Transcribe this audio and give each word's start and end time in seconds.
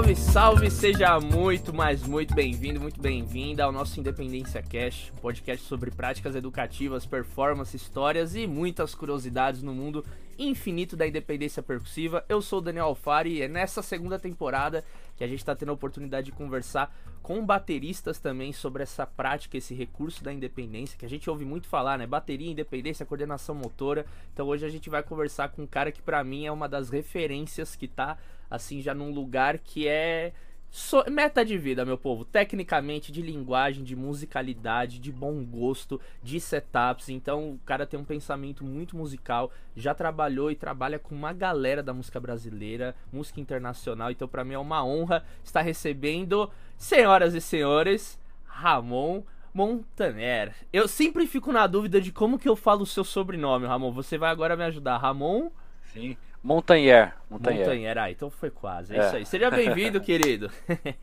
Salve, 0.00 0.16
salve, 0.16 0.70
seja 0.70 1.20
muito, 1.20 1.74
mas 1.74 2.02
muito 2.06 2.34
bem-vindo, 2.34 2.80
muito 2.80 2.98
bem-vinda 2.98 3.64
ao 3.64 3.70
nosso 3.70 4.00
Independência 4.00 4.62
Cash, 4.62 5.12
um 5.14 5.20
podcast 5.20 5.66
sobre 5.66 5.90
práticas 5.90 6.34
educativas, 6.34 7.04
performance, 7.04 7.76
histórias 7.76 8.34
e 8.34 8.46
muitas 8.46 8.94
curiosidades 8.94 9.62
no 9.62 9.74
mundo 9.74 10.02
infinito 10.38 10.96
da 10.96 11.06
independência 11.06 11.62
percussiva. 11.62 12.24
Eu 12.30 12.40
sou 12.40 12.60
o 12.60 12.62
Daniel 12.62 12.86
Alfari 12.86 13.34
e 13.34 13.42
é 13.42 13.48
nessa 13.48 13.82
segunda 13.82 14.18
temporada 14.18 14.82
que 15.18 15.22
a 15.22 15.26
gente 15.26 15.40
está 15.40 15.54
tendo 15.54 15.68
a 15.68 15.74
oportunidade 15.74 16.30
de 16.30 16.32
conversar 16.32 16.90
com 17.22 17.44
bateristas 17.44 18.18
também 18.18 18.54
sobre 18.54 18.82
essa 18.82 19.06
prática, 19.06 19.58
esse 19.58 19.74
recurso 19.74 20.24
da 20.24 20.32
independência, 20.32 20.98
que 20.98 21.04
a 21.04 21.10
gente 21.10 21.28
ouve 21.28 21.44
muito 21.44 21.68
falar, 21.68 21.98
né? 21.98 22.06
Bateria, 22.06 22.50
independência, 22.50 23.04
coordenação 23.04 23.54
motora. 23.54 24.06
Então 24.32 24.46
hoje 24.46 24.64
a 24.64 24.70
gente 24.70 24.88
vai 24.88 25.02
conversar 25.02 25.50
com 25.50 25.64
um 25.64 25.66
cara 25.66 25.92
que 25.92 26.00
para 26.00 26.24
mim 26.24 26.46
é 26.46 26.50
uma 26.50 26.66
das 26.66 26.88
referências 26.88 27.76
que 27.76 27.86
tá 27.86 28.16
assim 28.50 28.80
já 28.80 28.94
num 28.94 29.12
lugar 29.12 29.58
que 29.58 29.86
é 29.86 30.32
So, 30.72 31.02
meta 31.10 31.44
de 31.44 31.58
vida, 31.58 31.84
meu 31.84 31.98
povo. 31.98 32.24
Tecnicamente, 32.24 33.10
de 33.10 33.20
linguagem, 33.20 33.82
de 33.82 33.96
musicalidade, 33.96 35.00
de 35.00 35.10
bom 35.10 35.44
gosto, 35.44 36.00
de 36.22 36.38
setups. 36.38 37.08
Então, 37.08 37.54
o 37.54 37.58
cara 37.66 37.84
tem 37.84 37.98
um 37.98 38.04
pensamento 38.04 38.64
muito 38.64 38.96
musical. 38.96 39.50
Já 39.74 39.94
trabalhou 39.94 40.48
e 40.48 40.54
trabalha 40.54 40.96
com 40.96 41.12
uma 41.12 41.32
galera 41.32 41.82
da 41.82 41.92
música 41.92 42.20
brasileira, 42.20 42.94
música 43.12 43.40
internacional. 43.40 44.12
Então, 44.12 44.28
para 44.28 44.44
mim 44.44 44.54
é 44.54 44.58
uma 44.58 44.84
honra 44.84 45.24
estar 45.42 45.60
recebendo, 45.60 46.48
senhoras 46.78 47.34
e 47.34 47.40
senhores, 47.40 48.16
Ramon 48.44 49.24
Montaner. 49.52 50.54
Eu 50.72 50.86
sempre 50.86 51.26
fico 51.26 51.50
na 51.50 51.66
dúvida 51.66 52.00
de 52.00 52.12
como 52.12 52.38
que 52.38 52.48
eu 52.48 52.54
falo 52.54 52.82
o 52.82 52.86
seu 52.86 53.02
sobrenome, 53.02 53.66
Ramon. 53.66 53.90
Você 53.90 54.16
vai 54.16 54.30
agora 54.30 54.56
me 54.56 54.62
ajudar. 54.62 54.98
Ramon? 54.98 55.50
Sim. 55.92 56.16
Montanher. 56.42 57.14
Montanher. 57.28 57.60
Montanher, 57.60 57.98
ah, 57.98 58.10
então 58.10 58.30
foi 58.30 58.50
quase. 58.50 58.94
É, 58.94 58.98
é. 58.98 59.06
isso 59.06 59.16
aí. 59.16 59.26
Seja 59.26 59.50
bem-vindo, 59.50 60.00
querido. 60.02 60.50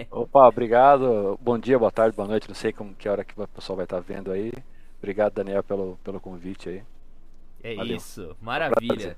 Opa, 0.09 0.47
obrigado. 0.47 1.37
Bom 1.41 1.59
dia, 1.59 1.77
boa 1.77 1.91
tarde, 1.91 2.15
boa 2.15 2.27
noite. 2.27 2.47
Não 2.47 2.55
sei 2.55 2.73
como 2.73 2.95
que 2.95 3.07
hora 3.07 3.23
que 3.23 3.39
o 3.39 3.47
pessoal 3.47 3.77
vai 3.77 3.85
estar 3.85 3.99
vendo 3.99 4.31
aí. 4.31 4.51
Obrigado, 4.97 5.33
Daniel, 5.33 5.63
pelo, 5.63 5.99
pelo 6.03 6.19
convite 6.19 6.69
aí. 6.69 6.83
É 7.63 7.75
Valeu. 7.75 7.97
isso, 7.97 8.35
maravilha. 8.41 9.15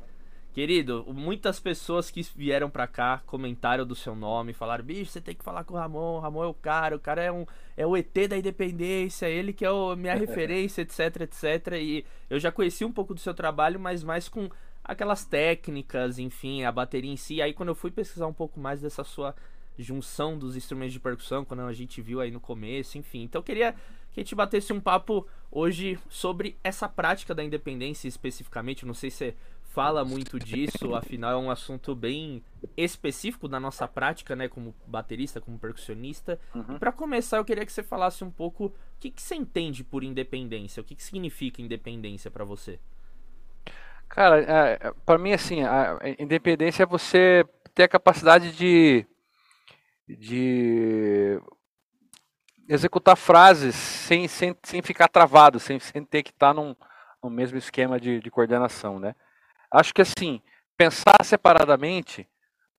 Querido, 0.52 1.06
muitas 1.14 1.60
pessoas 1.60 2.10
que 2.10 2.22
vieram 2.36 2.70
pra 2.70 2.88
cá 2.88 3.22
comentaram 3.26 3.86
do 3.86 3.96
seu 3.96 4.16
nome, 4.16 4.52
falaram: 4.52 4.84
bicho, 4.84 5.12
você 5.12 5.22
tem 5.22 5.36
que 5.36 5.44
falar 5.44 5.64
com 5.64 5.76
o 5.76 5.78
Ramon, 5.78 6.18
o 6.18 6.20
Ramon 6.20 6.44
é 6.44 6.48
o 6.48 6.54
cara, 6.54 6.96
o 6.96 7.00
cara 7.00 7.24
é, 7.24 7.32
um, 7.32 7.46
é 7.78 7.86
o 7.86 7.96
ET 7.96 8.14
da 8.28 8.36
independência, 8.36 9.28
ele 9.28 9.54
que 9.54 9.64
é 9.64 9.70
a 9.70 9.96
minha 9.96 10.16
referência, 10.18 10.82
etc, 10.82 11.22
etc. 11.22 11.74
E 11.80 12.04
eu 12.30 12.40
já 12.40 12.52
conheci 12.52 12.84
um 12.84 12.92
pouco 12.92 13.14
do 13.14 13.20
seu 13.20 13.34
trabalho, 13.34 13.80
mas 13.80 14.04
mais 14.04 14.28
com 14.28 14.50
aquelas 14.90 15.24
técnicas, 15.24 16.18
enfim, 16.18 16.64
a 16.64 16.72
bateria 16.72 17.12
em 17.12 17.16
si. 17.16 17.44
Aí 17.44 17.54
quando 17.54 17.70
eu 17.70 17.76
fui 17.76 17.92
pesquisar 17.92 18.26
um 18.26 18.34
pouco 18.34 18.60
mais 18.60 18.82
dessa 18.82 19.04
sua 19.04 19.36
junção 19.78 20.38
dos 20.38 20.56
instrumentos 20.56 20.94
de 20.94 21.00
percussão, 21.00 21.46
quando 21.46 21.62
a 21.62 21.74
gente 21.74 22.02
viu 22.02 22.20
aí 22.20 22.32
no 22.32 22.40
começo, 22.40 22.98
enfim. 22.98 23.22
Então 23.22 23.40
eu 23.40 23.44
queria 23.44 23.74
que 24.12 24.20
a 24.20 24.24
gente 24.24 24.34
batesse 24.34 24.74
um 24.74 24.82
papo 24.82 25.28
hoje 25.52 26.00
sobre 26.10 26.58
essa 26.64 26.90
prática 26.90 27.36
da 27.36 27.44
independência 27.44 28.08
especificamente. 28.08 28.84
Não 28.84 28.96
sei 28.96 29.12
se 29.12 29.18
você 29.18 29.36
fala 29.66 30.04
muito 30.04 30.40
disso, 30.40 30.94
afinal 30.98 31.34
é 31.34 31.38
um 31.38 31.52
assunto 31.52 31.94
bem 31.94 32.44
específico 32.76 33.48
da 33.48 33.60
nossa 33.60 33.88
prática, 33.88 34.36
né, 34.36 34.48
como 34.48 34.74
baterista, 34.88 35.40
como 35.40 35.60
percussionista. 35.60 36.40
Uhum. 36.56 36.80
Para 36.80 36.92
começar, 36.92 37.38
eu 37.38 37.46
queria 37.46 37.64
que 37.64 37.72
você 37.72 37.84
falasse 37.84 38.24
um 38.24 38.32
pouco 38.32 38.66
o 38.66 38.74
que, 39.00 39.12
que 39.12 39.22
você 39.22 39.36
entende 39.36 39.84
por 39.84 40.04
independência, 40.04 40.82
o 40.82 40.84
que, 40.84 40.96
que 40.96 41.04
significa 41.04 41.62
independência 41.62 42.32
para 42.32 42.44
você. 42.44 42.80
Cara, 44.10 44.42
é, 44.42 44.92
para 45.06 45.20
mim, 45.20 45.34
assim, 45.34 45.64
a 45.64 46.00
independência 46.18 46.84
é 46.84 46.86
você 46.86 47.46
ter 47.76 47.84
a 47.84 47.88
capacidade 47.88 48.52
de, 48.52 49.06
de 50.08 51.40
executar 52.68 53.16
frases 53.16 53.76
sem, 53.76 54.28
sem, 54.28 54.56
sem 54.64 54.82
ficar 54.82 55.08
travado, 55.08 55.60
sem, 55.60 55.80
sem 55.80 56.04
ter 56.04 56.24
que 56.24 56.32
estar 56.32 56.54
num, 56.54 56.76
no 57.24 57.30
mesmo 57.30 57.58
esquema 57.58 58.00
de, 58.00 58.20
de 58.20 58.32
coordenação, 58.32 59.00
né? 59.00 59.16
Acho 59.72 59.94
que, 59.94 60.02
assim, 60.02 60.42
pensar 60.76 61.24
separadamente, 61.24 62.28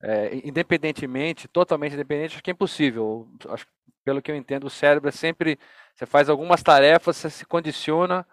é, 0.03 0.35
independentemente, 0.45 1.47
totalmente 1.47 1.95
independente, 1.95 2.35
acho 2.35 2.43
que 2.43 2.51
é 2.51 2.53
impossível. 2.53 3.29
Acho, 3.49 3.67
pelo 4.05 4.21
que 4.21 4.33
eu 4.33 4.37
entendo, 4.37 4.65
o 4.67 4.71
cérebro 4.71 5.09
é 5.09 5.13
sempre, 5.13 5.59
você 5.95 6.07
faz 6.07 6.29
algumas 6.29 6.61
tarefas, 6.61 7.17
você 7.17 7.31
se 7.31 7.47
condiciona 7.47 8.27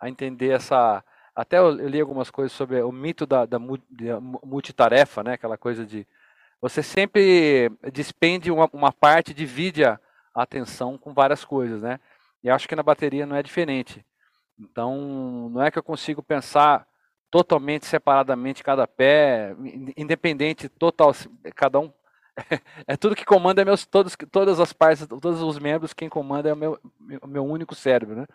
a 0.00 0.08
entender 0.08 0.50
essa 0.50 1.04
até 1.40 1.58
eu, 1.58 1.70
li 1.70 1.98
algumas 1.98 2.30
coisas 2.30 2.52
sobre 2.52 2.82
o 2.82 2.92
mito 2.92 3.24
da, 3.24 3.46
da, 3.46 3.58
da 3.58 4.20
multitarefa, 4.20 5.22
né? 5.24 5.32
Aquela 5.32 5.56
coisa 5.56 5.86
de 5.86 6.06
você 6.60 6.82
sempre 6.82 7.70
despende 7.90 8.50
uma, 8.50 8.68
uma 8.74 8.92
parte, 8.92 9.32
divide 9.32 9.82
a 9.82 9.98
atenção 10.34 10.98
com 10.98 11.14
várias 11.14 11.42
coisas, 11.42 11.80
né? 11.80 11.98
E 12.44 12.50
acho 12.50 12.68
que 12.68 12.76
na 12.76 12.82
bateria 12.82 13.24
não 13.24 13.36
é 13.36 13.42
diferente. 13.42 14.04
Então, 14.58 15.48
não 15.50 15.62
é 15.62 15.70
que 15.70 15.78
eu 15.78 15.82
consigo 15.82 16.22
pensar 16.22 16.86
totalmente 17.30 17.86
separadamente 17.86 18.62
cada 18.62 18.86
pé, 18.86 19.56
independente, 19.96 20.68
total, 20.68 21.14
cada 21.54 21.80
um. 21.80 21.90
É 22.86 22.98
tudo 22.98 23.16
que 23.16 23.24
comanda 23.24 23.62
é 23.62 23.64
meus, 23.64 23.86
todos, 23.86 24.14
todas 24.30 24.60
as 24.60 24.74
partes, 24.74 25.06
todos 25.06 25.40
os 25.40 25.58
membros, 25.58 25.94
quem 25.94 26.08
comanda 26.08 26.50
é 26.50 26.52
o 26.52 26.56
meu, 26.56 26.78
meu, 26.98 27.20
meu 27.26 27.44
único 27.46 27.74
cérebro, 27.74 28.14
né? 28.14 28.26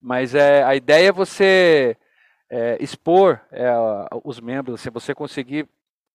Mas 0.00 0.34
é, 0.34 0.62
a 0.62 0.74
ideia 0.74 1.08
é 1.08 1.12
você 1.12 1.96
é, 2.50 2.76
expor 2.80 3.40
é, 3.50 3.70
os 4.24 4.40
membros, 4.40 4.80
se 4.80 4.90
você 4.90 5.14
conseguir 5.14 5.68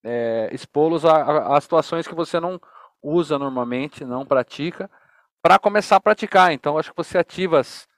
é, 0.04 0.48
expô-los 0.52 1.04
a, 1.04 1.16
a, 1.16 1.56
a, 1.56 1.60
situações 1.60 2.06
que 2.06 2.14
você 2.14 2.40
não 2.40 2.60
usa 3.02 3.38
normalmente, 3.38 4.04
não 4.04 4.24
pratica, 4.24 4.90
para 5.40 5.58
começar 5.58 5.96
a 5.96 6.00
praticar. 6.00 6.52
Então, 6.52 6.78
acho 6.78 6.90
que 6.90 6.96
você 6.96 7.18
ativa 7.18 7.60
as, 7.60 7.88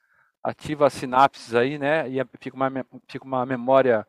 ativa 0.43 0.87
as 0.87 0.93
sinapses 0.93 1.55
aí, 1.55 1.77
né? 1.77 2.07
E 2.09 2.23
fica 2.39 2.55
uma, 2.55 2.71
fica 3.07 3.25
uma 3.25 3.45
memória 3.45 4.05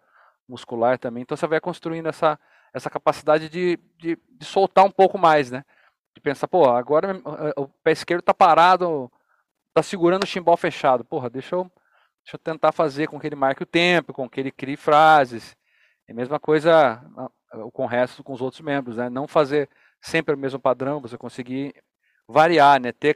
muscular 0.49 0.99
também. 0.99 1.23
Então, 1.23 1.37
você 1.37 1.47
vai 1.47 1.61
construindo 1.61 2.09
essa, 2.09 2.39
essa 2.73 2.91
capacidade 2.91 3.49
de, 3.49 3.79
de, 3.99 4.19
de 4.29 4.45
soltar 4.45 4.85
um 4.85 4.91
pouco 4.91 5.19
mais, 5.19 5.51
né? 5.51 5.65
De 6.15 6.21
pensar, 6.21 6.49
pô, 6.49 6.69
agora 6.69 7.21
o 7.57 7.69
pé 7.69 7.93
esquerdo 7.93 8.21
está 8.21 8.33
parado, 8.33 9.11
está 9.69 9.83
segurando 9.83 10.25
o 10.25 10.27
chimbal 10.27 10.57
fechado. 10.57 11.05
Porra, 11.05 11.29
deixa 11.29 11.55
eu 11.55 11.71
Deixa 12.27 12.35
eu 12.35 12.41
tentar 12.41 12.73
fazer 12.73 13.07
com 13.07 13.21
que 13.21 13.27
ele 13.29 13.37
marque 13.37 13.63
o 13.63 13.67
tempo, 13.67 14.13
com 14.13 14.29
que 14.29 14.41
ele 14.41 14.51
crie 14.51 14.77
frases. 14.77 15.57
É 16.09 16.13
a 16.13 16.15
mesma 16.15 16.41
coisa 16.41 17.01
com 17.73 17.85
o 17.85 17.87
resto, 17.87 18.25
com 18.25 18.33
os 18.33 18.41
outros 18.41 18.61
membros, 18.61 18.97
né? 18.97 19.09
Não 19.09 19.29
fazer 19.29 19.69
sempre 20.01 20.35
o 20.35 20.39
mesmo 20.39 20.59
padrão, 20.59 21.01
você 21.01 21.17
conseguir 21.17 21.73
variar, 22.27 22.81
né? 22.81 22.91
Ter, 22.91 23.15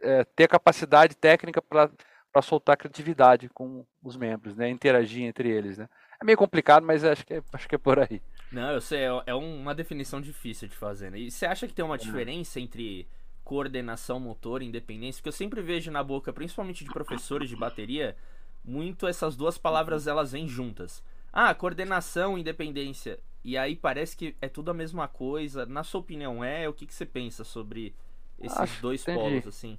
é, 0.00 0.24
ter 0.24 0.48
capacidade 0.48 1.14
técnica 1.14 1.60
para 1.60 2.42
soltar 2.42 2.78
criatividade 2.78 3.50
com 3.50 3.84
os 4.02 4.16
membros, 4.16 4.56
né? 4.56 4.70
Interagir 4.70 5.24
entre 5.24 5.50
eles, 5.50 5.76
né? 5.76 5.86
É 6.18 6.24
meio 6.24 6.38
complicado, 6.38 6.82
mas 6.82 7.04
acho 7.04 7.26
que 7.26 7.34
é, 7.34 7.42
acho 7.52 7.68
que 7.68 7.74
é 7.74 7.78
por 7.78 7.98
aí. 7.98 8.22
Não, 8.50 8.70
eu 8.70 8.80
sei, 8.80 9.00
é, 9.00 9.22
é 9.26 9.34
uma 9.34 9.74
definição 9.74 10.18
difícil 10.18 10.66
de 10.66 10.74
fazer, 10.74 11.10
né? 11.10 11.18
E 11.18 11.30
você 11.30 11.44
acha 11.44 11.68
que 11.68 11.74
tem 11.74 11.84
uma 11.84 11.98
diferença 11.98 12.58
entre 12.58 13.06
coordenação 13.44 14.18
motor 14.18 14.62
e 14.62 14.66
independência? 14.66 15.20
Porque 15.20 15.28
eu 15.28 15.32
sempre 15.32 15.60
vejo 15.60 15.90
na 15.90 16.02
boca, 16.02 16.32
principalmente 16.32 16.84
de 16.84 16.90
professores 16.90 17.50
de 17.50 17.56
bateria, 17.56 18.16
muito 18.66 19.06
essas 19.06 19.36
duas 19.36 19.56
palavras 19.56 20.06
elas 20.06 20.32
vêm 20.32 20.48
juntas. 20.48 21.02
Ah, 21.32 21.54
coordenação, 21.54 22.36
independência. 22.36 23.20
E 23.44 23.56
aí 23.56 23.76
parece 23.76 24.16
que 24.16 24.36
é 24.40 24.48
tudo 24.48 24.70
a 24.70 24.74
mesma 24.74 25.06
coisa. 25.06 25.64
Na 25.64 25.84
sua 25.84 26.00
opinião, 26.00 26.42
é? 26.42 26.68
O 26.68 26.72
que, 26.72 26.86
que 26.86 26.94
você 26.94 27.06
pensa 27.06 27.44
sobre 27.44 27.94
esses 28.40 28.58
Acho, 28.58 28.82
dois 28.82 29.02
entendi. 29.02 29.18
polos, 29.18 29.46
assim? 29.46 29.78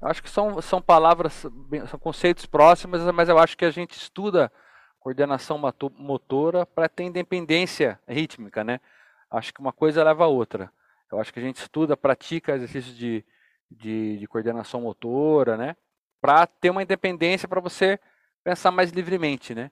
Acho 0.00 0.22
que 0.22 0.30
são, 0.30 0.60
são 0.62 0.80
palavras, 0.80 1.32
são 1.88 1.98
conceitos 1.98 2.46
próximos, 2.46 3.02
mas 3.12 3.28
eu 3.28 3.38
acho 3.38 3.56
que 3.56 3.64
a 3.64 3.70
gente 3.70 3.92
estuda 3.92 4.50
coordenação 5.00 5.60
motora 5.98 6.64
para 6.64 6.88
ter 6.88 7.04
independência 7.04 8.00
rítmica, 8.08 8.64
né? 8.64 8.80
Acho 9.30 9.52
que 9.52 9.60
uma 9.60 9.72
coisa 9.72 10.02
leva 10.02 10.24
a 10.24 10.28
outra. 10.28 10.72
Eu 11.12 11.20
acho 11.20 11.32
que 11.32 11.38
a 11.38 11.42
gente 11.42 11.56
estuda, 11.56 11.96
pratica 11.96 12.54
exercícios 12.54 12.96
de, 12.96 13.24
de, 13.70 14.16
de 14.18 14.26
coordenação 14.26 14.80
motora, 14.80 15.56
né? 15.56 15.76
Para 16.20 16.46
ter 16.46 16.70
uma 16.70 16.82
independência 16.82 17.46
para 17.46 17.60
você 17.60 18.00
pensar 18.44 18.70
mais 18.70 18.90
livremente, 18.92 19.54
né? 19.54 19.70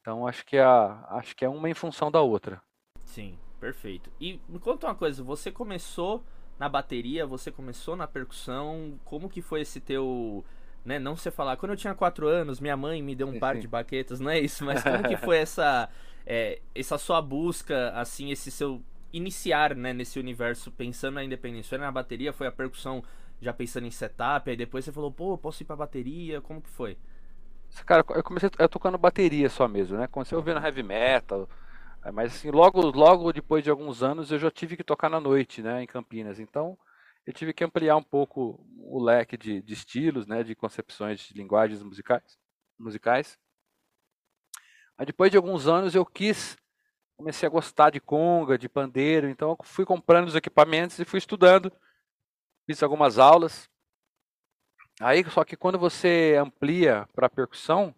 Então 0.00 0.26
acho 0.26 0.44
que, 0.46 0.58
a, 0.58 1.06
acho 1.10 1.34
que 1.36 1.44
é 1.44 1.48
uma 1.48 1.70
em 1.70 1.74
função 1.74 2.10
da 2.10 2.20
outra. 2.20 2.62
Sim, 3.04 3.38
perfeito. 3.60 4.10
E 4.20 4.40
me 4.48 4.58
conta 4.58 4.86
uma 4.86 4.94
coisa, 4.94 5.22
você 5.22 5.50
começou 5.50 6.24
na 6.58 6.68
bateria, 6.68 7.26
você 7.26 7.50
começou 7.50 7.96
na 7.96 8.06
percussão, 8.06 8.98
como 9.04 9.28
que 9.28 9.42
foi 9.42 9.62
esse 9.62 9.80
teu, 9.80 10.44
né, 10.84 10.98
não 10.98 11.16
você 11.16 11.30
falar, 11.30 11.56
quando 11.56 11.72
eu 11.72 11.76
tinha 11.76 11.94
quatro 11.94 12.28
anos, 12.28 12.60
minha 12.60 12.76
mãe 12.76 13.02
me 13.02 13.14
deu 13.14 13.28
um 13.28 13.32
sim, 13.32 13.38
par 13.38 13.56
de 13.58 13.66
baquetas, 13.66 14.20
não 14.20 14.30
é 14.30 14.38
isso, 14.38 14.64
mas 14.64 14.82
como 14.82 15.04
que 15.04 15.16
foi 15.16 15.38
essa, 15.38 15.88
é, 16.26 16.60
essa 16.74 16.98
sua 16.98 17.20
busca, 17.20 17.90
assim, 17.92 18.30
esse 18.30 18.50
seu 18.50 18.82
iniciar, 19.12 19.74
né, 19.74 19.92
nesse 19.92 20.18
universo, 20.18 20.70
pensando 20.70 21.14
na 21.14 21.24
independência, 21.24 21.70
foi 21.70 21.78
na 21.78 21.90
bateria, 21.92 22.32
foi 22.32 22.46
a 22.46 22.52
percussão 22.52 23.02
já 23.40 23.52
pensando 23.52 23.86
em 23.86 23.90
setup, 23.90 24.48
aí 24.48 24.56
depois 24.56 24.84
você 24.84 24.92
falou, 24.92 25.10
pô, 25.10 25.36
posso 25.36 25.62
ir 25.62 25.66
pra 25.66 25.76
bateria, 25.76 26.40
como 26.40 26.62
que 26.62 26.70
foi? 26.70 26.96
Cara, 27.86 28.04
eu 28.14 28.22
comecei 28.22 28.50
eu 28.58 28.68
tocando 28.68 28.98
bateria 28.98 29.48
só 29.48 29.66
mesmo, 29.66 29.96
né? 29.98 30.06
Comecei 30.06 30.36
ouvindo 30.36 30.60
heavy 30.60 30.82
metal, 30.82 31.48
É, 32.04 32.12
mas 32.12 32.34
assim, 32.36 32.50
logo, 32.50 32.80
logo 32.92 33.32
depois 33.32 33.64
de 33.64 33.70
alguns 33.70 34.02
anos 34.02 34.32
eu 34.32 34.38
já 34.38 34.50
tive 34.50 34.76
que 34.76 34.84
tocar 34.84 35.08
na 35.10 35.20
noite, 35.20 35.62
né, 35.62 35.82
em 35.82 35.86
Campinas. 35.86 36.40
Então 36.40 36.78
eu 37.26 37.32
tive 37.34 37.52
que 37.54 37.64
ampliar 37.64 37.96
um 37.96 38.02
pouco 38.04 38.66
o 38.78 39.02
leque 39.02 39.36
de, 39.38 39.62
de 39.62 39.74
estilos, 39.74 40.26
né, 40.26 40.44
de 40.44 40.54
concepções 40.56 41.20
de 41.22 41.34
linguagens 41.34 41.82
musicais. 41.82 42.38
musicais. 42.78 43.38
Aí 44.96 45.06
depois 45.06 45.30
de 45.30 45.36
alguns 45.36 45.66
anos 45.66 45.94
eu 45.94 46.04
quis, 46.04 46.56
comecei 47.16 47.46
a 47.48 47.50
gostar 47.50 47.90
de 47.90 48.00
conga, 48.00 48.58
de 48.58 48.68
pandeiro, 48.68 49.28
então 49.28 49.50
eu 49.50 49.58
fui 49.64 49.84
comprando 49.86 50.28
os 50.28 50.36
equipamentos 50.36 50.98
e 50.98 51.04
fui 51.04 51.18
estudando. 51.18 51.72
Fiz 52.66 52.82
algumas 52.82 53.18
aulas. 53.18 53.70
Aí, 55.02 55.28
só 55.30 55.44
que 55.44 55.56
quando 55.56 55.78
você 55.78 56.36
amplia 56.40 57.08
para 57.12 57.28
percussão, 57.28 57.92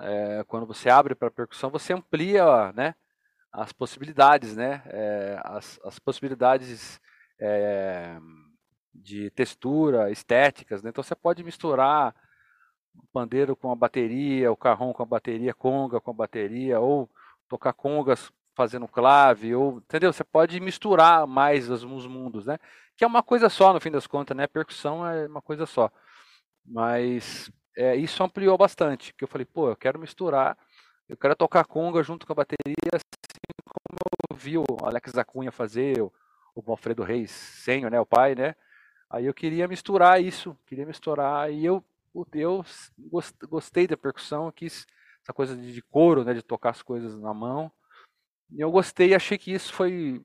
é, 0.00 0.42
quando 0.48 0.64
você 0.64 0.88
abre 0.88 1.14
para 1.14 1.30
percussão, 1.30 1.68
você 1.68 1.92
amplia 1.92 2.72
né, 2.72 2.94
as 3.52 3.72
possibilidades, 3.72 4.56
né, 4.56 4.82
é, 4.86 5.38
as, 5.44 5.78
as, 5.84 5.98
possibilidades 5.98 6.98
é, 7.38 8.16
de 8.94 9.30
textura, 9.30 10.10
estéticas. 10.10 10.82
Né? 10.82 10.88
Então 10.88 11.04
você 11.04 11.14
pode 11.14 11.44
misturar 11.44 12.14
o 12.94 13.06
pandeiro 13.12 13.54
com 13.54 13.70
a 13.70 13.76
bateria, 13.76 14.50
o 14.50 14.56
carrom 14.56 14.94
com 14.94 15.02
a 15.02 15.06
bateria, 15.06 15.52
conga 15.52 16.00
com 16.00 16.10
a 16.10 16.14
bateria, 16.14 16.80
ou 16.80 17.08
tocar 17.48 17.74
congas 17.74 18.32
fazendo 18.58 18.88
clave, 18.88 19.54
ou 19.54 19.78
entendeu? 19.78 20.12
Você 20.12 20.24
pode 20.24 20.58
misturar 20.58 21.28
mais 21.28 21.70
os, 21.70 21.84
os 21.84 22.06
mundos, 22.08 22.44
né? 22.44 22.58
Que 22.96 23.04
é 23.04 23.06
uma 23.06 23.22
coisa 23.22 23.48
só 23.48 23.72
no 23.72 23.80
fim 23.80 23.88
das 23.88 24.04
contas, 24.04 24.36
né? 24.36 24.48
Percussão 24.48 25.06
é 25.06 25.28
uma 25.28 25.40
coisa 25.40 25.64
só. 25.64 25.88
Mas 26.66 27.48
é, 27.76 27.94
isso 27.94 28.20
ampliou 28.24 28.58
bastante, 28.58 29.14
que 29.14 29.22
eu 29.22 29.28
falei, 29.28 29.44
pô, 29.44 29.70
eu 29.70 29.76
quero 29.76 29.96
misturar, 29.96 30.58
eu 31.08 31.16
quero 31.16 31.36
tocar 31.36 31.64
conga 31.66 32.02
junto 32.02 32.26
com 32.26 32.32
a 32.32 32.34
bateria, 32.34 32.74
assim 32.92 33.62
como 33.64 33.96
eu 34.28 34.36
vi 34.36 34.58
o 34.58 34.64
Alex 34.82 35.16
Acunha 35.16 35.52
fazer, 35.52 36.02
o, 36.02 36.12
o 36.56 36.70
Alfredo 36.72 37.04
Reis, 37.04 37.30
senho, 37.30 37.88
né, 37.88 38.00
o 38.00 38.06
pai, 38.06 38.34
né? 38.34 38.56
Aí 39.08 39.24
eu 39.24 39.32
queria 39.32 39.68
misturar 39.68 40.20
isso, 40.20 40.58
queria 40.66 40.84
misturar, 40.84 41.52
e 41.52 41.64
eu, 41.64 41.84
eu 42.34 42.64
gostei 43.48 43.86
da 43.86 43.96
percussão, 43.96 44.50
quis 44.50 44.84
essa 45.22 45.32
coisa 45.32 45.56
de, 45.56 45.72
de 45.72 45.82
couro, 45.82 46.24
né, 46.24 46.34
de 46.34 46.42
tocar 46.42 46.70
as 46.70 46.82
coisas 46.82 47.16
na 47.20 47.32
mão, 47.32 47.70
e 48.50 48.60
eu 48.60 48.70
gostei, 48.70 49.14
achei 49.14 49.38
que 49.38 49.52
isso 49.52 49.72
foi 49.72 50.22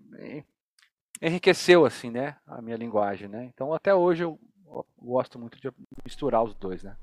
enriqueceu 1.22 1.86
assim, 1.86 2.10
né, 2.10 2.36
a 2.46 2.62
minha 2.62 2.78
linguagem, 2.78 3.28
né? 3.28 3.46
Então 3.54 3.74
até 3.74 3.94
hoje 3.94 4.24
eu 4.24 4.40
gosto 4.98 5.38
muito 5.38 5.60
de 5.60 5.72
misturar 6.04 6.44
os 6.44 6.54
dois, 6.56 6.84
né? 6.84 6.96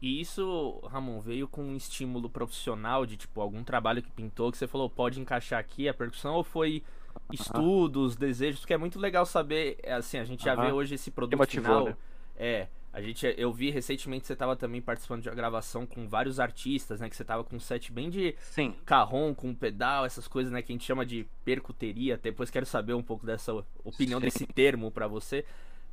E 0.00 0.20
isso, 0.20 0.80
Ramon, 0.84 1.20
veio 1.20 1.48
com 1.48 1.62
um 1.62 1.76
estímulo 1.76 2.30
profissional 2.30 3.04
de 3.04 3.16
tipo 3.16 3.40
algum 3.40 3.64
trabalho 3.64 4.00
que 4.00 4.10
pintou 4.10 4.52
que 4.52 4.58
você 4.58 4.66
falou 4.66 4.88
pode 4.88 5.20
encaixar 5.20 5.58
aqui 5.58 5.88
a 5.88 5.94
percussão 5.94 6.34
ou 6.34 6.44
foi 6.44 6.84
estudos, 7.32 8.16
desejos, 8.16 8.60
porque 8.60 8.74
é 8.74 8.78
muito 8.78 8.98
legal 8.98 9.26
saber, 9.26 9.76
é, 9.82 9.94
assim, 9.94 10.18
a 10.18 10.24
gente 10.24 10.44
já 10.44 10.54
vê 10.54 10.70
hoje 10.70 10.94
esse 10.94 11.10
produto 11.10 11.38
motivou, 11.38 11.64
final. 11.64 11.84
Né? 11.86 11.96
É, 12.36 12.68
a 12.98 13.02
gente 13.02 13.32
eu 13.38 13.52
vi 13.52 13.70
recentemente 13.70 14.26
você 14.26 14.32
estava 14.32 14.56
também 14.56 14.82
participando 14.82 15.22
de 15.22 15.28
uma 15.28 15.34
gravação 15.34 15.86
com 15.86 16.08
vários 16.08 16.40
artistas, 16.40 17.00
né, 17.00 17.08
que 17.08 17.14
você 17.14 17.22
estava 17.22 17.44
com 17.44 17.56
um 17.56 17.60
set 17.60 17.92
bem 17.92 18.10
de 18.10 18.34
Sim. 18.40 18.74
carrom, 18.84 19.32
com 19.32 19.54
pedal, 19.54 20.04
essas 20.04 20.26
coisas, 20.26 20.52
né, 20.52 20.62
que 20.62 20.72
a 20.72 20.74
gente 20.74 20.84
chama 20.84 21.06
de 21.06 21.24
percuteria. 21.44 22.18
Depois 22.18 22.50
quero 22.50 22.66
saber 22.66 22.94
um 22.94 23.02
pouco 23.02 23.24
dessa 23.24 23.54
opinião 23.84 24.18
Sim. 24.18 24.26
desse 24.26 24.46
termo 24.46 24.90
para 24.90 25.06
você. 25.06 25.44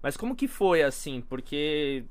Mas 0.01 0.17
como 0.17 0.35
que 0.35 0.47
foi 0.47 0.81
assim? 0.81 1.21
Porque 1.21 2.05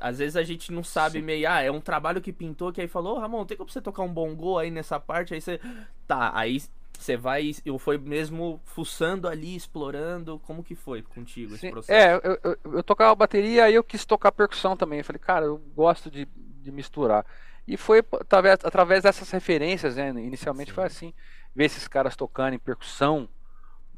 às 0.00 0.18
vezes 0.18 0.36
a 0.36 0.42
gente 0.42 0.72
não 0.72 0.82
sabe 0.82 1.18
Sim. 1.18 1.24
meio, 1.26 1.48
ah, 1.50 1.60
é 1.60 1.70
um 1.70 1.80
trabalho 1.80 2.20
que 2.20 2.32
pintou, 2.32 2.72
que 2.72 2.80
aí 2.80 2.88
falou, 2.88 3.16
oh, 3.16 3.20
Ramon, 3.20 3.44
tem 3.44 3.56
como 3.56 3.68
você 3.68 3.82
tocar 3.82 4.02
um 4.02 4.12
bongo 4.12 4.56
aí 4.56 4.70
nessa 4.70 4.98
parte? 4.98 5.34
Aí 5.34 5.42
você, 5.42 5.60
tá, 6.06 6.32
aí 6.34 6.62
você 6.98 7.16
vai, 7.16 7.52
eu 7.64 7.78
foi 7.78 7.96
mesmo 7.96 8.60
fuçando 8.64 9.28
ali, 9.28 9.54
explorando, 9.54 10.38
como 10.40 10.64
que 10.64 10.74
foi 10.74 11.00
contigo 11.00 11.50
Sim. 11.50 11.54
esse 11.54 11.70
processo? 11.70 11.92
É, 11.92 12.14
eu, 12.16 12.38
eu, 12.42 12.72
eu 12.72 12.82
tocava 12.82 13.14
bateria, 13.14 13.64
aí 13.64 13.74
eu 13.74 13.84
quis 13.84 14.04
tocar 14.04 14.32
percussão 14.32 14.76
também, 14.76 14.98
eu 14.98 15.04
falei, 15.04 15.20
cara, 15.20 15.46
eu 15.46 15.58
gosto 15.76 16.10
de, 16.10 16.26
de 16.26 16.72
misturar. 16.72 17.24
E 17.66 17.76
foi 17.76 18.00
através, 18.00 18.58
através 18.64 19.02
dessas 19.04 19.30
referências, 19.30 19.94
né, 19.94 20.08
inicialmente 20.10 20.70
Sim. 20.70 20.74
foi 20.74 20.84
assim, 20.84 21.14
ver 21.54 21.66
esses 21.66 21.86
caras 21.86 22.16
tocando 22.16 22.54
em 22.54 22.58
percussão, 22.58 23.28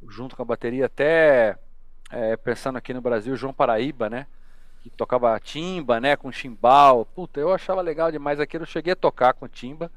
junto 0.07 0.37
com 0.37 0.43
a 0.43 0.45
bateria, 0.45 0.85
até 0.85 1.57
é, 2.11 2.37
pensando 2.37 2.77
aqui 2.77 2.93
no 2.93 3.01
Brasil, 3.01 3.35
João 3.35 3.55
Paraíba, 3.55 4.11
né, 4.11 4.27
que 4.83 4.91
tocava 4.91 5.41
timba, 5.41 5.99
né, 6.01 6.17
com 6.17 6.31
chimbal. 6.31 7.07
Puta, 7.07 7.41
eu 7.41 7.51
achava 7.51 7.81
legal 7.81 8.13
demais 8.13 8.39
aquilo. 8.39 8.65
Eu 8.65 8.69
cheguei 8.69 8.93
a 8.93 8.97
tocar 8.97 9.33
com 9.33 9.49
timba. 9.49 9.91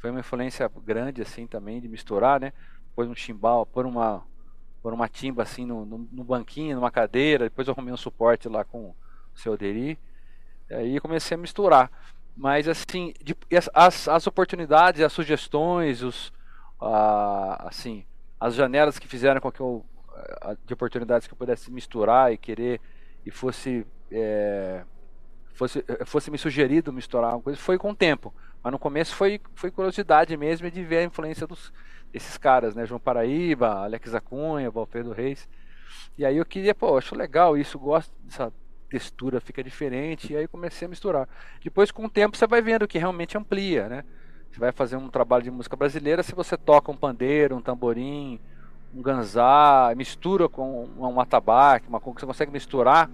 Foi 0.00 0.10
uma 0.10 0.20
influência 0.20 0.70
grande 0.84 1.20
assim 1.20 1.46
também 1.46 1.80
de 1.80 1.88
misturar, 1.88 2.40
né? 2.40 2.52
Pôr 2.94 3.06
um 3.06 3.14
chimbal, 3.14 3.66
pôr 3.66 3.86
uma 3.86 4.22
pôr 4.82 4.94
uma 4.94 5.08
timba 5.08 5.42
assim 5.42 5.66
no, 5.66 5.84
no, 5.84 6.08
no, 6.10 6.24
banquinho, 6.24 6.74
numa 6.74 6.90
cadeira. 6.90 7.44
Depois 7.44 7.68
eu 7.68 7.72
arrumei 7.72 7.92
um 7.92 7.98
suporte 7.98 8.48
lá 8.48 8.64
com 8.64 8.88
o 8.88 8.94
seu 9.34 9.56
Deri. 9.56 9.98
Aí 10.70 10.98
comecei 11.00 11.34
a 11.34 11.38
misturar. 11.38 11.90
Mas 12.34 12.66
assim, 12.66 13.12
de, 13.22 13.36
as, 13.74 14.08
as 14.08 14.26
oportunidades, 14.26 15.02
as 15.02 15.12
sugestões, 15.12 16.02
os 16.02 16.32
assim, 17.58 18.06
as 18.40 18.54
janelas 18.54 18.98
que 18.98 19.06
fizeram 19.06 19.40
com 19.40 19.52
que 19.52 19.60
eu 19.60 19.84
de 20.64 20.72
oportunidades 20.72 21.26
que 21.26 21.34
eu 21.34 21.38
pudesse 21.38 21.70
misturar 21.70 22.32
e 22.32 22.38
querer 22.38 22.80
e 23.24 23.30
fosse 23.30 23.86
é, 24.10 24.82
fosse, 25.54 25.84
fosse 26.06 26.30
me 26.30 26.38
sugerido 26.38 26.92
misturar 26.92 27.34
uma 27.34 27.42
coisa, 27.42 27.58
foi 27.58 27.78
com 27.78 27.90
o 27.90 27.94
tempo. 27.94 28.34
Mas 28.62 28.72
no 28.72 28.78
começo 28.78 29.14
foi, 29.14 29.40
foi 29.54 29.70
curiosidade 29.70 30.36
mesmo 30.36 30.70
de 30.70 30.82
ver 30.84 30.98
a 30.98 31.04
influência 31.04 31.46
dos, 31.46 31.72
desses 32.12 32.36
caras, 32.36 32.74
né? 32.74 32.84
João 32.86 33.00
Paraíba, 33.00 33.68
Alex 33.84 34.14
Acunha, 34.14 34.70
Valfredo 34.70 35.12
Reis. 35.12 35.48
E 36.18 36.24
aí 36.24 36.36
eu 36.36 36.44
queria, 36.44 36.74
pô, 36.74 36.96
acho 36.98 37.14
legal 37.14 37.56
isso, 37.56 37.78
gosto 37.78 38.12
dessa 38.22 38.52
textura, 38.88 39.40
fica 39.40 39.62
diferente. 39.62 40.32
E 40.32 40.36
aí 40.36 40.46
comecei 40.46 40.86
a 40.86 40.88
misturar. 40.88 41.28
Depois, 41.62 41.90
com 41.90 42.04
o 42.04 42.10
tempo, 42.10 42.36
você 42.36 42.46
vai 42.46 42.60
vendo 42.60 42.86
que 42.86 42.98
realmente 42.98 43.38
amplia, 43.38 43.88
né? 43.88 44.04
Você 44.50 44.58
vai 44.58 44.72
fazer 44.72 44.96
um 44.96 45.08
trabalho 45.08 45.44
de 45.44 45.50
música 45.50 45.76
brasileira, 45.76 46.22
se 46.22 46.34
você 46.34 46.56
toca 46.56 46.90
um 46.90 46.96
pandeiro, 46.96 47.56
um 47.56 47.62
tamborim, 47.62 48.40
um 48.92 49.00
ganzá, 49.00 49.92
mistura 49.96 50.48
com 50.48 50.88
um 50.96 51.20
atabaque, 51.20 51.88
uma 51.88 52.00
coisa 52.00 52.16
que 52.16 52.20
você 52.22 52.26
consegue 52.26 52.52
misturar 52.52 53.08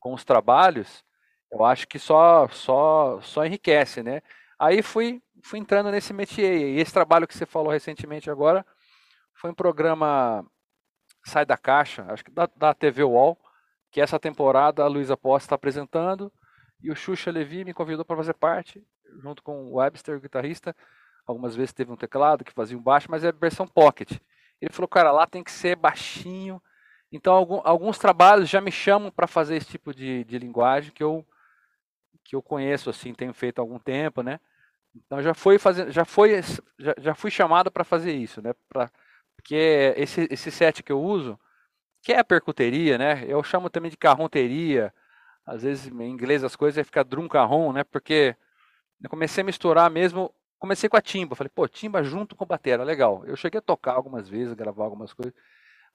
com 0.00 0.12
os 0.12 0.24
trabalhos, 0.24 1.02
eu 1.50 1.64
acho 1.64 1.88
que 1.88 1.98
só 1.98 2.46
só 2.48 3.18
só 3.22 3.46
enriquece, 3.46 4.02
né? 4.02 4.20
Aí 4.58 4.82
fui 4.82 5.22
fui 5.42 5.58
entrando 5.58 5.90
nesse 5.90 6.12
métier. 6.12 6.56
E 6.56 6.80
esse 6.80 6.92
trabalho 6.92 7.26
que 7.26 7.36
você 7.36 7.44
falou 7.44 7.72
recentemente 7.72 8.30
agora 8.30 8.64
foi 9.34 9.50
um 9.50 9.54
programa 9.54 10.44
Sai 11.24 11.44
da 11.44 11.56
Caixa, 11.56 12.06
acho 12.08 12.24
que 12.24 12.30
da, 12.30 12.48
da 12.56 12.72
TV 12.72 13.02
Wall, 13.04 13.38
que 13.90 14.00
essa 14.00 14.18
temporada 14.18 14.82
a 14.82 14.86
Luísa 14.86 15.16
Posse 15.16 15.46
está 15.46 15.54
apresentando 15.54 16.32
e 16.80 16.90
o 16.90 16.96
Xuxa 16.96 17.30
Levi 17.30 17.64
me 17.64 17.74
convidou 17.74 18.04
para 18.04 18.16
fazer 18.16 18.34
parte, 18.34 18.82
junto 19.22 19.42
com 19.42 19.66
o 19.66 19.76
Webster, 19.76 20.16
o 20.16 20.20
guitarrista. 20.20 20.74
Algumas 21.26 21.56
vezes 21.56 21.72
teve 21.72 21.90
um 21.90 21.96
teclado 21.96 22.44
que 22.44 22.52
fazia 22.52 22.76
um 22.76 22.82
baixo, 22.82 23.10
mas 23.10 23.24
é 23.24 23.32
versão 23.32 23.66
pocket. 23.66 24.18
Ele 24.60 24.72
falou, 24.72 24.88
cara, 24.88 25.10
lá 25.10 25.26
tem 25.26 25.42
que 25.42 25.50
ser 25.50 25.76
baixinho, 25.76 26.60
então, 27.14 27.62
alguns 27.62 27.96
trabalhos 27.96 28.48
já 28.48 28.60
me 28.60 28.72
chamam 28.72 29.08
para 29.08 29.28
fazer 29.28 29.54
esse 29.54 29.68
tipo 29.68 29.94
de, 29.94 30.24
de 30.24 30.36
linguagem 30.36 30.90
que 30.92 31.00
eu, 31.00 31.24
que 32.24 32.34
eu 32.34 32.42
conheço, 32.42 32.90
assim, 32.90 33.14
tenho 33.14 33.34
feito 33.34 33.58
há 33.58 33.62
algum 33.62 33.78
tempo, 33.78 34.22
né? 34.22 34.40
Então, 34.94 35.22
já 35.22 35.34
foi 35.34 35.58
fazendo, 35.58 35.90
já 35.90 36.04
foi, 36.04 36.40
já, 36.78 36.94
já 36.98 37.14
fui 37.14 37.30
chamado 37.30 37.70
para 37.70 37.84
fazer 37.84 38.12
isso, 38.12 38.40
né? 38.40 38.52
Pra, 38.68 38.90
porque 39.36 39.94
esse, 39.96 40.26
esse 40.30 40.50
set 40.50 40.82
que 40.82 40.92
eu 40.92 41.02
uso, 41.02 41.38
que 42.02 42.12
é 42.12 42.18
a 42.18 42.24
percuteria, 42.24 42.96
né? 42.98 43.24
Eu 43.26 43.42
chamo 43.42 43.70
também 43.70 43.90
de 43.90 43.96
carronteria. 43.96 44.92
Às 45.46 45.62
vezes, 45.62 45.86
em 45.92 46.10
inglês, 46.10 46.44
as 46.44 46.56
coisas 46.56 46.84
ficar 46.86 47.02
drum 47.02 47.28
carrom, 47.28 47.72
né? 47.72 47.84
Porque 47.84 48.36
eu 49.02 49.10
comecei 49.10 49.42
a 49.42 49.44
misturar 49.44 49.90
mesmo. 49.90 50.32
Comecei 50.58 50.88
com 50.88 50.96
a 50.96 51.02
timba. 51.02 51.34
Falei, 51.36 51.50
pô, 51.54 51.68
timba 51.68 52.02
junto 52.02 52.36
com 52.36 52.46
batera, 52.46 52.84
legal. 52.84 53.24
Eu 53.26 53.36
cheguei 53.36 53.58
a 53.58 53.62
tocar 53.62 53.92
algumas 53.92 54.28
vezes, 54.28 54.54
gravar 54.54 54.84
algumas 54.84 55.12
coisas. 55.12 55.34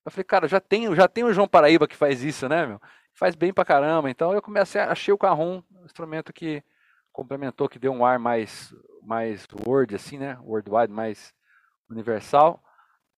Eu 0.05 0.11
falei, 0.11 0.23
cara, 0.23 0.47
já 0.47 0.59
tem, 0.59 0.93
já 0.95 1.07
tem 1.07 1.23
o 1.23 1.33
João 1.33 1.47
Paraíba 1.47 1.87
que 1.87 1.95
faz 1.95 2.23
isso, 2.23 2.47
né, 2.49 2.65
meu? 2.65 2.81
Faz 3.19 3.35
bem 3.35 3.51
pra 3.51 3.65
caramba. 3.65 4.09
Então 4.09 4.33
eu 4.33 4.41
comecei, 4.41 4.79
achei 4.79 5.13
o 5.13 5.17
carrom, 5.17 5.61
um 5.75 5.83
instrumento 5.83 6.31
que 6.31 6.63
complementou, 7.11 7.67
que 7.67 7.77
deu 7.77 7.91
um 7.91 8.05
ar 8.05 8.17
mais, 8.17 8.73
mais 9.03 9.45
word, 9.67 9.93
assim, 9.93 10.17
né? 10.17 10.39
Worldwide, 10.41 10.93
mais 10.93 11.33
universal. 11.89 12.63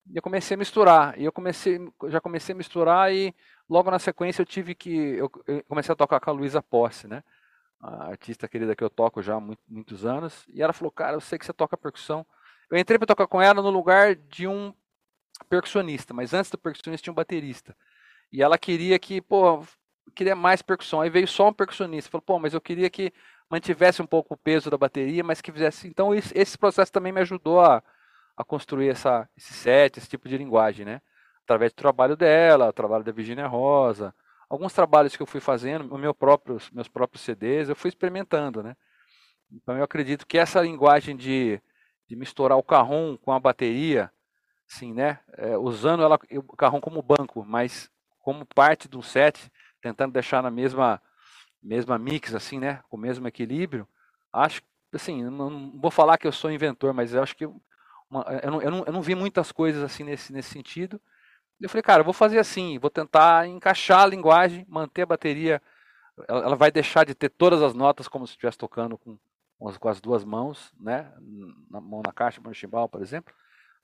E 0.10 0.18
eu 0.18 0.22
comecei 0.24 0.56
a 0.56 0.58
misturar. 0.58 1.20
E 1.20 1.24
eu 1.24 1.32
comecei, 1.32 1.80
já 2.08 2.20
comecei 2.20 2.56
a 2.56 2.58
misturar 2.58 3.14
e 3.14 3.32
logo 3.70 3.92
na 3.92 4.00
sequência 4.00 4.42
eu 4.42 4.46
tive 4.46 4.74
que, 4.74 4.92
eu, 4.92 5.30
eu 5.46 5.64
comecei 5.66 5.94
a 5.94 5.96
tocar 5.96 6.20
com 6.20 6.32
a 6.32 6.34
Luísa 6.34 6.64
Posse, 6.64 7.08
né? 7.08 7.24
A 7.80 8.08
artista 8.08 8.48
querida 8.48 8.76
que 8.76 8.84
eu 8.84 8.90
toco 8.90 9.22
já 9.22 9.36
há 9.36 9.40
muito, 9.40 9.62
muitos 9.68 10.04
anos. 10.04 10.48
E 10.50 10.64
ela 10.64 10.74
falou, 10.74 10.92
cara, 10.92 11.16
eu 11.16 11.22
sei 11.22 11.38
que 11.38 11.46
você 11.46 11.54
toca 11.54 11.78
percussão. 11.78 12.26
Eu 12.72 12.80
entrei 12.80 12.98
para 12.98 13.06
tocar 13.06 13.28
com 13.28 13.40
ela 13.40 13.62
no 13.62 13.70
lugar 13.70 14.16
de 14.16 14.48
um 14.48 14.74
percussionista, 15.48 16.12
mas 16.12 16.34
antes 16.34 16.50
do 16.50 16.58
percussionista 16.58 17.04
tinha 17.04 17.12
um 17.12 17.16
baterista. 17.16 17.78
E 18.32 18.42
ela 18.42 18.58
queria 18.58 18.98
que, 18.98 19.22
pô, 19.22 19.64
queria 20.16 20.36
mais 20.36 20.62
percussão. 20.62 21.02
Aí 21.02 21.10
veio 21.10 21.28
só 21.28 21.50
um 21.50 21.54
percussionista. 21.54 22.10
Falou, 22.10 22.24
pô, 22.24 22.40
mas 22.40 22.54
eu 22.54 22.62
queria 22.62 22.90
que 22.90 23.14
mantivesse 23.50 24.02
um 24.02 24.06
pouco 24.06 24.34
o 24.34 24.38
peso 24.38 24.70
da 24.70 24.78
bateria, 24.78 25.24
mas 25.24 25.42
que 25.42 25.52
fizesse. 25.52 25.88
Então 25.88 26.14
esse 26.14 26.58
processo 26.58 26.92
também 26.92 27.12
me 27.12 27.22
ajudou 27.22 27.60
a, 27.60 27.84
a 28.36 28.44
construir 28.44 28.90
essa, 28.90 29.28
esse 29.36 29.54
set, 29.54 29.98
esse 29.98 30.10
tipo 30.10 30.30
de 30.30 30.38
linguagem, 30.38 30.86
né? 30.86 31.02
Através 31.44 31.74
do 31.74 31.76
trabalho 31.76 32.16
dela, 32.16 32.70
o 32.70 32.74
trabalho 32.74 33.04
da 33.04 33.12
Virginia 33.12 33.48
Rosa, 33.48 34.16
alguns 34.50 34.74
trabalhos 34.74 35.16
que 35.16 35.22
eu 35.22 35.28
fui 35.28 35.40
fazendo, 35.40 35.98
meu 35.98 36.14
próprios, 36.14 36.70
meus 36.72 36.88
próprios 36.88 37.24
CDs, 37.24 37.70
eu 37.70 37.76
fui 37.76 37.90
experimentando, 37.90 38.64
né? 38.64 38.76
Então 39.52 39.78
eu 39.78 39.84
acredito 39.84 40.26
que 40.26 40.38
essa 40.38 40.62
linguagem 40.62 41.16
de, 41.16 41.62
de 42.08 42.16
misturar 42.16 42.58
o 42.58 42.64
carrom 42.64 43.18
com 43.18 43.34
a 43.34 43.40
bateria, 43.40 44.10
sim, 44.68 44.94
né? 44.94 45.20
É, 45.38 45.58
usando 45.58 46.04
ela, 46.04 46.18
o 46.36 46.56
carrom 46.56 46.80
como 46.80 47.02
banco, 47.02 47.44
mas 47.46 47.90
como 48.20 48.46
parte 48.46 48.88
do 48.88 49.02
set, 49.02 49.52
tentando 49.82 50.14
deixar 50.14 50.44
na 50.44 50.52
mesma 50.52 51.02
mesma 51.62 51.98
mix, 51.98 52.34
assim, 52.34 52.60
né? 52.60 52.82
Com 52.90 52.98
o 52.98 53.00
mesmo 53.00 53.28
equilíbrio. 53.28 53.88
Acho, 54.34 54.62
assim, 54.94 55.24
não 55.24 55.72
vou 55.80 55.92
falar 55.92 56.18
que 56.18 56.28
eu 56.28 56.32
sou 56.32 56.52
inventor, 56.52 56.94
mas 56.94 57.14
eu 57.14 57.22
acho 57.22 57.36
que 57.36 57.46
uma, 58.10 58.26
eu, 58.44 58.52
não, 58.52 58.62
eu, 58.62 58.72
não, 58.72 58.84
eu 58.86 58.94
não 58.94 59.02
vi 59.02 59.16
muitas 59.16 59.52
coisas 59.52 59.82
assim 59.82 60.04
nesse, 60.04 60.34
nesse 60.34 60.50
sentido. 60.50 61.00
Eu 61.60 61.70
falei, 61.70 61.84
cara, 61.84 62.02
eu 62.02 62.06
vou 62.06 62.14
fazer 62.14 62.40
assim, 62.40 62.78
vou 62.80 62.90
tentar 62.90 63.48
encaixar 63.48 64.02
a 64.02 64.08
linguagem, 64.08 64.66
manter 64.68 65.04
a 65.04 65.06
bateria. 65.06 65.62
Ela, 66.28 66.46
ela 66.46 66.56
vai 66.56 66.72
deixar 66.72 67.06
de 67.06 67.16
ter 67.16 67.30
todas 67.30 67.62
as 67.62 67.74
notas 67.74 68.08
como 68.08 68.28
se 68.28 68.32
estivesse 68.32 68.58
tocando 68.58 68.98
com, 68.98 69.18
com 69.58 69.90
as 69.90 70.02
duas 70.02 70.26
mãos, 70.26 70.74
né? 70.80 71.12
Na 71.70 71.80
mão 71.80 72.02
na 72.06 72.12
caixa, 72.12 72.42
mão 72.42 72.50
no 72.50 72.56
chimbal, 72.56 72.90
por 72.90 73.02
exemplo. 73.02 73.34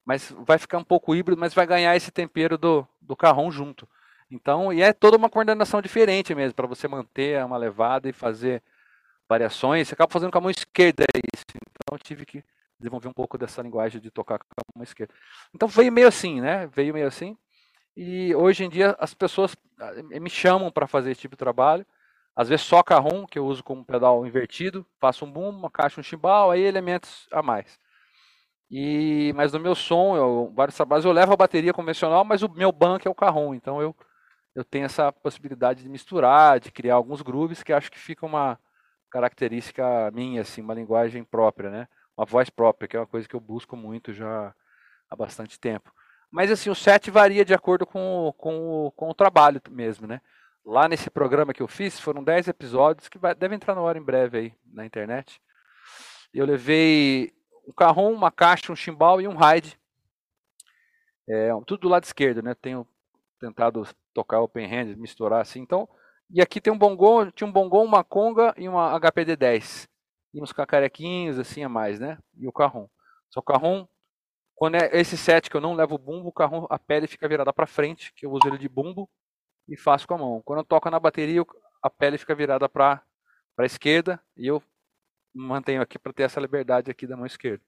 Mas 0.05 0.31
vai 0.45 0.57
ficar 0.57 0.77
um 0.77 0.83
pouco 0.83 1.15
híbrido, 1.15 1.39
mas 1.39 1.53
vai 1.53 1.67
ganhar 1.67 1.95
esse 1.95 2.11
tempero 2.11 2.57
do, 2.57 2.87
do 2.99 3.15
carrão 3.15 3.51
junto. 3.51 3.87
Então, 4.29 4.73
e 4.73 4.81
é 4.81 4.91
toda 4.93 5.17
uma 5.17 5.29
coordenação 5.29 5.81
diferente 5.81 6.35
mesmo, 6.35 6.53
para 6.53 6.67
você 6.67 6.87
manter 6.87 7.43
uma 7.45 7.57
levada 7.57 8.09
e 8.09 8.13
fazer 8.13 8.61
variações. 9.27 9.87
Você 9.87 9.93
acaba 9.93 10.11
fazendo 10.11 10.31
com 10.31 10.37
a 10.37 10.41
mão 10.41 10.51
esquerda 10.51 11.05
isso. 11.33 11.45
Então, 11.55 11.97
tive 11.97 12.25
que 12.25 12.43
desenvolver 12.79 13.07
um 13.07 13.13
pouco 13.13 13.37
dessa 13.37 13.61
linguagem 13.61 14.01
de 14.01 14.11
tocar 14.11 14.39
com 14.39 14.45
a 14.45 14.77
mão 14.77 14.83
esquerda. 14.83 15.13
Então, 15.53 15.67
veio 15.67 15.91
meio 15.91 16.07
assim, 16.07 16.41
né? 16.41 16.67
Veio 16.67 16.93
meio 16.93 17.07
assim. 17.07 17.37
E 17.97 18.35
hoje 18.35 18.63
em 18.63 18.69
dia 18.69 18.95
as 18.99 19.15
pessoas 19.15 19.55
ah, 19.79 19.91
me 20.03 20.29
chamam 20.29 20.71
para 20.71 20.85
fazer 20.85 21.11
esse 21.11 21.21
tipo 21.21 21.35
de 21.35 21.39
trabalho. 21.39 21.85
Às 22.35 22.49
vezes 22.49 22.63
só 22.65 22.83
carrom, 22.83 23.25
que 23.25 23.39
eu 23.39 23.45
uso 23.47 23.63
como 23.63 23.83
pedal 23.83 24.23
invertido, 24.25 24.85
faço 24.99 25.25
um 25.25 25.31
boom, 25.31 25.49
uma 25.49 25.71
caixa, 25.71 25.99
um 25.99 26.03
chimbal, 26.03 26.51
aí 26.51 26.61
elementos 26.61 27.27
a 27.31 27.41
mais. 27.41 27.79
E 28.69 29.33
mas 29.35 29.53
no 29.53 29.59
meu 29.59 29.73
som, 29.73 30.15
eu, 30.15 30.53
vários 30.55 30.75
trabalhos 30.75 31.05
eu 31.05 31.11
levo 31.11 31.33
a 31.33 31.37
bateria 31.37 31.73
convencional, 31.73 32.23
mas 32.23 32.43
o 32.43 32.49
meu 32.49 32.71
banco 32.71 33.07
é 33.07 33.11
o 33.11 33.15
carrom, 33.15 33.55
então 33.55 33.81
eu 33.81 33.95
eu 34.57 34.65
tenho 34.65 34.85
essa 34.85 35.11
possibilidade 35.11 35.83
de 35.83 35.89
misturar, 35.89 36.59
de 36.59 36.71
criar 36.71 36.95
alguns 36.95 37.21
grooves 37.21 37.61
que 37.61 37.71
acho 37.71 37.91
que 37.91 37.99
fica 37.99 38.25
uma 38.25 38.59
característica 39.07 40.09
minha 40.11 40.41
assim, 40.41 40.61
uma 40.61 40.73
linguagem 40.73 41.23
própria, 41.23 41.69
né? 41.69 41.87
Uma 42.17 42.25
voz 42.25 42.49
própria, 42.49 42.87
que 42.87 42.97
é 42.97 42.99
uma 42.99 43.05
coisa 43.05 43.27
que 43.29 43.35
eu 43.35 43.39
busco 43.39 43.77
muito 43.77 44.11
já 44.11 44.51
há 45.07 45.15
bastante 45.15 45.59
tempo. 45.59 45.93
Mas 46.31 46.49
assim, 46.49 46.71
o 46.71 46.75
set 46.75 47.11
varia 47.11 47.45
de 47.45 47.53
acordo 47.53 47.85
com, 47.85 48.33
com, 48.35 48.91
com 48.95 49.09
o 49.11 49.13
trabalho 49.13 49.61
mesmo, 49.69 50.07
né? 50.07 50.21
Lá 50.65 50.87
nesse 50.87 51.11
programa 51.11 51.53
que 51.53 51.61
eu 51.61 51.67
fiz, 51.67 51.99
foram 51.99 52.23
10 52.23 52.47
episódios 52.47 53.07
que 53.07 53.19
vai, 53.19 53.35
deve 53.35 53.53
entrar 53.53 53.75
no 53.75 53.85
ar 53.85 53.95
em 53.95 54.01
breve 54.01 54.39
aí 54.39 54.53
na 54.65 54.87
internet. 54.87 55.39
Eu 56.33 56.47
levei 56.47 57.31
um 57.67 57.71
carrom, 57.73 58.11
uma 58.11 58.31
caixa, 58.31 58.71
um 58.71 58.75
chimbal 58.75 59.21
e 59.21 59.27
um 59.27 59.37
ride. 59.37 59.79
É, 61.29 61.49
tudo 61.67 61.81
do 61.81 61.89
lado 61.89 62.05
esquerdo, 62.05 62.41
né? 62.41 62.55
Tenho 62.55 62.87
tentado 63.39 63.87
tocar 64.13 64.41
open 64.41 64.65
hand, 64.65 64.95
misturar 64.97 65.41
assim. 65.41 65.59
Então, 65.59 65.87
e 66.29 66.41
aqui 66.41 66.59
tem 66.59 66.71
um 66.73 66.77
bongô, 66.77 67.31
tinha 67.31 67.47
um 67.47 67.51
bongô, 67.51 67.83
uma 67.83 68.03
conga 68.03 68.53
e 68.57 68.67
uma 68.67 68.99
HPD 68.99 69.35
10. 69.35 69.87
E 70.33 70.41
uns 70.41 70.51
cacarequinhos 70.51 71.39
assim 71.39 71.63
a 71.63 71.69
mais, 71.69 71.99
né? 71.99 72.17
E 72.37 72.47
o 72.47 72.51
carrom. 72.51 72.87
Só 73.29 73.39
o 73.39 73.43
carrom 73.43 73.87
quando 74.57 74.73
é 74.73 74.89
esse 74.91 75.15
set 75.15 75.51
que 75.51 75.55
eu 75.55 75.61
não 75.61 75.75
levo 75.75 75.99
bumbo, 75.99 76.29
o 76.29 76.31
carro, 76.31 76.65
a 76.71 76.79
pele 76.79 77.05
fica 77.05 77.27
virada 77.27 77.53
para 77.53 77.67
frente, 77.67 78.11
que 78.15 78.25
eu 78.25 78.31
uso 78.31 78.47
ele 78.47 78.57
de 78.57 78.67
bumbo 78.67 79.07
e 79.69 79.77
faço 79.77 80.07
com 80.07 80.15
a 80.15 80.17
mão. 80.17 80.41
Quando 80.43 80.59
eu 80.59 80.65
toco 80.65 80.89
na 80.89 80.99
bateria, 80.99 81.45
a 81.79 81.91
pele 81.91 82.17
fica 82.17 82.33
virada 82.33 82.67
para 82.67 83.03
a 83.55 83.65
esquerda 83.65 84.19
e 84.35 84.47
eu 84.47 84.61
mantenho 85.31 85.79
aqui 85.79 85.99
para 85.99 86.11
ter 86.11 86.23
essa 86.23 86.39
liberdade 86.39 86.89
aqui 86.89 87.05
da 87.05 87.15
mão 87.15 87.27
esquerda. 87.27 87.63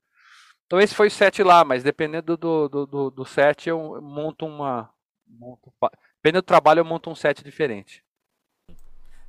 Então 0.65 0.79
esse 0.79 0.95
foi 0.95 1.09
o 1.09 1.11
set 1.11 1.43
lá, 1.43 1.63
mas 1.63 1.83
dependendo 1.83 2.35
do, 2.35 2.67
do, 2.67 2.85
do, 2.87 3.11
do 3.11 3.25
set 3.25 3.69
eu 3.69 4.01
monto 4.01 4.47
uma. 4.47 4.91
Monto, 5.29 5.71
dependendo 6.15 6.41
do 6.41 6.45
trabalho 6.45 6.79
eu 6.79 6.85
monto 6.85 7.09
um 7.09 7.15
set 7.15 7.43
diferente. 7.43 8.03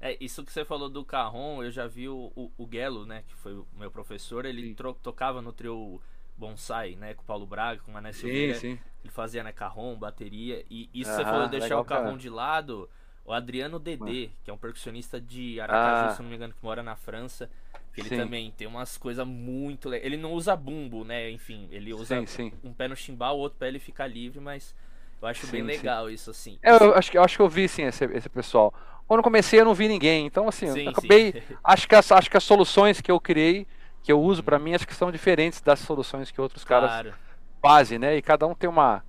É, 0.01 0.17
isso 0.19 0.43
que 0.43 0.51
você 0.51 0.65
falou 0.65 0.89
do 0.89 1.05
carrom, 1.05 1.63
eu 1.63 1.71
já 1.71 1.87
vi 1.87 2.09
o, 2.09 2.33
o, 2.35 2.51
o 2.57 2.69
Gelo, 2.71 3.05
né, 3.05 3.23
que 3.29 3.35
foi 3.35 3.53
o 3.53 3.67
meu 3.75 3.91
professor, 3.91 4.47
ele 4.47 4.75
tocava 5.03 5.43
no 5.43 5.53
trio 5.53 6.01
bonsai, 6.41 6.97
né? 6.97 7.13
Com 7.13 7.23
o 7.23 7.27
Paulo 7.27 7.47
Braga, 7.47 7.83
com 7.83 7.91
o 7.91 7.95
Mané 7.95 8.13
Silveira. 8.13 8.55
Sim, 8.55 8.77
sim. 8.77 8.79
Ele 9.05 9.13
fazia, 9.13 9.45
né? 9.45 9.53
Carrom, 9.53 9.95
bateria. 9.97 10.65
E 10.71 10.89
isso 10.93 11.11
ah, 11.11 11.17
você 11.17 11.23
falou, 11.23 11.49
deixar 11.49 11.79
o 11.79 11.85
carrom 11.85 12.17
de 12.17 12.31
lado. 12.31 12.89
O 13.25 13.33
Adriano 13.33 13.79
Dedê, 13.79 14.31
que 14.43 14.51
é 14.51 14.53
um 14.53 14.59
percussionista 14.59 15.21
de 15.21 15.61
Aracaju, 15.61 16.09
ah. 16.09 16.15
se 16.17 16.23
não 16.23 16.31
me 16.31 16.37
engano, 16.37 16.55
que 16.55 16.65
mora 16.65 16.83
na 16.83 16.97
França. 16.97 17.51
Ele 17.97 18.09
sim. 18.09 18.17
também 18.17 18.51
tem 18.51 18.67
umas 18.67 18.97
coisas 18.97 19.27
muito 19.27 19.89
legais. 19.89 20.07
Ele 20.07 20.17
não 20.17 20.33
usa 20.33 20.57
bumbo, 20.57 21.05
né? 21.05 21.31
Enfim, 21.31 21.69
ele 21.71 21.93
usa 21.93 22.25
um 22.65 22.73
pé 22.73 22.89
no 22.89 22.97
chimbal, 22.97 23.37
o 23.37 23.41
outro 23.41 23.59
pé 23.59 23.69
ele 23.69 23.79
fica 23.79 24.07
livre, 24.07 24.41
mas 24.41 24.75
eu 25.21 25.29
acho 25.29 25.47
bem 25.49 25.63
legal 25.63 26.11
isso, 26.11 26.31
assim. 26.31 26.59
É, 26.63 26.71
eu, 26.71 26.95
acho, 26.95 27.17
eu 27.17 27.23
acho 27.23 27.37
que 27.37 27.43
eu 27.43 27.49
vi, 27.49 27.69
sim, 27.69 27.83
esse, 27.83 28.05
esse 28.05 28.29
pessoal. 28.29 28.73
Quando 29.07 29.23
comecei, 29.23 29.61
eu 29.61 29.65
não 29.65 29.75
vi 29.75 29.89
ninguém. 29.89 30.27
Então, 30.27 30.49
assim, 30.49 30.71
sim, 30.73 30.89
acabei. 30.89 31.43
Acho, 31.65 31.89
que 31.89 31.97
as, 31.97 32.13
acho 32.13 32.31
que 32.31 32.37
as 32.37 32.45
soluções 32.45 33.01
que 33.01 33.11
eu 33.11 33.21
criei 33.21 33.67
que 34.03 34.13
eu 34.13 34.21
uso 34.21 34.43
para 34.43 34.59
mim 34.59 34.75
acho 34.75 34.87
que 34.87 34.95
são 34.95 35.13
diferentes 35.13 35.61
das 35.61 35.79
soluções 35.81 36.31
que 36.31 36.41
outros 36.41 36.65
claro. 36.65 36.87
caras 36.87 37.15
fazem, 37.61 37.99
né? 37.99 38.17
E 38.17 38.23
cada 38.23 38.47
um 38.47 38.55
tem 38.55 38.69
uma 38.69 39.05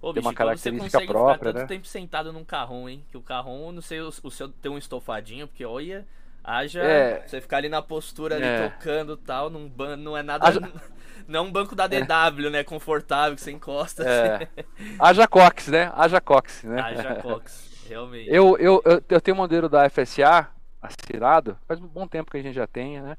Ô, 0.00 0.12
tem 0.12 0.14
bicho, 0.14 0.28
uma 0.28 0.34
característica 0.34 0.98
você 0.98 1.06
própria, 1.06 1.34
ficar 1.34 1.44
tanto 1.44 1.58
né? 1.58 1.66
tempo 1.66 1.86
sentado 1.86 2.32
num 2.32 2.44
carrão, 2.44 2.88
hein? 2.88 3.04
Que 3.08 3.16
o 3.16 3.22
carrão, 3.22 3.70
não 3.70 3.82
sei 3.82 4.00
o, 4.00 4.08
o 4.08 4.30
seu 4.30 4.48
tem 4.48 4.70
um 4.70 4.78
estofadinho, 4.78 5.46
porque 5.46 5.64
olha, 5.64 6.06
haja 6.44 6.82
é, 6.82 7.26
você 7.26 7.40
ficar 7.40 7.58
ali 7.58 7.68
na 7.68 7.80
postura 7.80 8.36
ali 8.36 8.44
é. 8.44 8.68
tocando 8.68 9.16
tal, 9.16 9.50
num 9.50 9.68
ban, 9.68 9.96
não 9.96 10.16
é 10.16 10.22
nada 10.22 10.46
haja... 10.46 10.60
não 11.28 11.40
é 11.40 11.42
um 11.42 11.52
banco 11.52 11.74
da 11.74 11.86
DW, 11.86 12.46
é. 12.46 12.50
né, 12.50 12.64
confortável 12.64 13.34
que 13.34 13.42
você 13.42 13.52
encosta. 13.52 14.02
É. 14.02 14.34
Assim. 14.36 14.96
Haja 14.98 15.28
cox, 15.28 15.68
né? 15.68 15.92
Haja 15.94 16.20
cox, 16.20 16.64
né? 16.64 16.80
Haja 16.80 17.14
cox, 17.22 17.84
realmente. 17.88 18.28
Eu, 18.28 18.56
eu, 18.58 18.82
eu, 18.84 19.02
eu 19.08 19.20
tenho 19.20 19.36
um 19.36 19.40
modelo 19.40 19.68
da 19.68 19.88
FSA 19.88 20.48
assinado, 20.80 21.56
faz 21.66 21.80
um 21.80 21.86
bom 21.86 22.06
tempo 22.08 22.30
que 22.30 22.36
a 22.36 22.42
gente 22.42 22.54
já 22.54 22.66
tem, 22.66 23.00
né? 23.00 23.16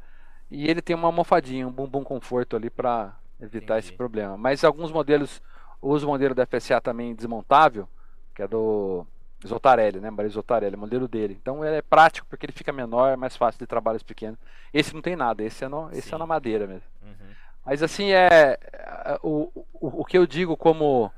E 0.51 0.70
ele 0.70 0.82
tem 0.82 0.96
uma 0.96 1.08
almofadinha, 1.08 1.68
um 1.68 1.72
bumbum 1.72 2.03
conforto 2.03 2.56
ali 2.56 2.70
para 2.70 3.15
evitar 3.39 3.75
Entendi. 3.75 3.88
esse 3.88 3.94
problema. 3.94 4.38
Mas 4.38 4.63
alguns 4.63 4.92
modelos, 4.92 5.42
uso 5.82 6.06
o 6.06 6.10
modelo 6.10 6.36
da 6.36 6.46
FSA 6.46 6.80
também 6.80 7.15
desmontável, 7.15 7.88
que 8.36 8.44
é 8.44 8.48
do 8.48 9.08
Zotarelli, 9.48 10.00
né? 10.00 10.10
Maria 10.10 10.30
Zotarelli, 10.30 10.76
modelo 10.76 11.08
dele. 11.08 11.38
Então 11.40 11.64
ele 11.64 11.78
é 11.78 11.82
prático 11.82 12.28
porque 12.30 12.46
ele 12.46 12.54
fica 12.54 12.72
menor, 12.72 13.10
é 13.12 13.16
mais 13.16 13.36
fácil 13.36 13.60
de 13.60 13.68
trabalhos 13.68 14.04
pequenos. 14.04 14.40
Esse 14.74 14.94
não 14.94 15.02
tem 15.02 15.16
nada, 15.16 15.44
esse 15.44 15.64
é, 15.64 15.68
no, 15.68 15.90
esse 15.92 16.14
é 16.14 16.18
na 16.18 16.26
madeira 16.26 16.66
mesmo. 16.66 16.88
Uhum. 17.02 17.34
Mas 17.66 17.84
assim 17.84 18.12
é, 18.12 18.58
é 18.72 19.20
o, 19.22 19.52
o, 19.74 20.02
o 20.02 20.06
que 20.06 20.18
eu 20.18 20.26
digo 20.26 20.56
como 20.56 21.12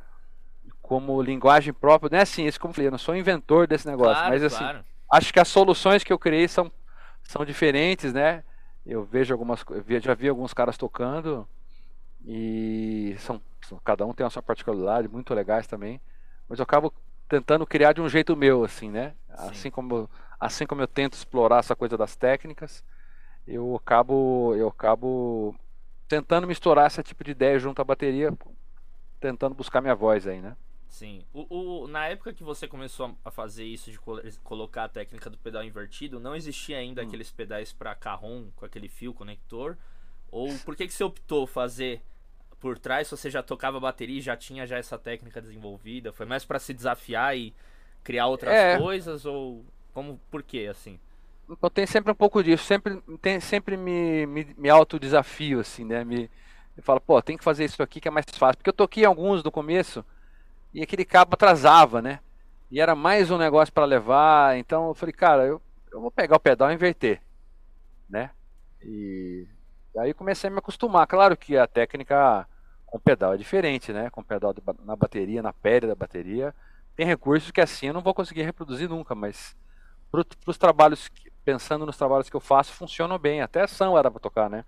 como 0.81 1.19
linguagem 1.19 1.73
própria, 1.73 2.09
não 2.11 2.19
é 2.19 2.21
assim, 2.21 2.45
isso 2.45 2.59
como 2.59 2.69
eu 2.69 2.75
falei, 2.75 2.87
eu 2.87 2.91
não 2.91 2.97
sou 2.99 3.15
inventor 3.15 3.65
desse 3.65 3.87
negócio, 3.87 4.13
claro, 4.13 4.29
mas 4.29 4.43
assim, 4.43 4.59
claro. 4.59 4.85
acho 5.11 5.33
que 5.33 5.39
as 5.39 5.47
soluções 5.47 6.03
que 6.03 6.13
eu 6.13 6.19
criei 6.19 6.47
são, 6.47 6.71
são 7.23 7.43
diferentes, 7.43 8.13
né? 8.13 8.43
Eu 8.85 9.03
vejo 9.03 9.33
algumas, 9.33 9.65
já 10.03 10.13
vi 10.13 10.29
alguns 10.29 10.53
caras 10.53 10.77
tocando 10.77 11.47
e 12.23 13.15
são, 13.17 13.41
cada 13.83 14.05
um 14.05 14.13
tem 14.13 14.27
a 14.27 14.29
sua 14.29 14.43
particularidade, 14.43 15.07
muito 15.07 15.33
legais 15.33 15.65
também. 15.65 15.99
Mas 16.47 16.59
eu 16.59 16.63
acabo 16.63 16.93
tentando 17.27 17.65
criar 17.65 17.93
de 17.93 18.01
um 18.01 18.09
jeito 18.09 18.35
meu, 18.35 18.63
assim, 18.63 18.89
né? 18.89 19.13
Assim 19.29 19.69
como, 19.69 20.09
assim 20.39 20.65
como 20.65 20.81
eu 20.81 20.87
tento 20.87 21.13
explorar 21.13 21.59
essa 21.59 21.75
coisa 21.75 21.97
das 21.97 22.15
técnicas, 22.15 22.83
eu 23.47 23.75
acabo, 23.75 24.55
eu 24.55 24.67
acabo 24.67 25.55
tentando 26.07 26.47
misturar 26.47 26.87
esse 26.87 27.01
tipo 27.03 27.23
de 27.23 27.31
ideia 27.31 27.59
junto 27.59 27.81
à 27.81 27.85
bateria, 27.85 28.33
tentando 29.19 29.55
buscar 29.55 29.81
minha 29.81 29.95
voz 29.95 30.27
aí, 30.27 30.41
né? 30.41 30.55
Sim. 30.87 31.25
O, 31.33 31.83
o, 31.83 31.87
na 31.87 32.07
época 32.07 32.33
que 32.33 32.43
você 32.43 32.67
começou 32.67 33.17
a 33.25 33.29
fazer 33.29 33.65
isso 33.65 33.91
de 33.91 33.99
colocar 34.43 34.85
a 34.85 34.89
técnica 34.89 35.29
do 35.29 35.37
pedal 35.37 35.63
invertido, 35.63 36.19
não 36.19 36.35
existia 36.35 36.77
ainda 36.77 37.01
hum. 37.01 37.05
aqueles 37.05 37.31
pedais 37.31 37.73
para 37.73 37.93
carrom 37.95 38.49
com 38.55 38.65
aquele 38.65 38.87
fio 38.87 39.13
conector? 39.13 39.77
Ou 40.31 40.57
por 40.59 40.75
que, 40.75 40.87
que 40.87 40.93
você 40.93 41.03
optou 41.03 41.45
fazer 41.45 42.01
por 42.65 42.79
trás 42.79 43.07
se 43.07 43.15
você 43.15 43.29
já 43.29 43.43
tocava 43.43 43.79
bateria 43.79 44.17
e 44.17 44.21
já 44.21 44.35
tinha 44.35 44.65
já 44.65 44.75
essa 44.79 44.97
técnica 44.97 45.39
desenvolvida? 45.39 46.11
Foi 46.11 46.25
mais 46.25 46.43
para 46.43 46.57
se 46.57 46.73
desafiar 46.73 47.37
e 47.37 47.53
criar 48.03 48.25
outras 48.25 48.51
é. 48.51 48.79
coisas? 48.79 49.23
Ou 49.23 49.63
como 49.93 50.19
por 50.31 50.41
que 50.41 50.65
assim? 50.65 50.99
Eu 51.47 51.69
tenho 51.69 51.87
sempre 51.87 52.11
um 52.11 52.15
pouco 52.15 52.43
disso, 52.43 52.63
sempre, 52.63 52.99
tem, 53.21 53.39
sempre 53.39 53.77
me, 53.77 54.25
me, 54.25 54.55
me 54.57 54.67
autodesafio, 54.67 55.59
assim, 55.59 55.85
né? 55.85 56.03
Me, 56.03 56.27
eu 56.75 56.81
falo, 56.81 56.99
pô, 56.99 57.21
tem 57.21 57.37
que 57.37 57.43
fazer 57.43 57.65
isso 57.65 57.83
aqui 57.83 58.01
que 58.01 58.07
é 58.07 58.11
mais 58.11 58.25
fácil. 58.35 58.57
Porque 58.57 58.69
eu 58.71 58.73
toquei 58.73 59.05
alguns 59.05 59.43
no 59.43 59.51
começo 59.51 60.03
e 60.73 60.81
aquele 60.81 61.05
cabo 61.05 61.35
atrasava, 61.35 62.01
né? 62.01 62.19
E 62.71 62.81
era 62.81 62.95
mais 62.95 63.29
um 63.29 63.37
negócio 63.37 63.71
para 63.71 63.85
levar. 63.85 64.57
Então 64.57 64.87
eu 64.87 64.95
falei, 64.95 65.13
cara, 65.13 65.45
eu, 65.45 65.61
eu 65.91 66.01
vou 66.01 66.09
pegar 66.09 66.37
o 66.37 66.39
pedal 66.39 66.71
e 66.71 66.73
inverter, 66.73 67.21
né? 68.09 68.31
E 68.81 69.45
aí 69.99 70.15
comecei 70.15 70.49
a 70.49 70.51
me 70.51 70.57
acostumar. 70.57 71.05
Claro 71.05 71.37
que 71.37 71.55
a 71.55 71.67
técnica 71.67 72.47
Com 72.95 72.99
pedal 72.99 73.33
é 73.33 73.37
diferente, 73.37 73.91
né? 73.91 74.09
Com 74.09 74.23
pedal 74.23 74.53
de, 74.53 74.61
na 74.85 74.95
bateria, 74.95 75.43
na 75.43 75.51
pele 75.51 75.85
da 75.85 75.95
bateria. 75.95 76.55
Tem 76.95 77.05
recursos 77.05 77.51
que 77.51 77.59
assim 77.59 77.87
eu 77.87 77.93
não 77.93 77.99
vou 77.99 78.13
conseguir 78.13 78.43
reproduzir 78.43 78.87
nunca, 78.87 79.13
mas 79.13 79.53
para 80.09 80.23
os 80.47 80.57
trabalhos, 80.57 81.11
pensando 81.43 81.85
nos 81.85 81.97
trabalhos 81.97 82.29
que 82.29 82.35
eu 82.37 82.39
faço, 82.39 82.71
funcionam 82.71 83.19
bem. 83.19 83.41
Até 83.41 83.63
ação 83.63 83.97
era 83.97 84.09
para 84.09 84.21
tocar, 84.21 84.49
né? 84.49 84.63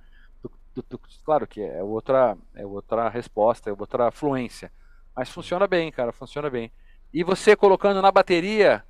Claro 1.24 1.48
que 1.48 1.62
é 1.62 1.82
outra, 1.82 2.38
é 2.54 2.66
outra 2.66 3.08
resposta, 3.08 3.70
é 3.70 3.74
outra 3.74 4.12
fluência. 4.12 4.74
Mas 5.16 5.30
funciona 5.30 5.66
bem, 5.66 5.90
cara, 5.90 6.12
funciona 6.12 6.50
bem. 6.50 6.70
E 7.14 7.24
você 7.24 7.56
colocando 7.56 8.02
na 8.02 8.12
bateria, 8.12 8.84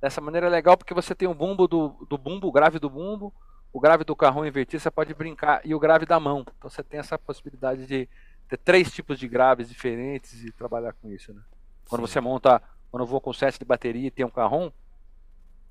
dessa 0.00 0.22
maneira 0.22 0.46
é 0.46 0.50
legal 0.50 0.78
porque 0.78 0.94
você 0.94 1.14
tem 1.14 1.28
o 1.28 1.34
bumbo 1.34 1.68
do, 1.68 1.88
do 2.08 2.16
bumbo, 2.16 2.48
o 2.48 2.52
grave 2.52 2.78
do 2.78 2.88
bumbo, 2.88 3.34
o 3.70 3.78
grave 3.80 4.02
do 4.02 4.16
carrão 4.16 4.46
invertido, 4.46 4.80
você 4.80 4.90
pode 4.90 5.12
brincar, 5.12 5.60
e 5.62 5.74
o 5.74 5.78
grave 5.78 6.06
da 6.06 6.18
mão. 6.18 6.40
Então 6.56 6.70
você 6.70 6.82
tem 6.82 6.98
essa 6.98 7.18
possibilidade 7.18 7.86
de 7.86 8.08
ter 8.48 8.56
três 8.56 8.92
tipos 8.92 9.18
de 9.18 9.28
graves 9.28 9.68
diferentes 9.68 10.44
e 10.44 10.50
trabalhar 10.50 10.92
com 10.94 11.10
isso, 11.10 11.32
né? 11.32 11.42
Quando 11.88 12.06
Sim. 12.06 12.12
você 12.12 12.20
monta, 12.20 12.62
quando 12.90 13.02
eu 13.02 13.06
vou 13.06 13.20
com 13.20 13.32
set 13.32 13.58
de 13.58 13.64
bateria 13.64 14.08
e 14.08 14.10
tem 14.10 14.24
um 14.24 14.30
carrão, 14.30 14.72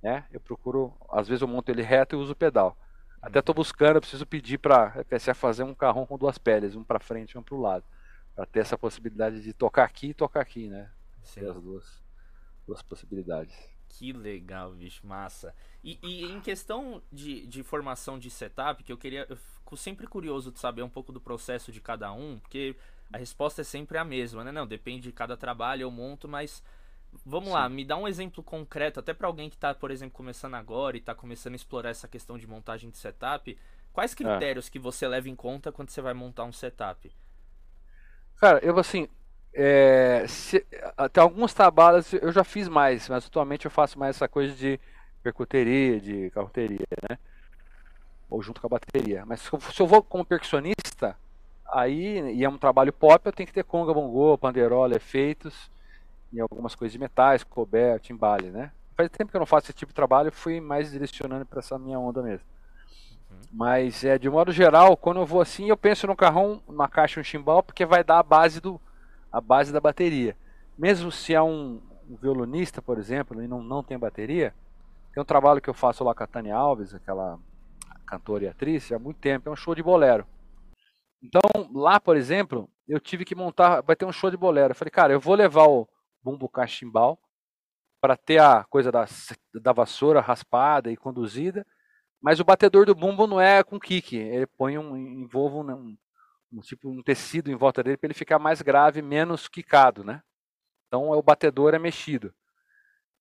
né? 0.02 0.26
Eu 0.32 0.40
procuro, 0.40 0.94
às 1.10 1.28
vezes 1.28 1.42
eu 1.42 1.48
monto 1.48 1.72
ele 1.72 1.82
reto 1.82 2.16
e 2.16 2.20
uso 2.20 2.34
o 2.34 2.36
pedal. 2.36 2.78
Até 3.22 3.40
estou 3.40 3.56
buscando, 3.56 3.96
eu 3.96 4.02
preciso 4.02 4.26
pedir 4.26 4.60
para 4.60 4.94
a 5.10 5.34
fazer 5.34 5.64
um 5.64 5.74
carrão 5.74 6.06
com 6.06 6.18
duas 6.18 6.38
peles, 6.38 6.76
um 6.76 6.84
para 6.84 7.00
frente 7.00 7.32
e 7.32 7.38
um 7.38 7.44
para 7.44 7.56
o 7.56 7.62
lado, 7.62 7.84
para 8.36 8.46
ter 8.46 8.60
essa 8.60 8.78
possibilidade 8.78 9.42
de 9.42 9.54
tocar 9.54 9.84
aqui 9.84 10.10
e 10.10 10.14
tocar 10.14 10.42
aqui, 10.42 10.68
né? 10.68 10.90
Ter 11.34 11.50
as 11.50 11.60
duas, 11.60 12.04
duas 12.66 12.82
possibilidades. 12.82 13.56
Que 13.90 14.14
legal, 14.14 14.72
bicho, 14.74 15.06
massa. 15.06 15.56
E, 15.84 15.98
e, 16.04 16.26
em 16.26 16.40
questão 16.40 17.02
de, 17.12 17.48
de 17.48 17.64
formação 17.64 18.20
de 18.20 18.30
setup, 18.30 18.84
que 18.84 18.92
eu 18.92 18.98
queria. 18.98 19.28
Sempre 19.76 20.08
curioso 20.08 20.52
de 20.52 20.60
saber 20.60 20.84
um 20.84 20.90
pouco 20.90 21.12
do 21.12 21.20
processo 21.20 21.72
de 21.72 21.82
cada 21.82 22.12
um, 22.14 22.40
porque 22.40 22.76
a 23.12 23.18
resposta 23.18 23.62
é 23.62 23.64
sempre 23.64 23.98
a 23.98 24.06
mesma, 24.06 24.44
né? 24.44 24.52
Não, 24.52 24.68
depende 24.68 25.04
de 25.04 25.12
cada 25.12 25.36
trabalho, 25.36 25.82
eu 25.82 25.92
monto, 25.92 26.28
mas 26.28 26.64
Vamos 27.26 27.50
Sim. 27.50 27.54
lá, 27.54 27.70
me 27.70 27.86
dá 27.86 27.98
um 27.98 28.08
exemplo 28.08 28.44
concreto, 28.44 29.00
até 29.00 29.14
para 29.14 29.28
alguém 29.28 29.50
que 29.50 29.56
está, 29.56 29.74
por 29.74 29.92
exemplo, 29.92 30.16
começando 30.16 30.56
agora 30.56 30.98
e 30.98 31.00
está 31.00 31.16
começando 31.16 31.54
a 31.54 31.56
explorar 31.56 31.90
essa 31.90 32.08
questão 32.08 32.38
de 32.38 32.48
montagem 32.48 32.90
de 32.90 32.98
setup. 32.98 33.58
Quais 33.92 34.14
é. 34.14 34.16
critérios 34.16 34.68
é. 34.68 34.72
que 34.72 34.80
você 34.80 35.08
leva 35.08 35.30
em 35.30 35.36
conta 35.36 35.72
quando 35.72 35.90
você 35.90 36.02
vai 36.02 36.14
montar 36.14 36.44
um 36.44 36.52
setup? 36.52 37.12
Cara, 38.38 38.60
eu 38.64 38.78
assim, 38.78 39.08
é, 39.54 40.26
se, 40.28 40.66
até 40.96 41.20
alguns 41.20 41.54
trabalhos 41.54 42.14
eu 42.14 42.32
já 42.32 42.44
fiz 42.44 42.68
mais, 42.68 43.10
mas 43.10 43.26
atualmente 43.26 43.66
eu 43.66 43.72
faço 43.72 43.98
mais 43.98 44.16
essa 44.16 44.28
coisa 44.28 44.54
de 44.54 44.80
percuteria, 45.24 46.00
de 46.00 46.30
carroteria, 46.30 46.86
né? 47.10 47.18
Ou 48.30 48.42
junto 48.42 48.60
com 48.60 48.68
a 48.68 48.70
bateria. 48.70 49.26
Mas 49.26 49.42
se 49.42 49.82
eu 49.82 49.88
vou 49.88 50.04
como 50.04 50.26
percussionista, 50.26 51.16
aí, 51.66 52.20
e 52.34 52.44
é 52.44 52.50
um 52.50 52.58
trabalho 52.58 52.92
pop, 52.92 53.26
eu 53.26 53.32
tenho 53.32 53.48
que 53.48 53.54
ter 53.54 53.64
conga, 53.64 53.94
bongô, 53.94 54.38
panderola, 54.38 54.96
efeitos 54.96 55.70
em 56.34 56.40
algumas 56.40 56.76
coisas 56.76 56.92
de 56.92 57.00
metais, 57.00 57.44
coberto, 57.44 58.08
timbale, 58.08 58.50
né? 58.50 58.72
Faz 58.96 59.10
tempo 59.10 59.32
que 59.32 59.38
eu 59.38 59.40
não 59.40 59.46
faço 59.46 59.68
esse 59.68 59.78
tipo 59.78 59.92
de 59.92 59.96
trabalho, 59.96 60.32
fui 60.32 60.60
mais 60.60 60.92
direcionando 60.92 61.46
para 61.46 61.60
essa 61.60 61.78
minha 61.78 62.00
onda 62.00 62.22
mesmo. 62.22 62.46
Uhum. 63.30 63.38
Mas 63.52 64.04
é 64.04 64.18
de 64.18 64.30
modo 64.30 64.52
geral, 64.52 64.98
quando 64.98 65.20
eu 65.20 65.26
vou 65.26 65.42
assim, 65.42 65.70
eu 65.70 65.78
penso 65.78 66.08
no 66.08 66.16
carrão, 66.16 66.62
uma 66.68 66.88
caixa, 66.88 67.20
um 67.20 67.24
chimbal, 67.24 67.64
porque 67.64 67.86
vai 67.86 68.04
dar 68.04 68.20
a 68.20 68.24
base 68.24 68.60
do 68.60 68.80
a 69.32 69.40
base 69.40 69.72
da 69.72 69.80
bateria. 69.80 70.36
Mesmo 70.78 71.12
se 71.12 71.34
é 71.34 71.42
um, 71.42 71.82
um 72.10 72.16
violonista, 72.16 72.82
por 72.82 72.98
exemplo, 72.98 73.42
e 73.42 73.48
não, 73.48 73.62
não 73.62 73.84
tem 73.84 73.98
bateria, 73.98 74.54
tem 75.14 75.22
um 75.22 75.26
trabalho 75.26 75.62
que 75.62 75.70
eu 75.70 75.74
faço 75.74 76.04
lá 76.04 76.16
com 76.16 76.24
a 76.24 76.28
Tânia 76.28 76.56
Alves, 76.56 76.94
aquela 76.94 77.38
cantora 78.08 78.46
e 78.46 78.48
atriz, 78.48 78.92
há 78.92 78.98
muito 78.98 79.20
tempo, 79.20 79.50
é 79.50 79.52
um 79.52 79.56
show 79.56 79.76
de 79.76 79.84
bolero. 79.84 80.26
Então, 81.22 81.42
lá, 81.74 82.00
por 82.00 82.16
exemplo, 82.16 82.70
eu 82.88 83.00
tive 83.00 83.26
que 83.26 83.36
montar, 83.36 83.82
vai 83.82 83.96
ter 83.96 84.06
um 84.06 84.12
show 84.12 84.32
de 84.32 84.38
bolero. 84.38 84.72
Eu 84.72 84.76
falei, 84.76 84.92
cara, 84.92 85.14
eu 85.14 85.20
vou 85.20 85.36
levar 85.36 85.68
o, 85.68 85.88
bumbo 86.28 86.50
cachimbal, 86.50 87.18
para 88.02 88.18
ter 88.18 88.40
a 88.40 88.66
coisa 88.66 88.92
da, 88.92 89.08
da 89.62 89.72
vassoura 89.72 90.20
raspada 90.20 90.92
e 90.92 90.98
conduzida, 90.98 91.66
mas 92.22 92.40
o 92.40 92.44
batedor 92.44 92.86
do 92.86 92.94
bumbo 92.94 93.26
não 93.26 93.40
é 93.40 93.64
com 93.64 93.80
kick, 93.80 94.16
ele 94.16 94.46
põe 94.46 94.78
um 94.78 94.98
envolve 94.98 95.72
um, 95.72 95.98
um, 96.52 96.60
tipo 96.60 96.90
um 96.90 97.02
tecido 97.02 97.50
em 97.50 97.56
volta 97.56 97.82
dele 97.82 97.98
para 97.98 98.08
ele 98.08 98.14
ficar 98.14 98.40
mais 98.40 98.62
grave, 98.62 99.02
menos 99.02 99.48
quicado, 99.48 100.04
né? 100.04 100.22
Então 100.88 101.10
o 101.10 101.22
batedor 101.22 101.74
é 101.74 101.80
mexido. 101.80 102.34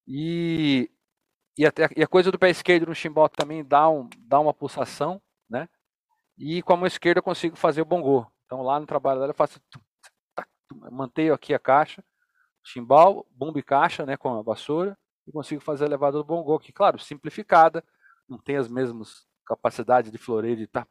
E 0.07 0.91
e, 1.57 1.67
até, 1.67 1.89
e 1.97 2.03
a 2.03 2.07
coisa 2.07 2.31
do 2.31 2.39
pé 2.39 2.51
esquerdo 2.51 2.87
no 2.87 2.95
chimbal 2.95 3.29
também 3.29 3.65
dá, 3.65 3.89
um, 3.89 4.09
dá 4.19 4.39
uma 4.41 4.55
pulsação, 4.55 5.21
né? 5.49 5.69
E 6.39 6.63
com 6.63 6.75
a 6.75 6.77
mão 6.77 6.87
esquerda 6.87 7.19
eu 7.19 7.23
consigo 7.23 7.57
fazer 7.57 7.81
o 7.81 7.87
bongô. 7.87 8.27
Então 8.45 8.63
lá 8.63 8.79
no 8.79 8.87
trabalho 8.87 9.21
dela 9.21 9.31
eu 9.31 9.37
faço 9.37 9.61
mantenho 10.91 11.33
aqui 11.33 11.55
a 11.55 11.59
caixa 11.59 12.03
chimbal, 12.67 13.25
bumbo 13.31 13.59
e 13.59 13.63
caixa, 13.63 14.05
né, 14.05 14.17
com 14.17 14.29
a 14.29 14.43
vassoura, 14.43 14.99
e 15.27 15.33
consigo 15.33 15.61
fazer 15.61 15.85
a 15.85 15.89
levada 15.89 16.19
do 16.19 16.25
bongô, 16.25 16.59
que, 16.59 16.73
claro, 16.73 16.99
simplificada, 16.99 17.83
não 18.29 18.39
tem 18.39 18.57
as 18.57 18.69
mesmas 18.69 19.25
capacidades 19.47 20.11
de 20.11 20.19
floreio, 20.19 20.57
de 20.57 20.67
tá. 20.67 20.85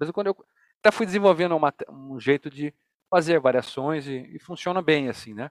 De 0.00 0.12
quando 0.12 0.28
eu 0.28 0.46
até 0.78 0.90
fui 0.92 1.04
desenvolvendo 1.04 1.56
uma, 1.56 1.74
um 1.88 2.18
jeito 2.20 2.48
de 2.48 2.72
fazer 3.10 3.40
variações 3.40 4.06
e, 4.06 4.18
e, 4.36 4.38
funciona 4.38 4.80
bem 4.80 5.08
assim, 5.08 5.34
né? 5.34 5.50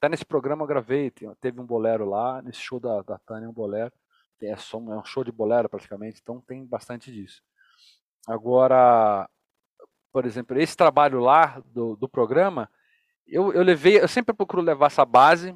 Até 0.00 0.08
nesse 0.08 0.24
programa 0.24 0.62
eu 0.62 0.66
gravei, 0.66 1.12
teve 1.42 1.60
um 1.60 1.66
bolero 1.66 2.08
lá, 2.08 2.40
nesse 2.40 2.58
show 2.58 2.80
da, 2.80 3.02
da 3.02 3.18
Tânia 3.18 3.46
um 3.46 3.52
bolero, 3.52 3.92
é, 4.40 4.56
só, 4.56 4.78
é 4.78 4.96
um 4.96 5.04
show 5.04 5.22
de 5.22 5.30
bolero 5.30 5.68
praticamente, 5.68 6.20
então 6.22 6.40
tem 6.40 6.64
bastante 6.64 7.12
disso. 7.12 7.42
Agora, 8.26 9.28
por 10.10 10.24
exemplo, 10.24 10.58
esse 10.58 10.74
trabalho 10.74 11.20
lá 11.20 11.62
do, 11.66 11.96
do 11.96 12.08
programa, 12.08 12.66
eu, 13.26 13.52
eu 13.52 13.62
levei, 13.62 14.00
eu 14.00 14.08
sempre 14.08 14.34
procuro 14.34 14.62
levar 14.62 14.86
essa 14.86 15.04
base, 15.04 15.54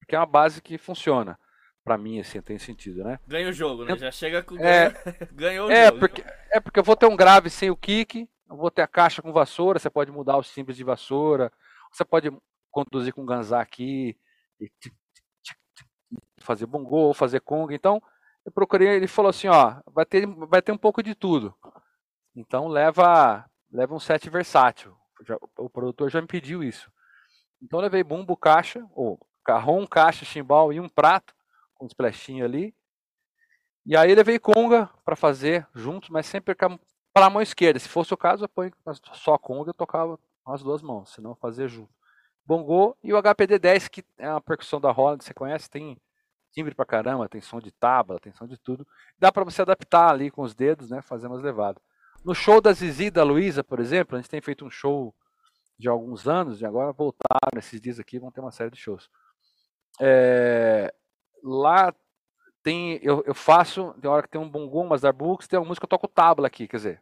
porque 0.00 0.16
é 0.16 0.18
uma 0.18 0.26
base 0.26 0.60
que 0.60 0.76
funciona. 0.76 1.38
Pra 1.84 1.96
mim, 1.96 2.18
assim, 2.18 2.40
tem 2.40 2.58
sentido, 2.58 3.04
né? 3.04 3.20
Ganha 3.28 3.48
o 3.48 3.52
jogo, 3.52 3.84
né? 3.84 3.96
Já 3.96 4.10
chega 4.10 4.42
com. 4.42 4.56
É, 4.56 4.90
Ganhou 5.32 5.68
o 5.68 5.70
é, 5.70 5.86
jogo. 5.86 5.98
Porque, 6.00 6.24
é 6.50 6.58
porque 6.58 6.80
eu 6.80 6.84
vou 6.84 6.96
ter 6.96 7.06
um 7.06 7.14
grave 7.14 7.48
sem 7.48 7.70
o 7.70 7.76
kick, 7.76 8.28
eu 8.50 8.56
vou 8.56 8.72
ter 8.72 8.82
a 8.82 8.88
caixa 8.88 9.22
com 9.22 9.32
vassoura, 9.32 9.78
você 9.78 9.88
pode 9.88 10.10
mudar 10.10 10.36
os 10.36 10.48
simples 10.48 10.76
de 10.76 10.82
vassoura, 10.82 11.52
você 11.92 12.04
pode 12.04 12.32
conduzir 12.74 13.14
com 13.14 13.24
ganzá 13.24 13.60
aqui, 13.60 14.18
e 14.60 14.70
fazer 16.40 16.66
bongô, 16.66 17.14
fazer 17.14 17.40
conga. 17.40 17.74
Então, 17.74 18.02
eu 18.44 18.52
procurei, 18.52 18.88
ele 18.88 19.06
falou 19.06 19.30
assim, 19.30 19.48
ó, 19.48 19.80
vai 19.86 20.04
ter, 20.04 20.26
vai 20.26 20.60
ter 20.60 20.72
um 20.72 20.78
pouco 20.78 21.02
de 21.02 21.14
tudo. 21.14 21.54
Então 22.34 22.66
leva, 22.66 23.48
leva 23.70 23.94
um 23.94 24.00
set 24.00 24.28
versátil. 24.28 24.94
Já, 25.24 25.38
o 25.56 25.70
produtor 25.70 26.10
já 26.10 26.20
me 26.20 26.26
pediu 26.26 26.62
isso. 26.62 26.92
Então 27.62 27.80
levei 27.80 28.02
bumbo, 28.02 28.36
caixa, 28.36 28.84
ou 28.92 29.18
carrom, 29.44 29.86
caixa, 29.86 30.24
chimbal 30.24 30.72
e 30.72 30.80
um 30.80 30.88
prato 30.88 31.34
com 31.74 31.86
os 31.86 31.94
plechinhos 31.94 32.44
ali. 32.44 32.74
E 33.86 33.96
aí 33.96 34.14
levei 34.14 34.38
conga 34.38 34.90
para 35.04 35.16
fazer 35.16 35.66
juntos, 35.74 36.10
mas 36.10 36.26
sempre 36.26 36.54
para 36.54 36.78
a 37.14 37.30
mão 37.30 37.40
esquerda. 37.40 37.78
Se 37.78 37.88
fosse 37.88 38.12
o 38.12 38.16
caso, 38.16 38.44
eu 38.44 38.48
ponho 38.48 38.72
só 39.12 39.38
conga 39.38 39.70
eu 39.70 39.74
tocava 39.74 40.18
com 40.42 40.52
as 40.52 40.62
duas 40.62 40.82
mãos, 40.82 41.10
senão 41.10 41.34
fazer 41.34 41.68
junto. 41.68 41.92
Bongô 42.46 42.96
e 43.02 43.12
o 43.12 43.16
HPD10, 43.16 43.88
que 43.88 44.04
é 44.18 44.28
uma 44.28 44.40
percussão 44.40 44.80
da 44.80 44.90
Holland, 44.90 45.24
você 45.24 45.32
conhece, 45.32 45.70
tem 45.70 45.96
timbre 46.52 46.74
pra 46.74 46.84
caramba, 46.84 47.28
tem 47.28 47.40
som 47.40 47.60
de 47.60 47.72
tábua, 47.72 48.20
tem 48.20 48.32
som 48.32 48.46
de 48.46 48.56
tudo. 48.58 48.86
Dá 49.18 49.32
para 49.32 49.44
você 49.44 49.62
adaptar 49.62 50.10
ali 50.10 50.30
com 50.30 50.42
os 50.42 50.54
dedos, 50.54 50.90
né, 50.90 51.02
fazer 51.02 51.26
umas 51.26 51.42
levadas. 51.42 51.82
No 52.24 52.34
show 52.34 52.60
da 52.60 52.72
Zizi 52.72 53.10
da 53.10 53.24
Luísa, 53.24 53.64
por 53.64 53.80
exemplo, 53.80 54.16
a 54.16 54.20
gente 54.20 54.30
tem 54.30 54.40
feito 54.40 54.64
um 54.64 54.70
show 54.70 55.14
de 55.78 55.88
alguns 55.88 56.28
anos, 56.28 56.60
e 56.60 56.66
agora 56.66 56.92
voltaram 56.92 57.58
esses 57.58 57.80
dias 57.80 57.98
aqui, 57.98 58.18
vão 58.18 58.30
ter 58.30 58.40
uma 58.40 58.52
série 58.52 58.70
de 58.70 58.78
shows. 58.78 59.10
É, 60.00 60.94
lá 61.42 61.92
tem, 62.62 62.98
eu, 63.02 63.22
eu, 63.26 63.34
faço, 63.34 63.92
tem 64.00 64.10
hora 64.10 64.22
que 64.22 64.28
tem 64.28 64.40
um 64.40 64.48
bongo, 64.48 64.80
umas 64.80 65.02
darbucks, 65.02 65.48
tem 65.48 65.58
uma 65.58 65.66
música 65.66 65.86
que 65.86 65.92
eu 65.92 65.98
toco 65.98 66.08
tabla 66.08 66.46
aqui, 66.46 66.66
quer 66.68 66.76
dizer, 66.76 67.00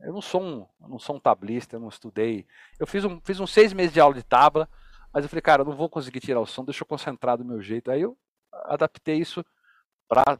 eu 0.00 0.12
não 0.12 0.20
sou 0.20 0.42
um, 0.42 0.66
não 0.80 0.98
sou 0.98 1.16
um 1.16 1.20
tablista, 1.20 1.76
eu 1.76 1.80
não 1.80 1.88
estudei. 1.88 2.46
Eu 2.78 2.86
fiz 2.86 3.04
um, 3.04 3.20
fiz 3.20 3.40
uns 3.40 3.52
seis 3.52 3.72
meses 3.72 3.92
de 3.92 4.00
aula 4.00 4.14
de 4.14 4.22
tabla, 4.22 4.68
mas 5.12 5.24
eu 5.24 5.28
falei, 5.28 5.42
cara, 5.42 5.62
eu 5.62 5.66
não 5.66 5.76
vou 5.76 5.88
conseguir 5.88 6.20
tirar 6.20 6.40
o 6.40 6.46
som, 6.46 6.64
deixa 6.64 6.82
eu 6.82 6.86
concentrar 6.86 7.38
do 7.38 7.44
meu 7.44 7.60
jeito. 7.60 7.90
Aí 7.90 8.02
eu 8.02 8.16
adaptei 8.64 9.16
isso 9.16 9.44
para 10.08 10.38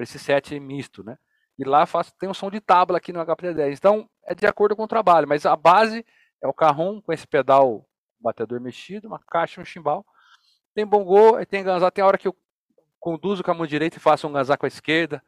esse 0.00 0.18
set 0.18 0.58
misto, 0.60 1.02
né? 1.02 1.16
E 1.58 1.64
lá 1.64 1.86
faço, 1.86 2.12
tem 2.18 2.28
um 2.28 2.34
som 2.34 2.50
de 2.50 2.60
tabla 2.60 2.98
aqui 2.98 3.12
no 3.12 3.24
HP10. 3.24 3.76
Então, 3.76 4.08
é 4.24 4.34
de 4.34 4.46
acordo 4.46 4.76
com 4.76 4.84
o 4.84 4.88
trabalho, 4.88 5.26
mas 5.26 5.44
a 5.44 5.56
base 5.56 6.04
é 6.40 6.46
o 6.46 6.52
carrom 6.52 7.00
com 7.00 7.12
esse 7.12 7.26
pedal 7.26 7.84
batedor 8.20 8.60
mexido, 8.60 9.08
uma 9.08 9.18
caixa 9.18 9.60
e 9.60 9.62
um 9.62 9.64
chimbal. 9.64 10.06
Tem 10.74 10.86
bongô, 10.86 11.44
tem 11.46 11.64
ganzá, 11.64 11.90
tem 11.90 12.04
hora 12.04 12.18
que 12.18 12.28
eu 12.28 12.36
conduzo 13.00 13.42
com 13.42 13.50
a 13.50 13.54
mão 13.54 13.66
direita 13.66 13.96
e 13.96 14.00
faço 14.00 14.28
um 14.28 14.32
ganzá 14.32 14.56
com 14.56 14.66
a 14.66 14.68
esquerda. 14.68 15.22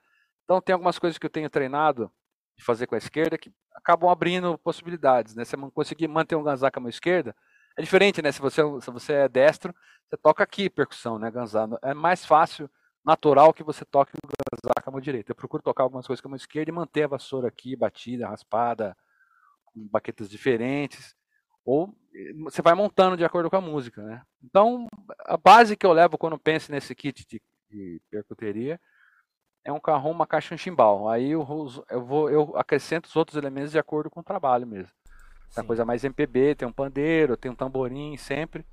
Então 0.44 0.60
tem 0.60 0.72
algumas 0.72 0.98
coisas 0.98 1.18
que 1.18 1.26
eu 1.26 1.30
tenho 1.30 1.50
treinado 1.50 2.12
de 2.60 2.64
fazer 2.64 2.86
com 2.86 2.94
a 2.94 2.98
esquerda 2.98 3.38
que 3.38 3.50
acabam 3.74 4.10
abrindo 4.10 4.56
possibilidades, 4.58 5.34
né? 5.34 5.44
Se 5.44 5.56
eu 5.56 5.70
conseguir 5.70 6.06
manter 6.06 6.36
um 6.36 6.42
ganzá 6.42 6.70
com 6.70 6.78
a 6.78 6.82
mão 6.82 6.90
esquerda, 6.90 7.34
é 7.76 7.80
diferente, 7.80 8.20
né? 8.20 8.30
Se 8.30 8.40
você, 8.40 8.60
se 8.82 8.90
você 8.90 9.12
é 9.14 9.28
destro, 9.28 9.74
você 10.08 10.16
toca 10.18 10.44
aqui 10.44 10.68
percussão, 10.68 11.18
né? 11.18 11.30
Ganzá. 11.30 11.66
É 11.82 11.94
mais 11.94 12.24
fácil, 12.26 12.70
natural 13.02 13.54
que 13.54 13.64
você 13.64 13.82
toque 13.84 14.12
o 14.14 14.28
ganzá 14.28 14.74
com 14.82 14.90
a 14.90 14.92
mão 14.92 15.00
direita. 15.00 15.32
Eu 15.32 15.36
procuro 15.36 15.62
tocar 15.62 15.84
algumas 15.84 16.06
coisas 16.06 16.20
com 16.20 16.28
a 16.28 16.30
mão 16.30 16.36
esquerda 16.36 16.70
e 16.70 16.74
manter 16.74 17.04
a 17.04 17.08
vassoura 17.08 17.48
aqui, 17.48 17.74
batida, 17.74 18.28
raspada, 18.28 18.94
com 19.64 19.88
baquetas 19.88 20.28
diferentes. 20.28 21.16
Ou 21.64 21.94
você 22.42 22.60
vai 22.60 22.74
montando 22.74 23.16
de 23.16 23.24
acordo 23.24 23.48
com 23.48 23.56
a 23.56 23.60
música, 23.60 24.02
né? 24.02 24.22
Então, 24.44 24.86
a 25.20 25.38
base 25.38 25.76
que 25.76 25.86
eu 25.86 25.92
levo 25.94 26.18
quando 26.18 26.38
penso 26.38 26.70
nesse 26.70 26.94
kit 26.94 27.26
de, 27.26 27.40
de 27.70 28.02
percuteria 28.10 28.78
é 29.64 29.72
um 29.72 29.80
carrom, 29.80 30.10
uma 30.10 30.26
caixa 30.26 30.52
e 30.52 30.56
um 30.56 30.58
chimbal. 30.58 31.08
Aí 31.08 31.30
eu, 31.30 31.46
eu, 31.90 32.04
vou, 32.04 32.30
eu 32.30 32.56
acrescento 32.56 33.06
os 33.06 33.16
outros 33.16 33.36
elementos 33.36 33.72
de 33.72 33.78
acordo 33.78 34.10
com 34.10 34.20
o 34.20 34.24
trabalho 34.24 34.66
mesmo. 34.66 34.92
Essa 35.50 35.64
coisa 35.64 35.84
mais 35.84 36.04
MPB, 36.04 36.54
tem 36.54 36.68
um 36.68 36.72
pandeiro, 36.72 37.36
tem 37.36 37.50
um 37.50 37.54
tamborim 37.54 38.16
sempre. 38.16 38.64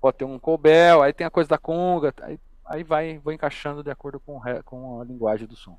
Pode 0.00 0.16
ter 0.16 0.24
um 0.24 0.38
cobel, 0.38 1.02
aí 1.02 1.12
tem 1.12 1.26
a 1.26 1.30
coisa 1.30 1.50
da 1.50 1.58
conga, 1.58 2.14
aí, 2.22 2.38
aí 2.64 2.82
vai 2.82 3.18
vou 3.18 3.32
encaixando 3.32 3.82
de 3.82 3.90
acordo 3.90 4.18
com, 4.20 4.40
com 4.64 5.00
a 5.00 5.04
linguagem 5.04 5.46
do 5.46 5.56
som. 5.56 5.76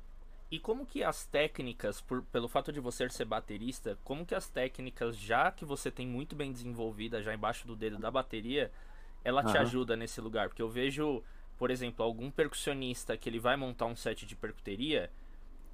E 0.50 0.58
como 0.58 0.84
que 0.84 1.02
as 1.02 1.24
técnicas, 1.26 2.00
por, 2.00 2.22
pelo 2.22 2.48
fato 2.48 2.72
de 2.72 2.80
você 2.80 3.08
ser 3.08 3.24
baterista, 3.24 3.96
como 4.02 4.26
que 4.26 4.34
as 4.34 4.48
técnicas, 4.48 5.16
já 5.16 5.50
que 5.52 5.64
você 5.64 5.90
tem 5.90 6.06
muito 6.06 6.34
bem 6.34 6.52
desenvolvida 6.52 7.22
já 7.22 7.32
embaixo 7.32 7.66
do 7.66 7.76
dedo 7.76 7.98
da 7.98 8.10
bateria, 8.10 8.70
ela 9.24 9.44
te 9.44 9.56
ajuda 9.56 9.96
nesse 9.96 10.20
lugar? 10.20 10.48
Porque 10.48 10.62
eu 10.62 10.68
vejo, 10.68 11.22
por 11.60 11.70
exemplo, 11.70 12.04
algum 12.04 12.28
percussionista 12.28 13.16
que 13.16 13.28
ele 13.28 13.38
vai 13.38 13.56
montar 13.56 13.86
um 13.86 13.94
set 13.94 14.26
de 14.26 14.34
percuteria, 14.34 15.08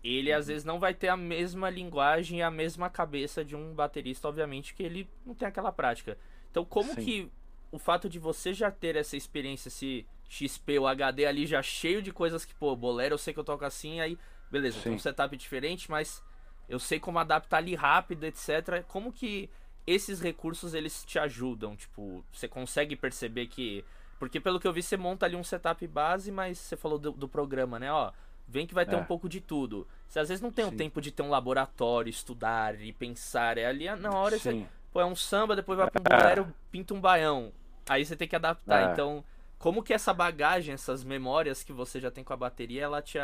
ele 0.05 0.31
uhum. 0.31 0.39
às 0.39 0.49
vezes 0.49 0.65
não 0.65 0.79
vai 0.79 0.93
ter 0.93 1.09
a 1.09 1.17
mesma 1.17 1.71
linguagem 1.71 2.41
e 2.41 2.43
a 2.43 2.51
mesma 2.51 2.91
cabeça 2.91 3.43
de 3.43 3.57
um 3.57 3.73
baterista, 3.73 4.29
obviamente, 4.29 4.75
que 4.75 4.83
ele 4.83 5.09
não 5.25 5.35
tem 5.35 5.49
aquela 5.49 5.73
prática. 5.73 6.19
Então, 6.51 6.63
como 6.63 6.93
Sim. 6.95 7.03
que 7.03 7.33
o 7.73 7.79
fato 7.79 8.07
de 8.07 8.19
você 8.19 8.53
já 8.53 8.71
ter 8.71 8.97
essa 8.97 9.17
experiência, 9.17 9.69
esse 9.69 10.05
XP, 10.29 10.79
o 10.79 10.87
HD 10.87 11.25
ali 11.25 11.47
já 11.47 11.63
cheio 11.63 12.03
de 12.03 12.13
coisas 12.13 12.45
que, 12.45 12.55
pô, 12.55 12.77
bolero 12.77 13.15
eu 13.15 13.19
sei 13.19 13.33
que 13.33 13.41
eu 13.41 13.45
toco 13.45 13.65
assim, 13.65 14.01
aí 14.01 14.19
Beleza, 14.51 14.81
tem 14.81 14.93
um 14.93 14.99
setup 14.99 15.37
diferente, 15.37 15.91
mas 15.91 16.23
eu 16.69 16.79
sei 16.79 17.01
como 17.01 17.19
adaptar 17.19 17.59
ali 17.59 17.75
rápido, 17.75 18.25
etc. 18.25 18.85
Como 18.87 19.13
que 19.13 19.51
esses 19.87 20.21
recursos 20.21 20.75
eles 20.75 21.05
te 21.05 21.19
ajudam? 21.19 21.77
Tipo, 21.77 22.25
você 22.33 22.47
consegue 22.47 22.97
perceber 22.97 23.47
que. 23.47 23.85
Porque 24.19 24.41
pelo 24.41 24.59
que 24.59 24.67
eu 24.67 24.73
vi, 24.73 24.83
você 24.83 24.97
monta 24.97 25.27
ali 25.27 25.37
um 25.37 25.45
setup 25.45 25.87
base, 25.87 26.31
mas 26.31 26.59
você 26.59 26.77
falou 26.77 26.99
do, 26.99 27.13
do 27.13 27.29
programa, 27.29 27.79
né? 27.79 27.93
Ó, 27.93 28.11
vem 28.49 28.67
que 28.67 28.75
vai 28.75 28.87
ter 28.87 28.95
é. 28.95 28.99
um 28.99 29.05
pouco 29.05 29.29
de 29.29 29.41
tudo. 29.41 29.87
Você 30.09 30.19
às 30.19 30.29
vezes 30.29 30.43
não 30.43 30.51
tem 30.51 30.65
Sim. 30.65 30.71
um 30.71 30.77
tempo 30.77 31.01
de 31.01 31.11
ter 31.11 31.23
um 31.23 31.29
laboratório, 31.29 32.09
estudar 32.11 32.81
e 32.81 32.93
pensar. 32.93 33.59
É 33.59 33.67
ali 33.67 33.89
na 33.97 34.13
hora 34.13 34.39
Sim. 34.39 34.61
você. 34.63 34.67
Pô, 34.93 35.01
é 35.01 35.07
um 35.07 35.17
samba, 35.17 35.55
depois 35.55 35.79
vai 35.79 35.91
pra 35.91 36.01
um 36.01 36.05
bolero, 36.05 36.55
pinta 36.71 36.95
um 36.95 37.01
baião. 37.01 37.53
Aí 37.89 38.05
você 38.05 38.17
tem 38.17 38.27
que 38.27 38.37
adaptar. 38.37 38.89
É. 38.89 38.93
Então, 38.93 39.23
como 39.59 39.83
que 39.83 39.93
essa 39.93 40.15
bagagem, 40.15 40.75
essas 40.75 41.05
memórias 41.05 41.63
que 41.63 41.73
você 41.73 42.01
já 42.01 42.11
tem 42.11 42.25
com 42.25 42.33
a 42.33 42.37
bateria, 42.37 42.85
ela 42.85 43.03
te. 43.03 43.19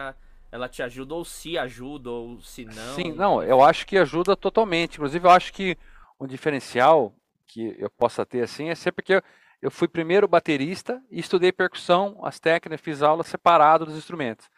Ela 0.50 0.68
te 0.68 0.82
ajuda 0.82 1.14
ou 1.14 1.24
se 1.24 1.56
ajuda 1.56 2.10
ou 2.10 2.38
se 2.42 2.66
não? 2.66 2.94
Sim, 2.94 3.12
não, 3.12 3.42
eu 3.42 3.62
acho 3.62 3.86
que 3.86 3.96
ajuda 3.96 4.36
totalmente. 4.36 4.96
Inclusive, 4.96 5.26
eu 5.26 5.30
acho 5.30 5.50
que 5.50 5.78
um 6.20 6.26
diferencial 6.26 7.14
que 7.46 7.74
eu 7.78 7.88
possa 7.88 8.26
ter 8.26 8.42
assim 8.42 8.68
é 8.68 8.74
sempre 8.74 9.02
que 9.02 9.14
eu, 9.14 9.22
eu 9.62 9.70
fui 9.70 9.86
primeiro 9.86 10.26
baterista 10.26 11.00
e 11.08 11.20
estudei 11.20 11.52
percussão, 11.52 12.18
as 12.24 12.40
técnicas, 12.40 12.84
fiz 12.84 13.00
aula 13.00 13.22
separado 13.22 13.86
dos 13.86 13.96
instrumentos. 13.96 14.50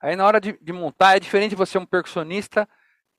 Aí 0.00 0.16
na 0.16 0.26
hora 0.26 0.40
de, 0.40 0.58
de 0.60 0.72
montar 0.72 1.16
é 1.16 1.20
diferente 1.20 1.50
de 1.50 1.56
você 1.56 1.76
um 1.76 1.84
percussionista 1.84 2.66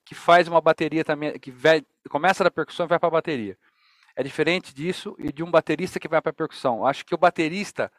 que 0.04 0.16
faz 0.16 0.48
uma 0.48 0.60
bateria 0.60 1.06
também, 1.06 1.38
que 1.38 1.52
vai, 1.52 1.86
começa 2.10 2.44
da 2.44 2.50
percussão 2.50 2.88
e 2.88 2.90
vai 2.90 2.98
para 2.98 3.08
a 3.08 3.12
bateria. 3.12 3.56
É 4.16 4.24
diferente 4.24 4.74
disso 4.74 5.16
e 5.20 5.32
de 5.32 5.44
um 5.44 5.52
baterista 5.52 6.00
que 6.00 6.08
vai 6.08 6.20
para 6.20 6.32
a 6.32 6.34
percussão. 6.34 6.84
Acho 6.84 7.06
que 7.06 7.14
o 7.14 7.18
baterista 7.20 7.92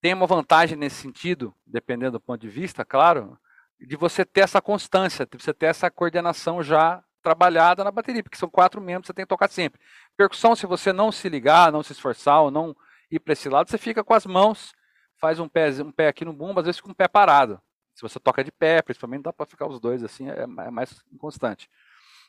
tem 0.00 0.14
uma 0.14 0.26
vantagem 0.26 0.78
nesse 0.78 0.96
sentido, 0.96 1.52
dependendo 1.66 2.12
do 2.12 2.20
ponto 2.20 2.40
de 2.40 2.48
vista, 2.48 2.84
claro, 2.84 3.36
de 3.80 3.96
você 3.96 4.24
ter 4.24 4.42
essa 4.42 4.60
constância, 4.60 5.26
de 5.26 5.42
você 5.42 5.52
ter 5.52 5.66
essa 5.66 5.90
coordenação 5.90 6.62
já 6.62 7.02
trabalhada 7.24 7.82
na 7.82 7.90
bateria, 7.90 8.22
porque 8.22 8.36
são 8.36 8.50
quatro 8.50 8.80
membros, 8.80 9.06
você 9.06 9.14
tem 9.14 9.24
que 9.24 9.28
tocar 9.30 9.48
sempre. 9.48 9.80
Percussão, 10.14 10.54
se 10.54 10.66
você 10.66 10.92
não 10.92 11.10
se 11.10 11.26
ligar, 11.28 11.72
não 11.72 11.82
se 11.82 11.92
esforçar 11.92 12.42
ou 12.42 12.50
não 12.50 12.76
ir 13.10 13.18
para 13.18 13.32
esse 13.32 13.48
lado, 13.48 13.70
você 13.70 13.78
fica 13.78 14.04
com 14.04 14.12
as 14.12 14.26
mãos, 14.26 14.74
faz 15.16 15.40
um 15.40 15.48
pé, 15.48 15.70
um 15.82 15.90
pé 15.90 16.08
aqui 16.08 16.24
no 16.24 16.34
bumbo, 16.34 16.60
às 16.60 16.66
vezes 16.66 16.80
com 16.80 16.90
um 16.90 16.94
pé 16.94 17.08
parado. 17.08 17.60
Se 17.94 18.02
você 18.02 18.20
toca 18.20 18.44
de 18.44 18.52
pé, 18.52 18.82
principalmente, 18.82 19.22
dá 19.22 19.32
para 19.32 19.46
ficar 19.46 19.66
os 19.66 19.80
dois 19.80 20.04
assim, 20.04 20.28
é, 20.28 20.42
é 20.42 20.70
mais 20.70 21.02
constante. 21.18 21.70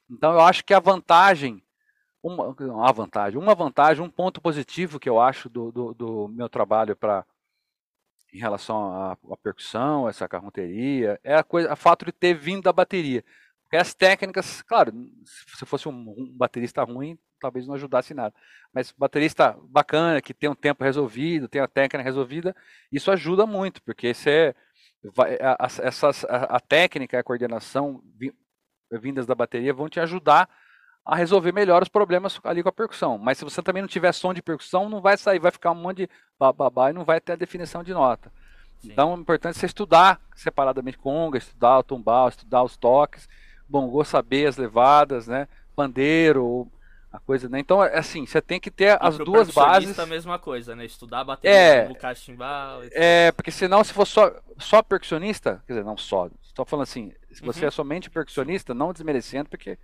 Então, 0.09 0.33
eu 0.33 0.39
acho 0.39 0.63
que 0.63 0.73
a 0.73 0.79
vantagem, 0.79 1.61
uma, 2.23 2.53
vantagem, 2.93 3.37
uma 3.37 3.53
vantagem, 3.53 4.03
um 4.03 4.09
ponto 4.09 4.39
positivo 4.39 4.99
que 4.99 5.09
eu 5.09 5.19
acho 5.19 5.49
do, 5.49 5.71
do, 5.71 5.93
do 5.93 6.27
meu 6.29 6.47
trabalho 6.47 6.95
para 6.95 7.25
em 8.33 8.37
relação 8.37 8.93
à, 8.93 9.11
à 9.13 9.37
percussão, 9.37 10.09
essa 10.09 10.27
carronteria, 10.27 11.19
é 11.23 11.35
a 11.35 11.43
coisa, 11.43 11.71
a 11.71 11.75
fato 11.75 12.05
de 12.05 12.11
ter 12.11 12.33
vindo 12.33 12.63
da 12.63 12.73
bateria. 12.73 13.23
Porque 13.75 13.81
as 13.81 13.93
técnicas, 13.93 14.61
claro, 14.61 14.93
se 15.25 15.65
fosse 15.65 15.89
um, 15.89 15.91
um 15.91 16.31
baterista 16.37 16.81
ruim, 16.83 17.17
talvez 17.41 17.67
não 17.67 17.75
ajudasse 17.75 18.13
nada. 18.13 18.33
Mas 18.73 18.93
baterista 18.97 19.57
bacana, 19.63 20.21
que 20.21 20.33
tem 20.33 20.49
um 20.49 20.55
tempo 20.55 20.81
resolvido, 20.81 21.49
tem 21.49 21.61
a 21.61 21.67
técnica 21.67 22.01
resolvida, 22.01 22.55
isso 22.89 23.11
ajuda 23.11 23.45
muito, 23.45 23.83
porque 23.83 24.13
você 24.13 24.55
vai, 25.13 25.35
a, 25.41 25.57
essas, 25.83 26.23
a, 26.23 26.55
a 26.55 26.59
técnica 26.61 27.17
e 27.17 27.19
a 27.19 27.23
coordenação 27.23 28.01
vindas 28.91 29.25
da 29.25 29.35
bateria 29.35 29.73
vão 29.73 29.89
te 29.89 29.99
ajudar 29.99 30.49
a 31.03 31.13
resolver 31.13 31.51
melhor 31.51 31.83
os 31.83 31.89
problemas 31.89 32.39
ali 32.45 32.63
com 32.63 32.69
a 32.69 32.73
percussão. 32.73 33.17
Mas 33.17 33.37
se 33.37 33.43
você 33.43 33.61
também 33.61 33.81
não 33.81 33.89
tiver 33.89 34.13
som 34.13 34.33
de 34.33 34.41
percussão, 34.41 34.87
não 34.87 35.01
vai 35.01 35.17
sair, 35.17 35.39
vai 35.39 35.51
ficar 35.51 35.71
um 35.71 35.75
monte 35.75 35.97
de 35.97 36.09
bababá 36.39 36.91
e 36.91 36.93
não 36.93 37.03
vai 37.03 37.19
ter 37.19 37.33
a 37.33 37.37
definição 37.37 37.83
de 37.83 37.93
nota. 37.93 38.31
Sim. 38.79 38.91
Então 38.91 39.11
é 39.11 39.19
importante 39.19 39.57
você 39.57 39.65
estudar 39.65 40.21
separadamente 40.33 40.97
conga, 40.97 41.37
estudar 41.37 41.79
o 41.79 41.83
tumbal, 41.83 42.29
estudar 42.29 42.63
os 42.63 42.77
toques, 42.77 43.27
bongô, 43.67 44.03
saber 44.03 44.47
as 44.47 44.57
levadas, 44.57 45.27
né? 45.27 45.47
Pandeiro, 45.75 46.69
a 47.11 47.19
coisa, 47.19 47.47
né? 47.49 47.59
Então, 47.59 47.83
é 47.83 47.97
assim, 47.97 48.25
você 48.25 48.41
tem 48.41 48.59
que 48.59 48.69
ter 48.69 48.85
e 48.85 48.97
as 48.99 49.17
duas 49.17 49.49
bases. 49.49 49.97
a 49.97 50.05
mesma 50.05 50.37
coisa, 50.37 50.75
né? 50.75 50.85
Estudar 50.85 51.23
bateria, 51.23 51.55
é, 51.55 51.89
o 51.89 51.95
cachimbal. 51.95 52.83
Etc. 52.83 52.93
É, 52.95 53.31
porque 53.31 53.51
senão 53.51 53.83
se 53.83 53.93
for 53.93 54.05
só, 54.05 54.33
só 54.57 54.81
percussionista, 54.81 55.63
quer 55.65 55.73
dizer, 55.73 55.85
não 55.85 55.97
só, 55.97 56.29
estou 56.43 56.65
falando 56.65 56.83
assim, 56.83 57.13
se 57.31 57.41
você 57.41 57.61
uhum. 57.61 57.67
é 57.67 57.71
somente 57.71 58.09
percussionista, 58.09 58.73
não 58.73 58.93
desmerecendo, 58.93 59.49
porque 59.49 59.77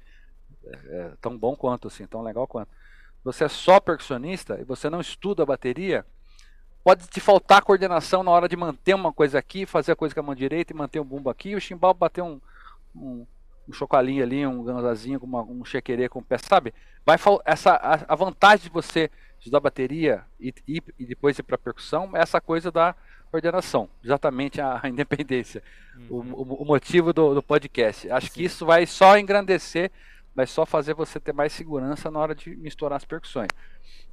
é, 0.66 0.76
é 0.92 1.12
tão 1.22 1.38
bom 1.38 1.56
quanto, 1.56 1.88
assim, 1.88 2.06
tão 2.06 2.22
legal 2.22 2.48
quanto. 2.48 2.70
Você 3.24 3.44
é 3.44 3.50
só 3.50 3.80
percussionista 3.80 4.58
e 4.60 4.64
você 4.64 4.90
não 4.90 5.00
estuda 5.00 5.44
a 5.44 5.46
bateria, 5.46 6.06
pode 6.84 7.08
te 7.08 7.20
faltar 7.20 7.62
coordenação 7.62 8.24
na 8.24 8.32
hora 8.32 8.50
de 8.50 8.56
manter 8.56 8.96
uma 8.96 9.14
coisa 9.14 9.38
aqui, 9.38 9.66
fazer 9.66 9.92
a 9.92 9.96
coisa 9.96 10.14
com 10.14 10.22
a 10.22 10.24
mão 10.24 10.36
direita 10.36 10.74
e 10.74 10.76
manter 10.76 11.00
um 11.00 11.06
bumbo 11.06 11.30
aqui, 11.30 11.50
e 11.50 11.56
o 11.56 11.62
chimbal 11.62 11.94
bater 11.94 12.24
um, 12.24 12.42
um, 12.96 13.26
um 13.68 13.74
chocalinho 13.74 14.24
ali, 14.24 14.46
um 14.46 14.64
ganzazinho 14.64 15.20
uma, 15.22 15.42
um 15.44 15.64
chequerê 15.64 16.10
com 16.10 16.20
o 16.20 16.24
pé, 16.24 16.38
sabe? 16.38 16.74
Vai 17.06 17.18
essa 17.46 17.72
a, 17.74 18.14
a, 18.14 18.16
vantagem 18.16 18.66
de 18.66 18.70
você 18.70 19.10
estudar 19.40 19.60
bateria 19.60 20.24
e, 20.40 20.54
e, 20.68 20.82
e 21.00 21.06
depois 21.06 21.38
ir 21.38 21.44
para 21.44 21.58
percussão 21.58 22.12
é 22.16 22.22
essa 22.22 22.40
coisa 22.40 22.72
da 22.72 22.96
coordenação, 23.32 23.90
exatamente 24.04 24.60
a, 24.60 24.80
a 24.84 24.88
independência, 24.90 25.64
uhum. 25.96 26.08
o, 26.10 26.42
o, 26.42 26.64
o, 26.64 26.66
motivo 26.66 27.14
do, 27.14 27.34
do 27.34 27.42
podcast. 27.42 28.10
Acho 28.12 28.28
Sim. 28.28 28.34
que 28.34 28.44
isso 28.44 28.66
vai 28.66 28.86
só 28.86 29.18
engrandecer 29.18 29.92
vai 30.36 30.48
só 30.48 30.66
fazer 30.66 30.94
você 30.94 31.20
ter 31.20 31.34
mais 31.34 31.54
segurança 31.54 32.10
na 32.10 32.20
hora 32.20 32.34
de 32.34 32.56
misturar 32.56 32.98
as 32.98 33.06
percussões. 33.06 33.50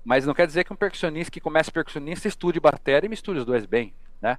Mas 0.05 0.27
não 0.27 0.35
quer 0.35 0.47
dizer 0.47 0.65
que 0.65 0.73
um 0.73 0.77
percussionista 0.77 1.31
que 1.31 1.41
comece 1.41 1.71
percussionista 1.71 2.29
estude 2.29 2.61
bateria 2.61 3.07
e 3.07 3.09
misture 3.09 3.39
os 3.39 3.45
dois 3.45 3.67
bem, 3.67 3.95
né? 4.21 4.39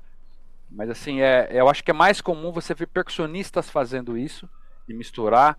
Mas 0.69 0.89
assim, 0.89 1.21
é, 1.21 1.49
eu 1.51 1.67
acho 1.67 1.83
que 1.83 1.91
é 1.91 1.93
mais 1.93 2.21
comum 2.21 2.51
você 2.51 2.73
ver 2.73 2.87
percussionistas 2.87 3.69
fazendo 3.69 4.17
isso, 4.17 4.47
e 4.91 4.93
misturar 4.93 5.57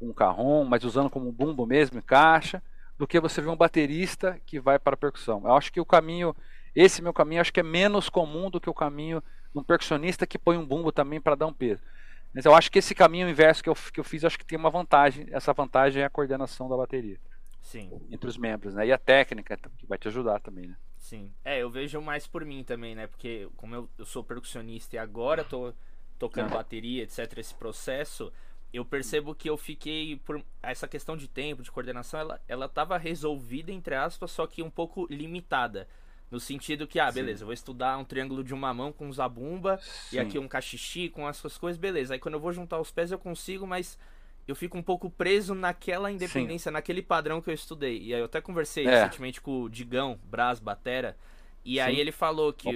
um 0.00 0.12
carrom, 0.12 0.64
mas 0.64 0.84
usando 0.84 1.10
como 1.10 1.30
bumbo 1.30 1.66
mesmo, 1.66 1.98
em 1.98 2.02
caixa, 2.02 2.62
do 2.98 3.06
que 3.06 3.20
você 3.20 3.40
ver 3.40 3.48
um 3.48 3.56
baterista 3.56 4.40
que 4.46 4.58
vai 4.58 4.78
para 4.78 4.94
a 4.94 4.96
percussão. 4.96 5.42
Eu 5.44 5.54
acho 5.54 5.72
que 5.72 5.80
o 5.80 5.84
caminho, 5.84 6.34
esse 6.74 7.02
meu 7.02 7.12
caminho, 7.12 7.40
acho 7.40 7.52
que 7.52 7.60
é 7.60 7.62
menos 7.62 8.08
comum 8.08 8.50
do 8.50 8.60
que 8.60 8.70
o 8.70 8.74
caminho 8.74 9.22
de 9.52 9.58
um 9.58 9.62
percussionista 9.62 10.26
que 10.26 10.38
põe 10.38 10.56
um 10.56 10.66
bumbo 10.66 10.92
também 10.92 11.20
para 11.20 11.34
dar 11.34 11.46
um 11.46 11.52
peso. 11.52 11.82
Mas 12.32 12.44
eu 12.44 12.54
acho 12.54 12.70
que 12.70 12.78
esse 12.78 12.94
caminho 12.94 13.28
inverso 13.28 13.62
que 13.62 13.68
eu, 13.68 13.74
que 13.74 13.98
eu 13.98 14.04
fiz, 14.04 14.24
acho 14.24 14.38
que 14.38 14.44
tem 14.44 14.58
uma 14.58 14.70
vantagem. 14.70 15.26
Essa 15.30 15.52
vantagem 15.52 16.02
é 16.02 16.06
a 16.06 16.10
coordenação 16.10 16.68
da 16.68 16.76
bateria. 16.76 17.18
Sim. 17.60 17.90
Entre 18.10 18.28
os 18.28 18.38
membros, 18.38 18.74
né? 18.74 18.86
E 18.86 18.92
a 18.92 18.98
técnica 18.98 19.56
que 19.76 19.86
vai 19.86 19.98
te 19.98 20.08
ajudar 20.08 20.40
também, 20.40 20.66
né? 20.66 20.76
Sim. 20.96 21.32
É, 21.44 21.58
eu 21.58 21.70
vejo 21.70 22.00
mais 22.00 22.26
por 22.26 22.44
mim 22.44 22.62
também, 22.62 22.94
né? 22.94 23.06
Porque 23.06 23.48
como 23.56 23.74
eu, 23.74 23.88
eu 23.98 24.04
sou 24.04 24.22
percussionista 24.22 24.96
e 24.96 24.98
agora 24.98 25.42
tô 25.42 25.72
tocando 26.20 26.50
bateria, 26.50 27.02
etc, 27.02 27.38
esse 27.38 27.54
processo, 27.54 28.30
eu 28.72 28.84
percebo 28.84 29.34
que 29.34 29.48
eu 29.48 29.56
fiquei 29.56 30.16
por 30.16 30.44
essa 30.62 30.86
questão 30.86 31.16
de 31.16 31.26
tempo, 31.26 31.62
de 31.62 31.72
coordenação, 31.72 32.20
ela 32.20 32.40
ela 32.46 32.68
tava 32.68 32.96
resolvida 32.98 33.72
entre 33.72 33.94
aspas, 33.94 34.30
só 34.30 34.46
que 34.46 34.62
um 34.62 34.70
pouco 34.70 35.06
limitada. 35.10 35.88
No 36.30 36.38
sentido 36.38 36.86
que, 36.86 37.00
ah, 37.00 37.10
beleza, 37.10 37.38
Sim. 37.38 37.42
eu 37.42 37.46
vou 37.46 37.54
estudar 37.54 37.98
um 37.98 38.04
triângulo 38.04 38.44
de 38.44 38.54
uma 38.54 38.72
mão 38.72 38.92
com 38.92 39.12
zabumba 39.12 39.78
Sim. 39.78 40.16
e 40.16 40.18
aqui 40.20 40.38
um 40.38 40.46
cachixi 40.46 41.08
com 41.08 41.28
essas 41.28 41.58
coisas, 41.58 41.76
beleza. 41.76 42.14
Aí 42.14 42.20
quando 42.20 42.34
eu 42.34 42.40
vou 42.40 42.52
juntar 42.52 42.78
os 42.78 42.92
pés 42.92 43.10
eu 43.10 43.18
consigo, 43.18 43.66
mas 43.66 43.98
eu 44.46 44.54
fico 44.54 44.78
um 44.78 44.82
pouco 44.82 45.10
preso 45.10 45.56
naquela 45.56 46.12
independência, 46.12 46.70
Sim. 46.70 46.74
naquele 46.74 47.02
padrão 47.02 47.40
que 47.40 47.50
eu 47.50 47.54
estudei. 47.54 48.00
E 48.00 48.14
aí 48.14 48.20
eu 48.20 48.26
até 48.26 48.40
conversei 48.40 48.86
é. 48.86 48.90
recentemente 48.90 49.40
com 49.40 49.62
o 49.62 49.68
Digão, 49.68 50.20
Brás, 50.22 50.60
Batera, 50.60 51.16
e 51.64 51.80
aí 51.80 51.98
ele 51.98 52.12
falou 52.12 52.52
que 52.52 52.68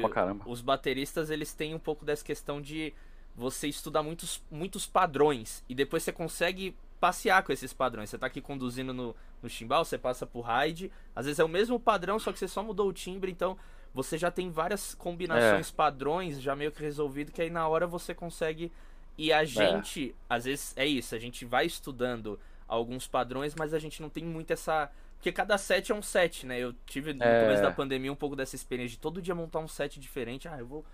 os 0.46 0.60
bateristas 0.60 1.30
eles 1.30 1.54
têm 1.54 1.74
um 1.74 1.78
pouco 1.78 2.04
dessa 2.04 2.24
questão 2.24 2.60
de 2.60 2.92
você 3.34 3.68
estudar 3.68 4.02
muitos, 4.02 4.42
muitos 4.50 4.86
padrões 4.86 5.64
e 5.68 5.74
depois 5.74 6.02
você 6.02 6.12
consegue 6.12 6.76
passear 7.00 7.42
com 7.42 7.52
esses 7.52 7.72
padrões. 7.72 8.08
Você 8.08 8.16
tá 8.16 8.26
aqui 8.26 8.40
conduzindo 8.40 8.94
no, 8.94 9.14
no 9.42 9.48
chimbal, 9.48 9.84
você 9.84 9.98
passa 9.98 10.26
pro 10.26 10.40
ride. 10.40 10.90
Às 11.14 11.26
vezes 11.26 11.38
é 11.38 11.44
o 11.44 11.48
mesmo 11.48 11.78
padrão, 11.78 12.18
só 12.18 12.32
que 12.32 12.38
você 12.38 12.48
só 12.48 12.62
mudou 12.62 12.88
o 12.88 12.92
timbre, 12.92 13.30
então 13.30 13.58
você 13.92 14.16
já 14.16 14.30
tem 14.30 14.50
várias 14.50 14.94
combinações 14.94 15.70
é. 15.70 15.72
padrões 15.72 16.40
já 16.40 16.56
meio 16.56 16.72
que 16.72 16.82
resolvido, 16.82 17.30
que 17.30 17.42
aí 17.42 17.50
na 17.50 17.66
hora 17.68 17.86
você 17.86 18.14
consegue. 18.14 18.72
E 19.18 19.32
a 19.32 19.42
é. 19.42 19.46
gente, 19.46 20.10
é. 20.10 20.34
às 20.34 20.44
vezes, 20.44 20.72
é 20.76 20.86
isso, 20.86 21.14
a 21.14 21.18
gente 21.18 21.44
vai 21.44 21.66
estudando 21.66 22.38
alguns 22.66 23.06
padrões, 23.06 23.54
mas 23.54 23.74
a 23.74 23.78
gente 23.78 24.00
não 24.00 24.08
tem 24.08 24.24
muito 24.24 24.52
essa. 24.52 24.90
Porque 25.16 25.30
cada 25.30 25.56
set 25.56 25.92
é 25.92 25.94
um 25.94 26.02
set, 26.02 26.44
né? 26.44 26.58
Eu 26.58 26.74
tive 26.86 27.14
no 27.14 27.22
é. 27.22 27.44
começo 27.44 27.62
da 27.62 27.70
pandemia 27.70 28.12
um 28.12 28.16
pouco 28.16 28.34
dessa 28.34 28.56
experiência 28.56 28.96
de 28.96 28.98
todo 28.98 29.22
dia 29.22 29.34
montar 29.34 29.58
um 29.58 29.68
set 29.68 30.00
diferente. 30.00 30.48
Ah, 30.48 30.58
eu 30.58 30.66
vou 30.66 30.84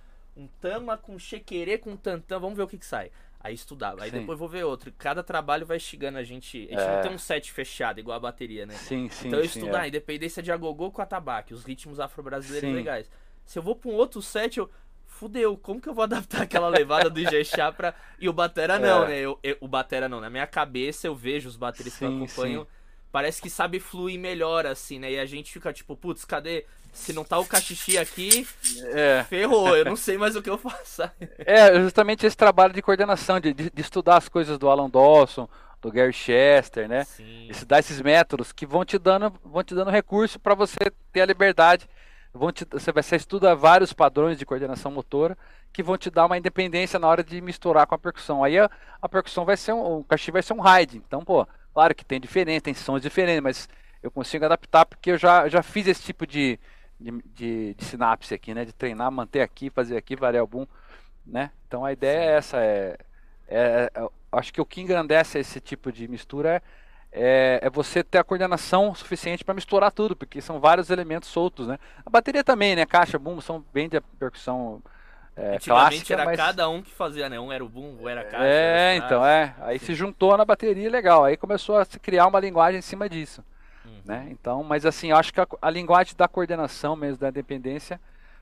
um 0.40 0.48
tama 0.60 0.96
com 0.96 1.18
chequerê 1.18 1.78
com 1.78 1.96
tantã, 1.96 2.38
vamos 2.38 2.56
ver 2.56 2.62
o 2.62 2.68
que, 2.68 2.78
que 2.78 2.86
sai. 2.86 3.10
Aí 3.42 3.54
estudava. 3.54 4.02
Aí 4.02 4.10
sim. 4.10 4.20
depois 4.20 4.38
vou 4.38 4.48
ver 4.48 4.64
outro. 4.64 4.92
Cada 4.98 5.22
trabalho 5.22 5.64
vai 5.64 5.78
instigando 5.78 6.18
a 6.18 6.22
gente. 6.22 6.68
A 6.70 6.72
gente 6.72 6.82
é. 6.82 6.94
não 6.96 7.02
tem 7.02 7.12
um 7.12 7.18
set 7.18 7.50
fechado, 7.50 7.98
igual 7.98 8.16
a 8.16 8.20
bateria, 8.20 8.66
né? 8.66 8.74
Sim, 8.74 9.08
sim. 9.08 9.28
Então 9.28 9.40
eu 9.40 9.48
sim, 9.48 9.60
estudar, 9.60 9.84
é. 9.84 9.88
independência 9.88 10.42
de 10.42 10.52
agogô 10.52 10.90
com 10.90 11.00
atabaque, 11.00 11.54
os 11.54 11.64
ritmos 11.64 11.98
afro-brasileiros 11.98 12.70
legais. 12.70 13.10
Se 13.46 13.58
eu 13.58 13.62
vou 13.62 13.74
pra 13.74 13.90
um 13.90 13.94
outro 13.94 14.20
set, 14.20 14.58
eu. 14.58 14.70
Fudeu, 15.06 15.56
como 15.56 15.80
que 15.80 15.88
eu 15.88 15.92
vou 15.92 16.04
adaptar 16.04 16.42
aquela 16.42 16.68
levada 16.68 17.10
do 17.10 17.18
Ijexá 17.18 17.72
pra. 17.72 17.94
E 18.18 18.28
o 18.28 18.32
Batera 18.32 18.78
não, 18.78 19.04
é. 19.04 19.08
né? 19.08 19.18
Eu, 19.20 19.38
eu, 19.42 19.56
o 19.60 19.66
Batera 19.66 20.08
não. 20.08 20.20
Na 20.20 20.30
minha 20.30 20.46
cabeça 20.46 21.06
eu 21.06 21.14
vejo 21.14 21.48
os 21.48 21.56
bateristas 21.56 21.98
que 21.98 22.04
eu 22.04 22.14
acompanho. 22.14 22.66
Parece 23.10 23.42
que 23.42 23.50
sabe 23.50 23.80
fluir 23.80 24.20
melhor, 24.20 24.66
assim, 24.66 24.98
né? 24.98 25.12
E 25.12 25.18
a 25.18 25.26
gente 25.26 25.52
fica 25.52 25.72
tipo, 25.72 25.96
putz, 25.96 26.24
cadê? 26.24 26.64
Se 26.92 27.12
não 27.12 27.24
tá 27.24 27.38
o 27.38 27.46
cachixi 27.46 27.96
aqui, 27.96 28.46
é. 28.92 29.24
ferrou, 29.28 29.76
eu 29.76 29.84
não 29.84 29.96
sei 29.96 30.18
mais 30.18 30.36
o 30.36 30.42
que 30.42 30.50
eu 30.50 30.58
faço. 30.58 31.02
É, 31.38 31.74
justamente 31.80 32.26
esse 32.26 32.36
trabalho 32.36 32.72
de 32.72 32.82
coordenação, 32.82 33.40
de, 33.40 33.52
de, 33.54 33.70
de 33.70 33.80
estudar 33.80 34.16
as 34.16 34.28
coisas 34.28 34.58
do 34.58 34.68
Alan 34.68 34.90
Dawson, 34.90 35.48
do 35.80 35.90
Gary 35.90 36.12
Chester, 36.12 36.88
né? 36.88 37.04
Sim. 37.04 37.48
Estudar 37.48 37.78
esses 37.78 38.00
métodos 38.00 38.52
que 38.52 38.66
vão 38.66 38.84
te 38.84 38.98
dando, 38.98 39.32
vão 39.44 39.62
te 39.62 39.74
dando 39.74 39.90
recurso 39.90 40.38
para 40.38 40.54
você 40.54 40.78
ter 41.12 41.22
a 41.22 41.26
liberdade. 41.26 41.88
Vão 42.32 42.52
te, 42.52 42.66
você, 42.70 42.92
você 42.92 43.16
estuda 43.16 43.56
vários 43.56 43.92
padrões 43.92 44.38
de 44.38 44.46
coordenação 44.46 44.90
motora 44.90 45.36
que 45.72 45.82
vão 45.82 45.96
te 45.96 46.10
dar 46.10 46.26
uma 46.26 46.38
independência 46.38 46.98
na 46.98 47.08
hora 47.08 47.24
de 47.24 47.40
misturar 47.40 47.86
com 47.86 47.94
a 47.94 47.98
percussão. 47.98 48.44
Aí 48.44 48.58
a, 48.58 48.70
a 49.00 49.08
percussão 49.08 49.44
vai 49.44 49.56
ser 49.56 49.72
um, 49.72 49.98
o 49.98 50.04
cachimbo 50.04 50.34
vai 50.34 50.42
ser 50.42 50.52
um 50.52 50.60
ride. 50.60 50.98
Então, 50.98 51.24
pô, 51.24 51.46
claro 51.72 51.94
que 51.94 52.04
tem 52.04 52.20
diferença, 52.20 52.62
tem 52.62 52.74
sons 52.74 53.02
diferentes, 53.02 53.42
mas 53.42 53.68
eu 54.02 54.10
consigo 54.10 54.44
adaptar 54.44 54.84
porque 54.84 55.12
eu 55.12 55.18
já, 55.18 55.48
já 55.48 55.62
fiz 55.62 55.86
esse 55.86 56.02
tipo 56.02 56.26
de, 56.26 56.58
de, 57.00 57.22
de, 57.34 57.74
de, 57.74 57.84
sinapse 57.84 58.34
aqui, 58.34 58.54
né? 58.54 58.64
De 58.64 58.72
treinar, 58.72 59.10
manter 59.10 59.40
aqui, 59.40 59.70
fazer 59.70 59.96
aqui, 59.96 60.14
variar 60.14 60.44
o 60.44 60.46
boom, 60.46 60.66
né? 61.26 61.50
Então 61.66 61.84
a 61.84 61.92
ideia 61.92 62.18
é 62.18 62.36
essa, 62.36 62.58
é, 62.58 62.96
é, 63.48 63.90
é, 63.94 64.08
acho 64.32 64.52
que 64.52 64.60
o 64.60 64.66
que 64.66 64.80
engrandece 64.80 65.38
esse 65.38 65.60
tipo 65.60 65.90
de 65.90 66.06
mistura 66.06 66.56
é, 66.56 66.62
é, 67.12 67.60
é 67.62 67.70
você 67.70 68.04
ter 68.04 68.18
a 68.18 68.24
coordenação 68.24 68.94
suficiente 68.94 69.44
para 69.44 69.54
misturar 69.54 69.90
tudo, 69.90 70.14
porque 70.14 70.40
são 70.40 70.60
vários 70.60 70.90
elementos 70.90 71.28
soltos, 71.28 71.66
né? 71.66 71.78
A 72.04 72.10
bateria 72.10 72.44
também, 72.44 72.76
né? 72.76 72.86
Caixa, 72.86 73.18
boom, 73.18 73.40
são 73.40 73.64
bem 73.72 73.88
de 73.88 74.00
percussão 74.18 74.82
é, 75.36 75.58
clássica, 75.58 76.12
era 76.12 76.24
mas... 76.24 76.36
cada 76.36 76.68
um 76.68 76.82
que 76.82 76.90
fazia, 76.90 77.28
né? 77.28 77.40
Um 77.40 77.50
era 77.50 77.64
o 77.64 77.68
boom, 77.68 77.96
um 78.00 78.08
era 78.08 78.20
a 78.20 78.24
caixa. 78.24 78.44
É, 78.44 78.96
então, 78.96 79.24
é. 79.24 79.54
Aí 79.60 79.78
Sim. 79.78 79.86
se 79.86 79.94
juntou 79.94 80.36
na 80.36 80.44
bateria 80.44 80.90
legal. 80.90 81.24
Aí 81.24 81.36
começou 81.36 81.76
a 81.76 81.84
se 81.84 81.98
criar 81.98 82.26
uma 82.26 82.38
linguagem 82.38 82.78
em 82.78 82.82
cima 82.82 83.08
disso. 83.08 83.42
Né? 84.04 84.28
Então, 84.30 84.62
mas 84.62 84.84
assim, 84.86 85.10
eu 85.10 85.16
acho 85.16 85.32
que 85.32 85.40
a, 85.40 85.46
a, 85.60 85.70
linguagem 85.70 86.14
da 86.16 86.28
coordenação 86.28 86.96
mesmo, 86.96 87.18
da 87.18 87.28
independência, 87.28 88.00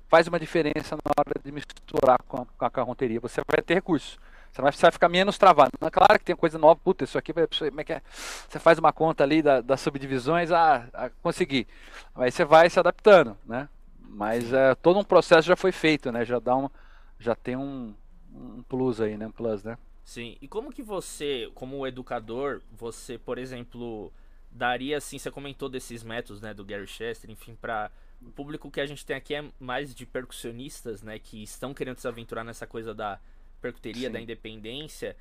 faz 0.09 0.27
uma 0.27 0.39
diferença 0.39 0.97
na 0.97 1.13
hora 1.19 1.41
de 1.43 1.53
misturar 1.53 2.23
com 2.27 2.43
a, 2.43 2.47
com 2.47 2.65
a 2.65 2.71
carronteria. 2.71 3.21
Você 3.21 3.41
vai 3.47 3.63
ter 3.63 3.75
recursos. 3.75 4.19
Você 4.51 4.63
vai, 4.63 4.73
você 4.73 4.83
vai 4.83 4.91
ficar 4.91 5.09
menos 5.09 5.37
travado. 5.37 5.73
Mas, 5.81 5.91
claro 5.91 6.19
que 6.19 6.25
tem 6.25 6.37
coisa 6.37 6.59
nova, 6.59 6.81
puta, 6.83 7.05
isso 7.05 7.19
aqui 7.19 7.33
vai. 7.33 7.47
Como 7.47 7.81
é 7.81 7.85
que 7.85 7.93
é? 7.93 8.03
Você 8.49 8.59
faz 8.59 8.79
uma 8.79 8.93
conta 8.93 9.23
ali 9.23 9.43
da, 9.43 9.61
das 9.61 9.81
subdivisões, 9.81 10.51
ah, 10.51 10.89
ah, 10.95 11.11
consegui. 11.23 11.67
Aí 12.15 12.31
você 12.31 12.45
vai 12.45 12.69
se 12.71 12.81
adaptando, 12.81 13.37
né? 13.45 13.69
Mas 14.01 14.53
é, 14.53 14.75
todo 14.75 14.99
um 14.99 15.05
processo 15.05 15.47
já 15.47 15.55
foi 15.55 15.71
feito, 15.71 16.11
né? 16.11 16.25
Já 16.25 16.39
dá 16.39 16.57
uma, 16.57 16.73
já 17.21 17.35
tem 17.35 17.57
um, 17.57 17.95
um 18.35 18.63
plus 18.63 19.01
aí, 19.01 19.17
né? 19.17 19.27
Um 19.27 19.31
plus, 19.31 19.63
né? 19.63 19.77
Sim. 20.03 20.39
E 20.41 20.49
como 20.49 20.73
que 20.73 20.83
você, 20.83 21.51
como 21.55 21.87
educador, 21.87 22.63
você, 22.73 23.19
por 23.19 23.37
exemplo, 23.37 24.11
daria 24.51 24.97
assim, 24.99 25.19
você 25.19 25.31
comentou 25.31 25.69
desses 25.69 26.03
métodos, 26.03 26.41
né, 26.41 26.53
do 26.55 26.65
Gary 26.65 26.87
Chester, 26.87 27.31
enfim, 27.31 27.55
para 27.55 27.91
o 28.21 28.31
público 28.31 28.71
que 28.71 28.81
a 28.81 28.87
gente 28.87 29.05
tem 29.05 29.17
aqui 29.17 29.35
é 29.35 29.45
mais 29.61 29.95
de 29.95 30.05
percussionistas, 30.05 31.03
né, 31.03 31.19
que 31.19 31.43
estão 31.43 31.73
querendo 31.73 31.99
se 31.99 32.09
aventurar 32.09 32.45
nessa 32.45 32.67
coisa 32.67 32.95
da 32.95 33.21
percuteria, 33.61 34.09
Sim. 34.09 34.13
da 34.13 34.21
independência. 34.21 35.17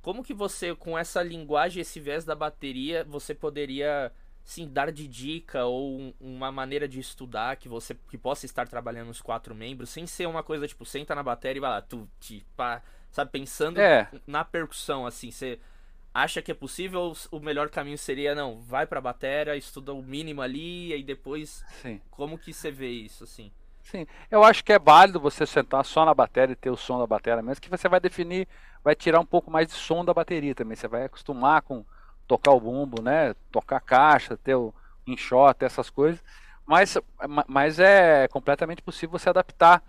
Como 0.00 0.24
que 0.24 0.34
você, 0.34 0.74
com 0.74 0.98
essa 0.98 1.22
linguagem, 1.22 1.80
esse 1.80 2.00
viés 2.00 2.24
da 2.24 2.34
bateria, 2.34 3.04
você 3.04 3.34
poderia, 3.34 4.10
sim, 4.42 4.68
dar 4.68 4.90
de 4.90 5.06
dica 5.06 5.64
ou 5.64 5.96
um, 5.96 6.14
uma 6.20 6.50
maneira 6.50 6.88
de 6.88 6.98
estudar 6.98 7.56
que 7.56 7.68
você 7.68 7.94
que 8.08 8.18
possa 8.18 8.44
estar 8.44 8.66
trabalhando 8.66 9.10
os 9.10 9.20
quatro 9.20 9.54
membros, 9.54 9.90
sem 9.90 10.06
ser 10.06 10.26
uma 10.26 10.42
coisa 10.42 10.66
tipo, 10.66 10.84
senta 10.84 11.14
na 11.14 11.22
bateria 11.22 11.58
e 11.58 11.60
vai 11.60 11.70
lá, 11.70 11.80
tu, 11.80 12.08
ti, 12.18 12.44
pá, 12.56 12.82
sabe, 13.12 13.30
pensando 13.30 13.80
é. 13.80 14.10
na 14.26 14.44
percussão, 14.44 15.06
assim, 15.06 15.30
você 15.30 15.60
acha 16.14 16.42
que 16.42 16.50
é 16.50 16.54
possível 16.54 17.14
o 17.30 17.40
melhor 17.40 17.68
caminho 17.70 17.98
seria 17.98 18.34
não 18.34 18.60
vai 18.60 18.86
para 18.86 18.98
a 18.98 19.02
bateria 19.02 19.56
estuda 19.56 19.92
o 19.92 20.02
mínimo 20.02 20.42
ali 20.42 20.88
e 20.88 20.92
aí 20.92 21.02
depois 21.02 21.64
Sim. 21.80 22.00
como 22.10 22.38
que 22.38 22.52
você 22.52 22.70
vê 22.70 22.90
isso 22.90 23.24
assim 23.24 23.50
Sim, 23.82 24.06
eu 24.30 24.44
acho 24.44 24.64
que 24.64 24.72
é 24.72 24.78
válido 24.78 25.18
você 25.18 25.44
sentar 25.44 25.84
só 25.84 26.04
na 26.04 26.14
bateria 26.14 26.52
e 26.52 26.56
ter 26.56 26.70
o 26.70 26.76
som 26.76 26.98
da 26.98 27.06
bateria 27.06 27.42
mesmo, 27.42 27.60
que 27.60 27.68
você 27.68 27.88
vai 27.88 27.98
definir, 27.98 28.46
vai 28.82 28.94
tirar 28.94 29.20
um 29.20 29.26
pouco 29.26 29.50
mais 29.50 29.68
de 29.68 29.74
som 29.74 30.04
da 30.04 30.14
bateria 30.14 30.54
também. 30.54 30.76
Você 30.76 30.86
vai 30.86 31.04
acostumar 31.04 31.62
com 31.62 31.84
tocar 32.26 32.52
o 32.52 32.60
bumbo, 32.60 33.02
né? 33.02 33.34
Tocar 33.50 33.80
caixa, 33.80 34.36
ter 34.36 34.54
o 34.54 34.72
enxota, 35.06 35.66
essas 35.66 35.90
coisas. 35.90 36.22
Mas, 36.64 36.96
mas 37.46 37.78
é 37.80 38.28
completamente 38.28 38.82
possível 38.82 39.18
você 39.18 39.28
adaptar 39.28 39.82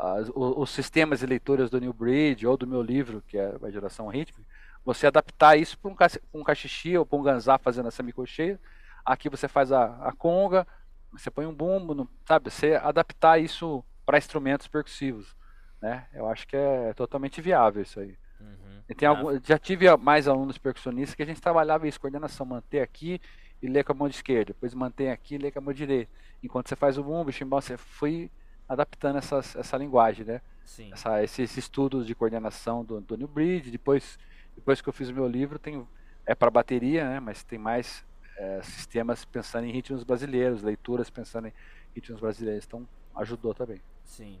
uh, 0.00 0.20
os, 0.34 0.58
os, 0.58 0.70
sistemas 0.70 1.18
de 1.20 1.26
leituras 1.26 1.68
do 1.68 1.80
New 1.80 1.92
Bridge 1.92 2.46
ou 2.46 2.56
do 2.56 2.66
meu 2.66 2.80
livro, 2.80 3.22
que 3.26 3.36
é 3.36 3.54
a 3.60 3.70
geração 3.70 4.06
rítmica, 4.06 4.48
você 4.84 5.06
adaptar 5.06 5.56
isso 5.56 5.78
para 5.78 5.90
um, 5.90 6.40
um 6.40 6.44
cachixi 6.44 6.96
ou 6.96 7.06
para 7.06 7.18
um 7.18 7.22
ganzá 7.22 7.58
fazendo 7.58 7.88
essa 7.88 7.98
semicocheia. 7.98 8.58
Aqui 9.04 9.28
você 9.28 9.48
faz 9.48 9.72
a, 9.72 9.96
a 10.06 10.12
conga, 10.12 10.66
você 11.12 11.30
põe 11.30 11.46
um 11.46 11.54
bumbo, 11.54 11.94
no, 11.94 12.08
sabe? 12.26 12.50
Você 12.50 12.74
adaptar 12.74 13.38
isso 13.38 13.84
para 14.04 14.18
instrumentos 14.18 14.66
percussivos, 14.66 15.36
né? 15.80 16.06
Eu 16.12 16.28
acho 16.28 16.46
que 16.46 16.56
é 16.56 16.92
totalmente 16.94 17.40
viável 17.40 17.82
isso 17.82 18.00
aí. 18.00 18.16
Uhum. 18.40 18.82
E 18.88 18.94
tem 18.94 19.08
algum, 19.08 19.38
já 19.44 19.58
tive 19.58 19.94
mais 19.96 20.26
alunos 20.26 20.58
percussionistas 20.58 21.14
que 21.14 21.22
a 21.22 21.26
gente 21.26 21.40
trabalhava 21.40 21.86
isso, 21.86 22.00
coordenação, 22.00 22.46
manter 22.46 22.80
aqui 22.80 23.20
e 23.62 23.68
ler 23.68 23.84
com 23.84 23.92
a 23.92 23.94
mão 23.94 24.08
esquerda, 24.08 24.46
depois 24.46 24.74
mantém 24.74 25.10
aqui 25.10 25.36
e 25.36 25.38
ler 25.38 25.52
com 25.52 25.60
a 25.60 25.62
mão 25.62 25.72
direita. 25.72 26.10
Enquanto 26.42 26.68
você 26.68 26.74
faz 26.74 26.98
o 26.98 27.04
bumbo, 27.04 27.30
o 27.30 27.32
chimbal, 27.32 27.60
você 27.60 27.76
foi 27.76 28.30
adaptando 28.68 29.18
essas, 29.18 29.54
essa 29.54 29.76
linguagem, 29.76 30.24
né? 30.24 30.40
Sim. 30.64 30.92
Essa, 30.92 31.22
esses 31.22 31.56
estudos 31.56 32.06
de 32.06 32.14
coordenação 32.14 32.84
do, 32.84 33.00
do 33.00 33.16
New 33.16 33.28
Bridge, 33.28 33.70
depois 33.70 34.18
depois 34.54 34.80
que 34.80 34.88
eu 34.88 34.92
fiz 34.92 35.08
o 35.08 35.14
meu 35.14 35.26
livro, 35.26 35.58
tem, 35.58 35.86
é 36.26 36.34
para 36.34 36.50
bateria, 36.50 37.08
né? 37.08 37.20
Mas 37.20 37.42
tem 37.42 37.58
mais 37.58 38.04
é, 38.36 38.62
sistemas 38.62 39.24
pensando 39.24 39.66
em 39.66 39.72
ritmos 39.72 40.04
brasileiros, 40.04 40.62
leituras 40.62 41.10
pensando 41.10 41.48
em 41.48 41.52
ritmos 41.94 42.20
brasileiros. 42.20 42.64
Então 42.64 42.88
ajudou 43.14 43.54
também. 43.54 43.80
Sim, 44.04 44.40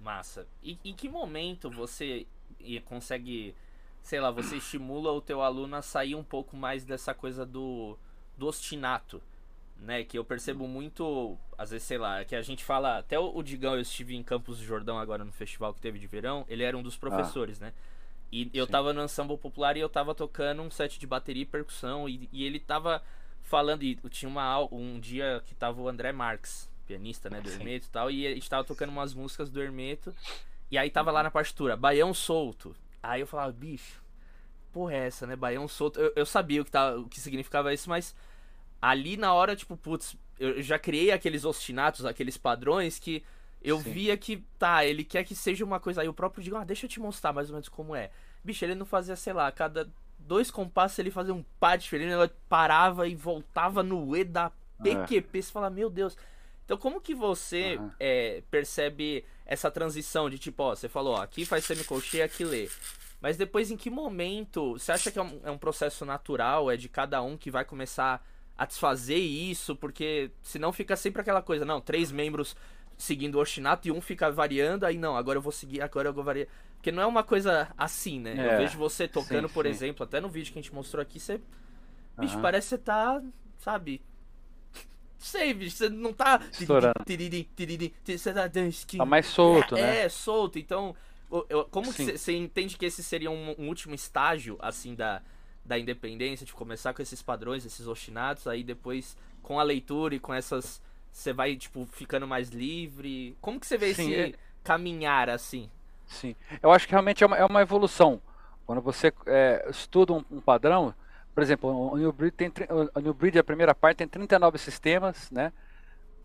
massa. 0.00 0.46
E 0.62 0.78
em 0.84 0.94
que 0.94 1.08
momento 1.08 1.70
você 1.70 2.26
consegue, 2.84 3.54
sei 4.02 4.20
lá, 4.20 4.30
você 4.30 4.56
estimula 4.56 5.12
o 5.12 5.20
teu 5.20 5.42
aluno 5.42 5.76
a 5.76 5.82
sair 5.82 6.14
um 6.14 6.24
pouco 6.24 6.56
mais 6.56 6.84
dessa 6.84 7.14
coisa 7.14 7.44
do, 7.44 7.96
do 8.36 8.46
ostinato? 8.46 9.22
Né, 9.78 10.04
que 10.04 10.16
eu 10.16 10.24
percebo 10.24 10.68
muito, 10.68 11.36
às 11.58 11.72
vezes, 11.72 11.84
sei 11.88 11.98
lá, 11.98 12.24
que 12.24 12.36
a 12.36 12.42
gente 12.42 12.62
fala, 12.64 12.98
até 12.98 13.18
o 13.18 13.42
Digão, 13.42 13.74
eu 13.74 13.80
estive 13.80 14.14
em 14.14 14.22
Campos 14.22 14.58
do 14.58 14.64
Jordão 14.64 14.96
agora 14.96 15.24
no 15.24 15.32
festival 15.32 15.74
que 15.74 15.80
teve 15.80 15.98
de 15.98 16.06
verão, 16.06 16.44
ele 16.48 16.62
era 16.62 16.78
um 16.78 16.84
dos 16.84 16.94
ah. 16.94 17.00
professores, 17.00 17.60
ah. 17.60 17.64
né? 17.64 17.72
E 18.32 18.50
eu 18.54 18.64
Sim. 18.64 18.72
tava 18.72 18.92
no 18.94 19.04
ensemble 19.04 19.36
popular 19.36 19.76
e 19.76 19.80
eu 19.80 19.88
tava 19.90 20.14
tocando 20.14 20.62
um 20.62 20.70
set 20.70 20.98
de 20.98 21.06
bateria 21.06 21.42
e 21.42 21.46
percussão. 21.46 22.08
E, 22.08 22.28
e 22.32 22.44
ele 22.44 22.58
tava 22.58 23.02
falando. 23.42 23.82
E 23.82 23.94
tinha 24.08 24.28
uma, 24.28 24.58
um 24.72 24.98
dia 24.98 25.42
que 25.44 25.54
tava 25.54 25.82
o 25.82 25.88
André 25.88 26.12
Marques, 26.12 26.70
pianista, 26.86 27.28
né, 27.28 27.42
do 27.42 27.50
Sim. 27.50 27.56
Hermeto 27.56 27.86
e 27.86 27.90
tal. 27.90 28.10
E 28.10 28.26
a 28.26 28.34
gente 28.34 28.48
tava 28.48 28.64
tocando 28.64 28.88
umas 28.88 29.12
músicas 29.12 29.50
do 29.50 29.62
Hermeto. 29.62 30.14
E 30.70 30.78
aí 30.78 30.88
tava 30.88 31.10
lá 31.10 31.22
na 31.22 31.30
partitura, 31.30 31.76
Baião 31.76 32.14
solto. 32.14 32.74
Aí 33.02 33.20
eu 33.20 33.26
falava, 33.26 33.52
bicho, 33.52 34.02
porra 34.72 34.94
é 34.94 35.06
essa, 35.06 35.26
né? 35.26 35.36
Baião 35.36 35.68
solto. 35.68 36.00
Eu, 36.00 36.12
eu 36.16 36.24
sabia 36.24 36.62
o 36.62 36.64
que, 36.64 36.70
tava, 36.70 36.98
o 36.98 37.08
que 37.08 37.20
significava 37.20 37.74
isso, 37.74 37.90
mas 37.90 38.16
ali 38.80 39.18
na 39.18 39.34
hora, 39.34 39.54
tipo, 39.54 39.76
putz, 39.76 40.16
eu 40.40 40.62
já 40.62 40.78
criei 40.78 41.12
aqueles 41.12 41.44
ostinatos, 41.44 42.06
aqueles 42.06 42.38
padrões 42.38 42.98
que 42.98 43.22
eu 43.64 43.80
Sim. 43.80 43.92
via 43.92 44.16
que, 44.16 44.44
tá, 44.58 44.84
ele 44.84 45.04
quer 45.04 45.24
que 45.24 45.34
seja 45.34 45.64
uma 45.64 45.80
coisa. 45.80 46.02
Aí 46.02 46.08
o 46.08 46.14
próprio 46.14 46.42
digo, 46.42 46.56
ah, 46.56 46.64
deixa 46.64 46.86
eu 46.86 46.90
te 46.90 47.00
mostrar 47.00 47.32
mais 47.32 47.48
ou 47.48 47.54
menos 47.54 47.68
como 47.68 47.94
é. 47.94 48.10
Bicho, 48.44 48.64
ele 48.64 48.74
não 48.74 48.86
fazia, 48.86 49.16
sei 49.16 49.32
lá, 49.32 49.50
cada 49.52 49.88
dois 50.18 50.50
compassos 50.50 50.98
ele 50.98 51.10
fazia 51.10 51.34
um 51.34 51.44
pá 51.58 51.76
diferente, 51.76 52.12
ele 52.12 52.30
parava 52.48 53.08
e 53.08 53.14
voltava 53.14 53.82
no 53.82 54.16
E 54.16 54.24
da 54.24 54.50
PQP. 54.82 55.38
É. 55.38 55.42
Você 55.42 55.52
fala, 55.52 55.70
meu 55.70 55.90
Deus. 55.90 56.16
Então, 56.64 56.76
como 56.76 57.00
que 57.00 57.14
você 57.14 57.76
uhum. 57.76 57.90
é, 57.98 58.42
percebe 58.50 59.24
essa 59.44 59.70
transição 59.70 60.30
de 60.30 60.38
tipo, 60.38 60.62
ó, 60.62 60.74
você 60.74 60.88
falou, 60.88 61.14
ó, 61.14 61.22
aqui 61.22 61.44
faz 61.44 61.64
semicolcheia, 61.64 62.24
aqui 62.24 62.44
lê. 62.44 62.68
Mas 63.20 63.36
depois, 63.36 63.70
em 63.70 63.76
que 63.76 63.90
momento 63.90 64.72
você 64.72 64.92
acha 64.92 65.10
que 65.10 65.18
é 65.18 65.22
um, 65.22 65.40
é 65.44 65.50
um 65.50 65.58
processo 65.58 66.04
natural, 66.04 66.70
é 66.70 66.76
de 66.76 66.88
cada 66.88 67.22
um 67.22 67.36
que 67.36 67.50
vai 67.50 67.64
começar 67.64 68.24
a 68.56 68.66
desfazer 68.66 69.18
isso, 69.18 69.74
porque 69.76 70.30
senão 70.42 70.72
fica 70.72 70.96
sempre 70.96 71.22
aquela 71.22 71.42
coisa, 71.42 71.64
não, 71.64 71.80
três 71.80 72.10
membros 72.10 72.56
seguindo 73.02 73.34
o 73.34 73.40
ostinato 73.40 73.88
e 73.88 73.90
um 73.90 74.00
fica 74.00 74.30
variando, 74.30 74.86
aí 74.86 74.96
não, 74.96 75.16
agora 75.16 75.36
eu 75.36 75.42
vou 75.42 75.50
seguir, 75.50 75.82
agora 75.82 76.08
eu 76.08 76.12
vou 76.12 76.22
variar. 76.22 76.46
Porque 76.76 76.92
não 76.92 77.02
é 77.02 77.06
uma 77.06 77.24
coisa 77.24 77.68
assim, 77.76 78.20
né? 78.20 78.34
É, 78.38 78.54
eu 78.54 78.58
vejo 78.58 78.78
você 78.78 79.08
tocando, 79.08 79.48
sim, 79.48 79.54
por 79.54 79.64
sim. 79.64 79.70
exemplo, 79.70 80.04
até 80.04 80.20
no 80.20 80.28
vídeo 80.28 80.52
que 80.52 80.58
a 80.60 80.62
gente 80.62 80.72
mostrou 80.72 81.02
aqui, 81.02 81.18
você. 81.18 81.40
Bicho, 82.16 82.36
uhum. 82.36 82.42
parece 82.42 82.66
que 82.66 82.68
você 82.70 82.78
tá, 82.78 83.20
sabe? 83.58 84.00
Sei, 85.18 85.52
bicho, 85.52 85.76
você 85.76 85.88
não 85.88 86.12
tá. 86.12 86.40
Estourando. 86.52 86.92
Você 86.96 87.00
tá. 87.00 87.04
Tá 88.98 89.04
mais 89.04 89.26
solto, 89.26 89.74
né? 89.74 90.04
É, 90.04 90.08
solto. 90.08 90.58
Então, 90.58 90.94
como 91.70 91.92
que 91.92 92.16
você 92.16 92.36
entende 92.36 92.76
que 92.76 92.86
esse 92.86 93.02
seria 93.02 93.32
um, 93.32 93.54
um, 93.58 93.66
último 93.68 93.96
estágio, 93.96 94.58
assim, 94.60 94.94
da, 94.94 95.22
da 95.64 95.76
independência, 95.76 96.46
de 96.46 96.52
começar 96.52 96.94
com 96.94 97.02
esses 97.02 97.20
padrões, 97.20 97.66
esses 97.66 97.86
ostinatos, 97.88 98.46
aí 98.46 98.62
depois 98.62 99.16
com 99.42 99.58
a 99.58 99.62
leitura 99.64 100.14
e 100.14 100.20
com 100.20 100.32
essas. 100.32 100.80
Você 101.12 101.32
vai, 101.32 101.54
tipo, 101.54 101.86
ficando 101.92 102.26
mais 102.26 102.48
livre? 102.48 103.36
Como 103.40 103.60
que 103.60 103.66
você 103.66 103.76
vê 103.76 103.94
Sim, 103.94 104.10
esse 104.10 104.32
é... 104.32 104.34
caminhar 104.64 105.28
assim? 105.28 105.70
Sim, 106.06 106.34
eu 106.62 106.72
acho 106.72 106.86
que 106.86 106.92
realmente 106.92 107.22
é 107.22 107.26
uma, 107.26 107.36
é 107.36 107.44
uma 107.44 107.62
evolução. 107.62 108.20
Quando 108.66 108.80
você 108.80 109.12
é, 109.26 109.66
estuda 109.70 110.14
um, 110.14 110.24
um, 110.30 110.40
padrão, 110.40 110.94
por 111.34 111.42
exemplo, 111.42 111.70
o 111.92 111.96
New 111.96 112.12
Breed 112.12 112.32
tem 112.32 112.52
o 112.94 113.00
New 113.00 113.14
Breed 113.14 113.36
a 113.36 113.44
primeira 113.44 113.74
parte 113.74 113.98
tem 113.98 114.08
39 114.08 114.58
sistemas, 114.58 115.30
né? 115.30 115.52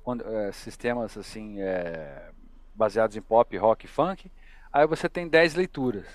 Quando, 0.04 0.26
é, 0.26 0.52
sistemas 0.52 1.18
assim 1.18 1.62
é, 1.62 2.30
baseados 2.74 3.18
em 3.18 3.22
pop, 3.22 3.56
rock, 3.58 3.86
e 3.86 3.90
funk. 3.90 4.32
Aí 4.72 4.86
você 4.88 5.10
tem 5.10 5.28
10 5.28 5.56
leituras. 5.56 6.06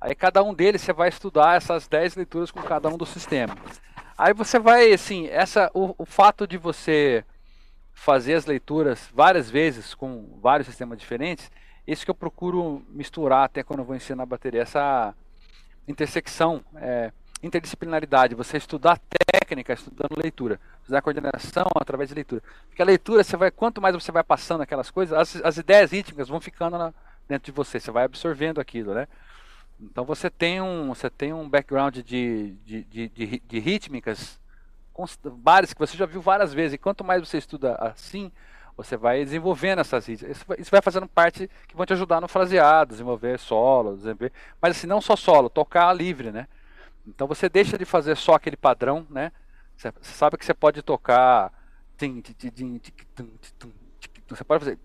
Aí 0.00 0.14
cada 0.14 0.42
um 0.42 0.52
deles 0.52 0.82
você 0.82 0.92
vai 0.92 1.08
estudar 1.08 1.56
essas 1.56 1.88
10 1.88 2.16
leituras 2.16 2.50
com 2.50 2.62
cada 2.62 2.88
um 2.88 2.96
do 2.96 3.06
sistema. 3.06 3.56
Aí 4.16 4.34
você 4.34 4.58
vai 4.58 4.92
assim, 4.92 5.26
essa 5.28 5.70
o, 5.74 5.94
o 5.98 6.04
fato 6.04 6.46
de 6.46 6.58
você 6.58 7.24
fazer 8.04 8.34
as 8.34 8.46
leituras 8.46 9.08
várias 9.14 9.50
vezes 9.50 9.94
com 9.94 10.38
vários 10.40 10.66
sistemas 10.66 10.98
diferentes 10.98 11.50
isso 11.86 12.04
que 12.04 12.10
eu 12.10 12.14
procuro 12.14 12.82
misturar 12.88 13.44
até 13.44 13.62
quando 13.62 13.80
eu 13.80 13.84
vou 13.84 13.96
ensinar 13.96 14.22
a 14.22 14.26
bateria, 14.26 14.62
essa 14.62 15.14
intersecção, 15.86 16.64
é, 16.76 17.12
interdisciplinaridade, 17.42 18.36
você 18.36 18.56
estudar 18.56 19.00
técnica 19.08 19.72
estudando 19.72 20.16
leitura, 20.16 20.60
estudar 20.80 21.02
coordenação 21.02 21.66
através 21.74 22.08
de 22.08 22.14
leitura. 22.14 22.42
Porque 22.68 22.80
a 22.80 22.84
leitura, 22.84 23.24
você 23.24 23.36
vai, 23.36 23.50
quanto 23.50 23.80
mais 23.80 23.94
você 23.94 24.12
vai 24.12 24.22
passando 24.22 24.60
aquelas 24.60 24.90
coisas, 24.90 25.18
as, 25.18 25.44
as 25.44 25.56
ideias 25.56 25.90
rítmicas 25.90 26.28
vão 26.28 26.40
ficando 26.40 26.78
na, 26.78 26.94
dentro 27.28 27.46
de 27.46 27.52
você, 27.52 27.80
você 27.80 27.90
vai 27.90 28.04
absorvendo 28.04 28.60
aquilo, 28.60 28.94
né? 28.94 29.08
Então 29.80 30.04
você 30.04 30.30
tem 30.30 30.60
um, 30.60 30.94
você 30.94 31.10
tem 31.10 31.32
um 31.32 31.48
background 31.48 31.96
de, 31.96 32.52
de, 32.64 32.84
de, 32.84 33.08
de, 33.08 33.42
de 33.44 33.58
rítmicas 33.58 34.38
várias 35.42 35.72
que 35.72 35.78
você 35.78 35.96
já 35.96 36.06
viu 36.06 36.20
várias 36.20 36.52
vezes, 36.52 36.74
e 36.74 36.78
quanto 36.78 37.02
mais 37.04 37.26
você 37.26 37.38
estuda 37.38 37.74
assim, 37.76 38.30
você 38.76 38.96
vai 38.96 39.24
desenvolvendo 39.24 39.80
essas 39.80 40.06
rítmicas. 40.06 40.44
Isso 40.58 40.70
vai 40.70 40.80
fazendo 40.80 41.06
parte 41.06 41.48
que 41.68 41.76
vão 41.76 41.84
te 41.84 41.92
ajudar 41.92 42.20
no 42.20 42.28
fraseado, 42.28 42.90
desenvolver 42.90 43.38
solo, 43.38 43.96
desenvolver... 43.96 44.32
mas 44.60 44.76
assim, 44.76 44.86
não 44.86 45.00
só 45.00 45.14
solo, 45.16 45.50
tocar 45.50 45.92
livre, 45.92 46.30
né? 46.30 46.48
Então 47.06 47.26
você 47.26 47.48
deixa 47.48 47.76
de 47.76 47.84
fazer 47.84 48.16
só 48.16 48.34
aquele 48.34 48.56
padrão, 48.56 49.06
né? 49.10 49.32
Você 49.76 49.92
sabe 50.02 50.36
que 50.38 50.44
você 50.44 50.54
pode 50.54 50.82
tocar. 50.82 51.52
Você 54.28 54.44
pode 54.44 54.64
fazer. 54.64 54.78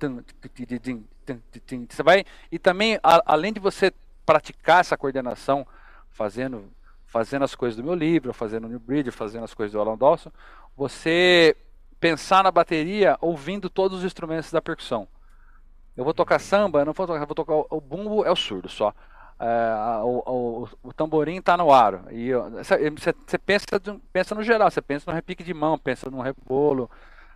Você 1.89 2.03
vai. 2.03 2.25
E 2.51 2.57
também, 2.57 2.99
além 3.03 3.53
de 3.53 3.59
você 3.59 3.93
praticar 4.25 4.81
essa 4.81 4.97
coordenação, 4.97 5.65
fazendo, 6.09 6.69
fazendo 7.07 7.43
as 7.43 7.55
coisas 7.55 7.75
do 7.75 7.83
meu 7.83 7.95
livro, 7.95 8.33
fazendo 8.33 8.65
o 8.65 8.69
New 8.69 8.79
Bridge, 8.79 9.09
fazendo 9.11 9.45
as 9.45 9.53
coisas 9.53 9.71
do 9.71 9.79
Alan 9.79 9.97
Dawson, 9.97 10.31
você 10.75 11.55
pensar 11.99 12.43
na 12.43 12.51
bateria 12.51 13.17
ouvindo 13.19 13.69
todos 13.69 13.99
os 13.99 14.03
instrumentos 14.03 14.51
da 14.51 14.61
percussão. 14.61 15.07
Eu 15.95 16.03
vou 16.03 16.13
tocar 16.13 16.37
samba, 16.37 16.85
não 16.85 16.93
vou 16.93 17.07
tocar, 17.07 17.25
vou 17.25 17.35
tocar 17.35 17.53
o 17.75 17.81
bumbo 17.81 18.23
é 18.23 18.31
o 18.31 18.35
surdo 18.35 18.69
só. 18.69 18.93
É, 19.39 20.01
o, 20.03 20.23
o, 20.25 20.69
o, 20.83 20.93
tamborim 20.93 21.37
está 21.37 21.55
no 21.57 21.71
aro. 21.71 22.01
E 22.11 22.31
você, 22.33 23.37
pensa, 23.37 23.65
pensa 24.11 24.35
no 24.35 24.43
geral, 24.43 24.69
você 24.69 24.81
pensa 24.81 25.09
no 25.09 25.15
repique 25.15 25.43
de 25.43 25.53
mão, 25.53 25.77
pensa 25.77 26.09
no 26.09 26.21
rebolo, 26.21 26.89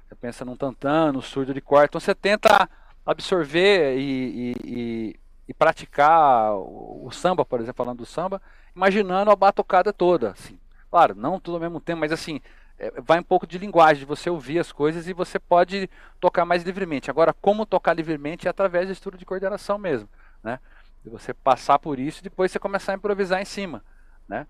você 0.07 0.15
pensa 0.15 0.45
num 0.45 0.55
tantã, 0.55 1.11
no 1.11 1.21
surdo 1.21 1.53
de 1.53 1.61
quarto. 1.61 1.91
Então 1.91 2.01
você 2.01 2.13
tenta 2.13 2.69
absorver 3.05 3.97
e, 3.97 4.01
e, 4.01 4.55
e 4.63 5.19
praticar 5.53 6.53
o, 6.53 7.07
o, 7.07 7.11
samba, 7.11 7.45
por 7.45 7.59
exemplo, 7.59 7.77
falando 7.77 7.99
do 7.99 8.05
samba, 8.05 8.41
imaginando 8.75 9.31
a 9.31 9.35
batucada 9.35 9.91
toda. 9.91 10.31
Assim. 10.31 10.59
Claro, 10.89 11.15
não 11.15 11.39
tudo 11.39 11.55
ao 11.55 11.61
mesmo 11.61 11.79
tempo, 11.79 11.99
mas 11.99 12.11
assim, 12.11 12.41
é, 12.81 12.91
vai 12.99 13.19
um 13.19 13.23
pouco 13.23 13.45
de 13.45 13.57
linguagem, 13.57 13.99
de 13.99 14.05
você 14.05 14.29
ouvir 14.29 14.57
as 14.57 14.71
coisas 14.71 15.07
e 15.07 15.13
você 15.13 15.37
pode 15.37 15.89
tocar 16.19 16.45
mais 16.45 16.63
livremente. 16.63 17.11
Agora, 17.11 17.31
como 17.31 17.65
tocar 17.65 17.93
livremente 17.93 18.47
é 18.47 18.49
através 18.49 18.87
de 18.87 18.93
estudo 18.93 19.17
de 19.17 19.25
coordenação 19.25 19.77
mesmo, 19.77 20.09
né? 20.43 20.59
Você 21.05 21.33
passar 21.33 21.79
por 21.79 21.99
isso 21.99 22.19
e 22.19 22.23
depois 22.23 22.51
você 22.51 22.59
começar 22.59 22.91
a 22.91 22.95
improvisar 22.95 23.41
em 23.41 23.45
cima, 23.45 23.83
né? 24.27 24.47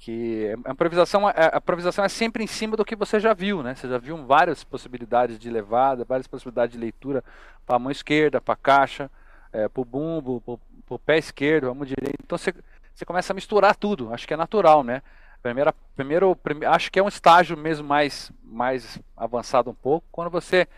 Que 0.00 0.54
a 0.64 0.70
improvisação, 0.72 1.26
a 1.26 1.56
improvisação 1.56 2.04
é 2.04 2.08
sempre 2.08 2.44
em 2.44 2.46
cima 2.46 2.76
do 2.76 2.84
que 2.84 2.94
você 2.94 3.18
já 3.18 3.32
viu, 3.32 3.62
né? 3.62 3.74
Você 3.74 3.88
já 3.88 3.98
viu 3.98 4.24
várias 4.24 4.62
possibilidades 4.62 5.38
de 5.38 5.50
levada, 5.50 6.04
várias 6.04 6.26
possibilidades 6.26 6.74
de 6.74 6.80
leitura 6.80 7.24
para 7.66 7.76
a 7.76 7.78
mão 7.78 7.90
esquerda, 7.90 8.40
para 8.40 8.54
a 8.54 8.56
caixa, 8.56 9.10
é, 9.52 9.68
para 9.68 9.80
o 9.80 9.84
bumbo, 9.84 10.40
para 10.40 10.94
o 10.94 10.98
pé 10.98 11.18
esquerdo, 11.18 11.70
a 11.70 11.74
mão 11.74 11.84
direita. 11.84 12.18
Então 12.24 12.38
você, 12.38 12.54
você 12.94 13.04
começa 13.04 13.32
a 13.32 13.34
misturar 13.34 13.76
tudo. 13.76 14.12
Acho 14.12 14.26
que 14.26 14.34
é 14.34 14.36
natural, 14.36 14.82
né? 14.82 15.02
Primeira, 15.42 15.74
primeiro, 15.96 16.36
primeiro, 16.36 16.72
acho 16.72 16.90
que 16.90 17.00
é 17.00 17.02
um 17.02 17.08
estágio 17.08 17.56
mesmo 17.56 17.86
mais, 17.86 18.30
mais 18.44 19.00
avançado 19.16 19.70
um 19.70 19.74
pouco, 19.74 20.06
quando 20.12 20.30
você 20.30 20.68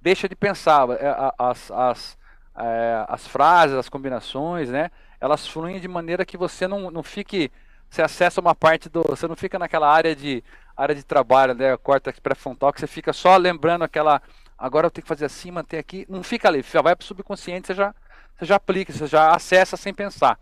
deixa 0.00 0.28
de 0.28 0.36
pensar 0.36 0.88
é, 0.90 1.32
as, 1.36 1.70
as, 1.70 2.18
é, 2.56 3.04
as 3.08 3.26
frases, 3.26 3.76
as 3.76 3.88
combinações, 3.88 4.68
né? 4.68 4.90
Elas 5.20 5.46
fluem 5.46 5.80
de 5.80 5.88
maneira 5.88 6.24
que 6.24 6.36
você 6.36 6.68
não, 6.68 6.90
não 6.90 7.02
fique, 7.02 7.50
você 7.90 8.00
acessa 8.00 8.40
uma 8.40 8.54
parte 8.54 8.88
do, 8.88 9.02
você 9.02 9.26
não 9.26 9.36
fica 9.36 9.58
naquela 9.58 9.88
área 9.88 10.14
de 10.14 10.42
área 10.76 10.94
de 10.94 11.02
trabalho, 11.02 11.54
né? 11.54 11.76
Corta 11.76 12.12
pré-frontal, 12.22 12.72
que 12.72 12.80
você 12.80 12.86
fica 12.86 13.12
só 13.12 13.36
lembrando 13.36 13.82
aquela, 13.82 14.22
agora 14.56 14.86
eu 14.86 14.90
tenho 14.90 15.02
que 15.02 15.08
fazer 15.08 15.24
assim, 15.24 15.50
manter 15.50 15.78
aqui, 15.78 16.06
não 16.08 16.22
fica 16.22 16.48
ali, 16.48 16.62
já 16.62 16.80
vai 16.80 16.94
para 16.94 17.04
o 17.04 17.06
subconsciente, 17.06 17.66
você 17.66 17.74
já, 17.74 17.94
você 18.42 18.46
já 18.46 18.56
aplica, 18.56 18.92
você 18.92 19.06
já 19.06 19.34
acessa 19.34 19.76
sem 19.76 19.94
pensar. 19.94 20.38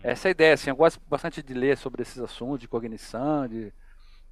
Essa 0.00 0.28
é 0.28 0.30
a 0.30 0.30
ideia, 0.30 0.54
assim, 0.54 0.70
eu 0.70 0.76
gosto 0.76 1.00
bastante 1.08 1.42
de 1.42 1.52
ler 1.52 1.76
sobre 1.76 2.02
esses 2.02 2.18
assuntos 2.18 2.60
de 2.60 2.68
cognição, 2.68 3.48
de, 3.48 3.72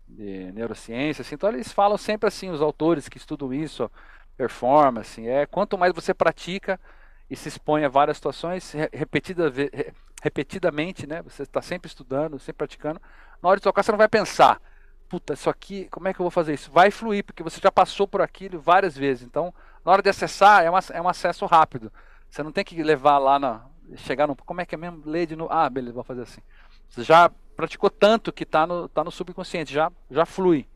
de 0.07 0.52
neurociência, 0.52 1.22
assim, 1.22 1.35
então 1.35 1.48
eles 1.48 1.72
falam 1.72 1.98
sempre 1.98 2.28
assim, 2.28 2.50
os 2.50 2.62
autores 2.62 3.09
que 3.09 3.18
estudam 3.18 3.52
isso, 3.52 3.90
performance, 4.37 5.26
é 5.26 5.44
quanto 5.44 5.76
mais 5.76 5.92
você 5.92 6.14
pratica 6.14 6.78
e 7.28 7.35
se 7.35 7.48
expõe 7.48 7.85
a 7.85 7.88
várias 7.88 8.16
situações 8.16 8.72
repetida, 8.92 9.52
repetidamente, 10.22 11.07
né? 11.07 11.22
Você 11.22 11.42
está 11.42 11.61
sempre 11.61 11.88
estudando, 11.88 12.38
sempre 12.38 12.59
praticando. 12.59 13.00
Na 13.42 13.48
hora 13.48 13.59
de 13.59 13.64
tocar, 13.64 13.83
você 13.83 13.90
não 13.90 13.98
vai 13.98 14.09
pensar, 14.09 14.61
puta, 15.09 15.33
isso 15.35 15.50
aqui, 15.50 15.88
como 15.90 16.07
é 16.07 16.14
que 16.14 16.20
eu 16.20 16.24
vou 16.24 16.30
fazer 16.30 16.54
isso? 16.54 16.70
Vai 16.70 16.90
fluir, 16.92 17.24
porque 17.24 17.42
você 17.42 17.61
já 17.61 17.72
passou 17.72 18.07
por 18.07 18.20
aquilo 18.20 18.61
várias 18.61 18.96
vezes. 18.96 19.24
Então, 19.24 19.52
na 19.85 19.90
hora 19.90 20.02
de 20.02 20.11
acessar, 20.11 20.62
é, 20.62 20.70
uma, 20.70 20.80
é 20.92 21.00
um 21.00 21.09
acesso 21.09 21.44
rápido. 21.46 21.90
Você 22.34 22.42
não 22.42 22.50
tem 22.50 22.64
que 22.64 22.82
levar 22.82 23.18
lá 23.18 23.38
na, 23.38 23.64
chegar 23.94 24.26
no. 24.26 24.34
Como 24.34 24.60
é 24.60 24.66
que 24.66 24.74
é 24.74 24.78
mesmo? 24.78 25.00
Ler 25.06 25.24
de 25.24 25.36
novo. 25.36 25.52
Ah, 25.52 25.70
beleza, 25.70 25.94
vou 25.94 26.02
fazer 26.02 26.22
assim. 26.22 26.40
Você 26.88 27.04
já 27.04 27.30
praticou 27.54 27.88
tanto 27.88 28.32
que 28.32 28.42
está 28.42 28.66
no, 28.66 28.88
tá 28.88 29.04
no 29.04 29.10
subconsciente, 29.12 29.72
já, 29.72 29.92
já 30.10 30.26
flui. 30.26 30.66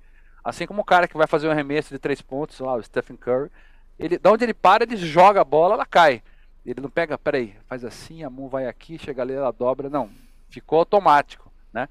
Assim 0.44 0.68
como 0.68 0.82
o 0.82 0.84
cara 0.84 1.08
que 1.08 1.16
vai 1.16 1.26
fazer 1.26 1.48
um 1.48 1.50
arremesso 1.50 1.92
de 1.92 1.98
três 1.98 2.22
pontos, 2.22 2.60
lá, 2.60 2.76
o 2.76 2.82
Stephen 2.84 3.16
Curry, 3.16 3.50
ele, 3.98 4.18
da 4.18 4.30
onde 4.30 4.44
ele 4.44 4.54
para, 4.54 4.84
ele 4.84 4.96
joga 4.96 5.40
a 5.40 5.44
bola, 5.44 5.74
ela 5.74 5.84
cai. 5.84 6.22
Ele 6.64 6.80
não 6.80 6.88
pega, 6.88 7.18
peraí, 7.18 7.56
faz 7.66 7.84
assim, 7.84 8.22
a 8.22 8.30
mão 8.30 8.48
vai 8.48 8.68
aqui, 8.68 8.96
chega 8.96 9.22
ali, 9.22 9.32
ela 9.32 9.50
dobra. 9.50 9.90
Não, 9.90 10.08
ficou 10.48 10.78
automático, 10.78 11.50
né? 11.72 11.88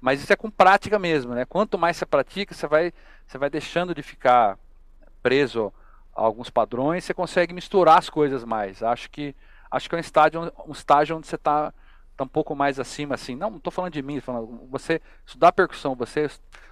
Mas 0.00 0.22
isso 0.22 0.32
é 0.32 0.36
com 0.36 0.48
prática 0.48 0.96
mesmo, 0.96 1.34
né? 1.34 1.44
Quanto 1.44 1.76
mais 1.76 1.96
você 1.96 2.06
pratica, 2.06 2.54
você 2.54 2.68
vai, 2.68 2.92
você 3.26 3.36
vai 3.36 3.50
deixando 3.50 3.92
de 3.96 4.02
ficar 4.04 4.56
preso 5.20 5.72
alguns 6.18 6.50
padrões, 6.50 7.04
você 7.04 7.14
consegue 7.14 7.54
misturar 7.54 7.98
as 7.98 8.10
coisas 8.10 8.44
mais. 8.44 8.82
Acho 8.82 9.10
que 9.10 9.34
acho 9.70 9.88
que 9.88 9.94
é 9.94 9.98
um 9.98 10.00
estágio, 10.00 10.52
um 10.66 10.72
estágio 10.72 11.16
onde 11.16 11.26
você 11.26 11.36
está 11.36 11.72
tá 12.16 12.24
um 12.24 12.28
pouco 12.28 12.54
mais 12.54 12.80
acima, 12.80 13.14
assim. 13.14 13.36
Não, 13.36 13.50
não 13.50 13.58
estou 13.58 13.72
falando 13.72 13.92
de 13.92 14.02
mim, 14.02 14.20
falando, 14.20 14.66
você 14.70 15.00
estudar 15.24 15.52
percussão, 15.52 15.94
você 15.94 16.28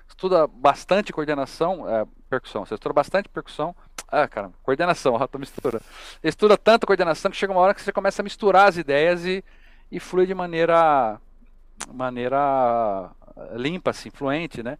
estuda 0.09 0.47
bastante 0.47 1.13
coordenação, 1.13 1.89
é, 1.89 2.07
percussão, 2.29 2.65
você 2.65 2.75
estuda 2.75 2.93
bastante 2.93 3.29
percussão, 3.29 3.75
ah, 4.09 4.27
cara, 4.27 4.51
coordenação, 4.63 5.17
estou 5.23 5.39
misturando. 5.39 5.85
Estuda 6.23 6.57
tanto 6.57 6.87
coordenação 6.87 7.31
que 7.31 7.37
chega 7.37 7.53
uma 7.53 7.61
hora 7.61 7.75
que 7.75 7.83
você 7.83 7.93
começa 7.93 8.23
a 8.23 8.25
misturar 8.25 8.69
as 8.69 8.77
ideias 8.77 9.25
e, 9.25 9.45
e 9.91 10.01
flui 10.01 10.27
de 10.27 10.35
maneira, 10.35 11.21
maneira 11.93 13.11
limpa, 13.55 13.91
assim, 13.91 14.11
fluente, 14.11 14.63
né? 14.63 14.79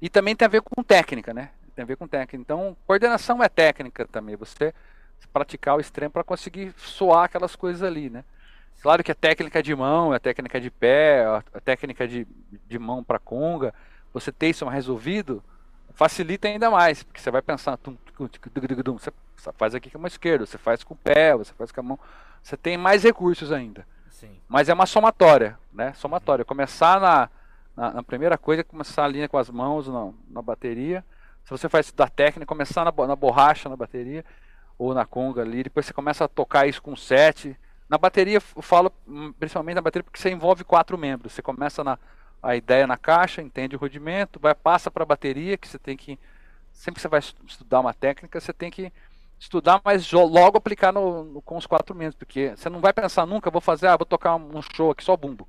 E 0.00 0.08
também 0.08 0.34
tem 0.34 0.46
a 0.46 0.48
ver 0.48 0.62
com 0.62 0.82
técnica, 0.82 1.34
né? 1.34 1.50
Tem 1.80 1.84
a 1.84 1.86
ver 1.86 1.96
com 1.96 2.06
técnica. 2.06 2.36
Então, 2.36 2.76
coordenação 2.86 3.42
é 3.42 3.48
técnica 3.48 4.06
também. 4.06 4.36
Você 4.36 4.74
praticar 5.32 5.78
o 5.78 5.80
extremo 5.80 6.10
para 6.10 6.22
conseguir 6.22 6.74
soar 6.76 7.24
aquelas 7.24 7.56
coisas 7.56 7.82
ali, 7.82 8.10
né? 8.10 8.22
Claro 8.82 9.02
que 9.02 9.10
a 9.10 9.14
técnica 9.14 9.62
de 9.62 9.74
mão, 9.74 10.12
a 10.12 10.18
técnica 10.18 10.60
de 10.60 10.70
pé, 10.70 11.24
a 11.24 11.60
técnica 11.60 12.06
de, 12.06 12.26
de 12.66 12.78
mão 12.78 13.02
para 13.02 13.18
conga, 13.18 13.72
você 14.12 14.30
ter 14.30 14.50
isso 14.50 14.68
resolvido, 14.68 15.42
facilita 15.94 16.48
ainda 16.48 16.70
mais, 16.70 17.02
porque 17.02 17.18
você 17.18 17.30
vai 17.30 17.40
pensar, 17.40 17.78
tum, 17.78 17.96
tum, 18.14 18.28
tum, 18.28 18.98
você 18.98 19.10
faz 19.56 19.74
aqui 19.74 19.90
com 19.90 19.96
a 19.96 20.00
mão 20.00 20.06
esquerda, 20.06 20.44
você 20.44 20.58
faz 20.58 20.84
com 20.84 20.92
o 20.92 20.98
pé, 20.98 21.34
você 21.34 21.54
faz 21.54 21.72
com 21.72 21.80
a 21.80 21.82
mão, 21.82 21.98
você 22.42 22.58
tem 22.58 22.76
mais 22.76 23.04
recursos 23.04 23.52
ainda. 23.52 23.86
Sim. 24.10 24.38
Mas 24.46 24.68
é 24.68 24.74
uma 24.74 24.86
somatória, 24.86 25.58
né? 25.72 25.94
Somatória. 25.94 26.44
Começar 26.44 27.00
na, 27.00 27.30
na, 27.74 27.94
na, 27.94 28.02
primeira 28.02 28.36
coisa, 28.36 28.62
começar 28.62 29.04
a 29.04 29.08
linha 29.08 29.28
com 29.30 29.38
as 29.38 29.48
mãos 29.48 29.88
na, 29.88 30.10
na 30.28 30.42
bateria. 30.42 31.02
Se 31.44 31.50
você 31.50 31.68
faz 31.68 31.90
da 31.92 32.08
técnica, 32.08 32.46
começar 32.46 32.84
na, 32.84 33.06
na 33.06 33.16
borracha 33.16 33.68
na 33.68 33.76
bateria 33.76 34.24
ou 34.78 34.94
na 34.94 35.04
conga 35.04 35.42
ali, 35.42 35.64
depois 35.64 35.86
você 35.86 35.92
começa 35.92 36.24
a 36.24 36.28
tocar 36.28 36.66
isso 36.66 36.80
com 36.82 36.94
sete. 36.96 37.56
Na 37.88 37.98
bateria, 37.98 38.40
eu 38.56 38.62
falo 38.62 38.92
hum, 39.06 39.32
principalmente 39.32 39.74
na 39.74 39.82
bateria 39.82 40.04
porque 40.04 40.20
você 40.20 40.30
envolve 40.30 40.64
quatro 40.64 40.96
membros. 40.96 41.32
Você 41.32 41.42
começa 41.42 41.82
na 41.82 41.98
a 42.42 42.56
ideia 42.56 42.86
na 42.86 42.96
caixa, 42.96 43.42
entende 43.42 43.76
o 43.76 43.78
rudimento, 43.78 44.40
vai 44.40 44.54
passa 44.54 44.90
para 44.90 45.02
a 45.02 45.06
bateria 45.06 45.58
que 45.58 45.68
você 45.68 45.78
tem 45.78 45.96
que 45.96 46.18
sempre 46.72 46.94
que 46.94 47.02
você 47.02 47.08
vai 47.08 47.20
estudar 47.20 47.80
uma 47.80 47.92
técnica, 47.92 48.40
você 48.40 48.52
tem 48.52 48.70
que 48.70 48.92
estudar, 49.38 49.80
mas 49.84 50.10
logo 50.12 50.56
aplicar 50.56 50.92
no, 50.92 51.24
no, 51.24 51.42
com 51.42 51.56
os 51.56 51.66
quatro 51.66 51.94
membros, 51.94 52.14
porque 52.14 52.54
você 52.56 52.68
não 52.68 52.80
vai 52.80 52.92
pensar 52.92 53.26
nunca, 53.26 53.50
vou 53.50 53.60
fazer, 53.60 53.88
ah, 53.88 53.96
vou 53.96 54.06
tocar 54.06 54.36
um 54.36 54.62
show 54.74 54.90
aqui 54.90 55.02
só 55.02 55.16
bumbo. 55.16 55.48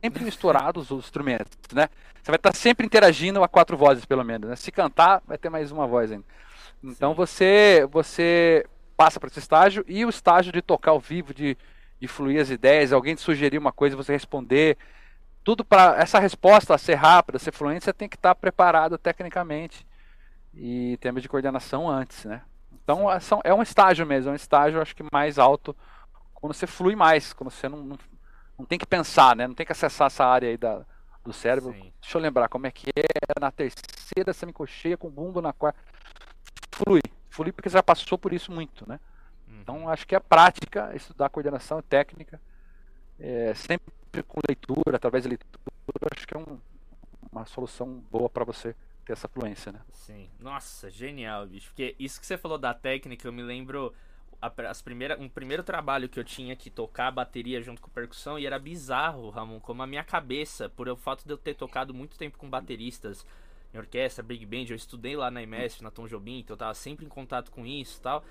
Sempre 0.00 0.24
misturados 0.24 0.90
os 0.90 1.04
instrumentos, 1.04 1.56
né? 1.72 1.88
Você 2.22 2.30
vai 2.30 2.36
estar 2.36 2.54
sempre 2.54 2.86
interagindo 2.86 3.42
a 3.42 3.48
quatro 3.48 3.76
vozes, 3.76 4.04
pelo 4.04 4.24
menos. 4.24 4.48
Né? 4.48 4.56
Se 4.56 4.70
cantar, 4.70 5.22
vai 5.26 5.38
ter 5.38 5.48
mais 5.48 5.70
uma 5.70 5.86
voz 5.86 6.12
ainda. 6.12 6.24
Então 6.82 7.14
você 7.14 7.86
você 7.90 8.66
passa 8.96 9.18
para 9.18 9.28
esse 9.28 9.38
estágio 9.38 9.84
e 9.88 10.04
o 10.04 10.10
estágio 10.10 10.52
de 10.52 10.60
tocar 10.60 10.90
ao 10.90 11.00
vivo, 11.00 11.32
de, 11.32 11.56
de 11.98 12.06
fluir 12.06 12.40
as 12.40 12.50
ideias, 12.50 12.92
alguém 12.92 13.14
te 13.14 13.22
sugerir 13.22 13.58
uma 13.58 13.72
coisa, 13.72 13.96
você 13.96 14.12
responder. 14.12 14.76
Tudo 15.42 15.64
para 15.64 15.96
essa 15.98 16.18
resposta 16.18 16.76
ser 16.76 16.96
rápida, 16.96 17.38
ser 17.38 17.52
fluente, 17.52 17.84
você 17.84 17.92
tem 17.94 18.08
que 18.08 18.16
estar 18.16 18.34
preparado 18.34 18.98
tecnicamente 18.98 19.86
e 20.52 20.98
termos 21.00 21.22
de 21.22 21.28
coordenação 21.28 21.88
antes, 21.88 22.24
né? 22.26 22.42
Então 22.72 23.06
é 23.44 23.54
um 23.54 23.62
estágio 23.62 24.06
mesmo, 24.06 24.30
é 24.30 24.32
um 24.32 24.36
estágio 24.36 24.80
acho 24.82 24.94
que 24.94 25.04
mais 25.12 25.38
alto 25.38 25.74
quando 26.34 26.54
você 26.54 26.66
flui 26.66 26.96
mais, 26.96 27.32
quando 27.32 27.50
você 27.50 27.68
não, 27.68 27.78
não, 27.78 27.98
não 28.60 28.66
tem 28.66 28.78
que 28.78 28.86
pensar, 28.86 29.34
né? 29.34 29.46
Não 29.46 29.54
tem 29.54 29.66
que 29.66 29.72
acessar 29.72 30.06
essa 30.06 30.24
área 30.24 30.48
aí 30.48 30.56
da, 30.56 30.84
do 31.24 31.32
cérebro. 31.32 31.72
Sim. 31.72 31.92
Deixa 32.00 32.18
eu 32.18 32.22
lembrar 32.22 32.48
como 32.48 32.66
é 32.66 32.70
que 32.70 32.90
é 32.90 33.40
na 33.40 33.50
terceira 33.50 34.32
semicocheia 34.32 34.96
com 34.96 35.10
bumbo 35.10 35.40
na 35.40 35.52
quarta. 35.52 35.78
Flui, 36.72 37.00
flui 37.28 37.52
porque 37.52 37.68
já 37.68 37.82
passou 37.82 38.18
por 38.18 38.32
isso 38.32 38.52
muito, 38.52 38.88
né? 38.88 39.00
Uhum. 39.48 39.60
Então 39.60 39.88
acho 39.88 40.06
que 40.06 40.14
é 40.14 40.20
prática, 40.20 40.94
estudar 40.94 41.28
coordenação 41.30 41.82
técnica, 41.82 42.40
é, 43.18 43.52
sempre 43.54 43.92
com 44.26 44.40
leitura, 44.46 44.96
através 44.96 45.24
de 45.24 45.30
leitura, 45.30 45.58
acho 46.14 46.26
que 46.26 46.34
é 46.34 46.38
um, 46.38 46.58
uma 47.30 47.44
solução 47.44 48.02
boa 48.10 48.28
para 48.28 48.44
você 48.44 48.74
ter 49.04 49.12
essa 49.12 49.28
fluência, 49.28 49.72
né? 49.72 49.80
Sim. 49.92 50.30
Nossa, 50.38 50.90
genial, 50.90 51.46
bicho. 51.46 51.68
Porque 51.68 51.94
isso 51.98 52.20
que 52.20 52.26
você 52.26 52.38
falou 52.38 52.58
da 52.58 52.74
técnica, 52.74 53.26
eu 53.26 53.32
me 53.32 53.42
lembro 53.42 53.94
as 54.40 54.80
primeira, 54.80 55.20
um 55.20 55.28
primeiro 55.28 55.62
trabalho 55.62 56.08
que 56.08 56.18
eu 56.18 56.24
tinha 56.24 56.56
que 56.56 56.70
tocar 56.70 57.08
a 57.08 57.10
bateria 57.10 57.60
junto 57.60 57.80
com 57.80 57.90
percussão 57.90 58.38
e 58.38 58.46
era 58.46 58.58
bizarro, 58.58 59.28
Ramon, 59.28 59.60
como 59.60 59.82
a 59.82 59.86
minha 59.86 60.02
cabeça, 60.02 60.68
por 60.68 60.88
o 60.88 60.96
fato 60.96 61.24
de 61.24 61.32
eu 61.32 61.36
ter 61.36 61.54
tocado 61.54 61.92
muito 61.92 62.16
tempo 62.16 62.38
com 62.38 62.48
bateristas 62.48 63.26
em 63.72 63.78
orquestra, 63.78 64.22
big 64.22 64.44
band, 64.46 64.70
eu 64.70 64.76
estudei 64.76 65.16
lá 65.16 65.30
na 65.30 65.42
IMESF, 65.42 65.82
na 65.82 65.90
Tom 65.90 66.06
Jobim, 66.06 66.40
então 66.40 66.54
eu 66.54 66.58
tava 66.58 66.74
sempre 66.74 67.04
em 67.04 67.08
contato 67.08 67.50
com 67.50 67.66
isso 67.66 67.98
e 67.98 68.02
tal. 68.02 68.24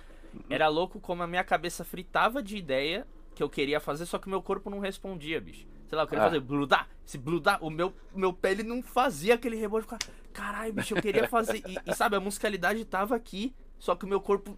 Era 0.49 0.67
louco 0.67 0.99
como 0.99 1.23
a 1.23 1.27
minha 1.27 1.43
cabeça 1.43 1.85
fritava 1.85 2.43
de 2.43 2.57
ideia 2.57 3.07
que 3.35 3.41
eu 3.41 3.49
queria 3.49 3.79
fazer, 3.79 4.05
só 4.05 4.17
que 4.17 4.27
o 4.27 4.29
meu 4.29 4.41
corpo 4.41 4.69
não 4.69 4.79
respondia, 4.79 5.39
bicho. 5.39 5.65
Sei 5.87 5.95
lá, 5.95 6.03
eu 6.03 6.07
queria 6.07 6.23
ah. 6.23 6.27
fazer 6.27 6.39
bludar, 6.41 6.89
esse 7.05 7.17
bludar, 7.17 7.63
o 7.63 7.69
meu, 7.69 7.93
meu 8.13 8.33
pé 8.33 8.51
ele 8.51 8.63
não 8.63 8.83
fazia 8.83 9.35
aquele 9.35 9.55
rebote, 9.55 9.83
ficava, 9.83 10.01
caralho, 10.33 10.73
bicho, 10.73 10.93
eu 10.93 11.01
queria 11.01 11.27
fazer. 11.27 11.63
E, 11.65 11.77
e, 11.89 11.95
sabe, 11.95 12.15
a 12.15 12.19
musicalidade 12.19 12.83
tava 12.85 13.15
aqui, 13.15 13.55
só 13.79 13.95
que 13.95 14.05
o 14.05 14.07
meu 14.07 14.19
corpo. 14.19 14.57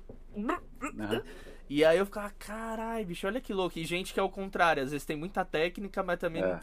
Uhum. 0.81 1.21
E 1.73 1.85
aí 1.85 1.97
eu 1.97 2.05
ficava, 2.05 2.29
caralho, 2.37 3.05
bicho, 3.05 3.25
olha 3.25 3.39
que 3.39 3.53
louco. 3.53 3.79
E 3.79 3.85
gente 3.85 4.13
que 4.13 4.19
é 4.19 4.23
o 4.23 4.27
contrário, 4.27 4.83
às 4.83 4.91
vezes 4.91 5.05
tem 5.05 5.15
muita 5.15 5.45
técnica, 5.45 6.03
mas 6.03 6.19
também. 6.19 6.43
É. 6.43 6.59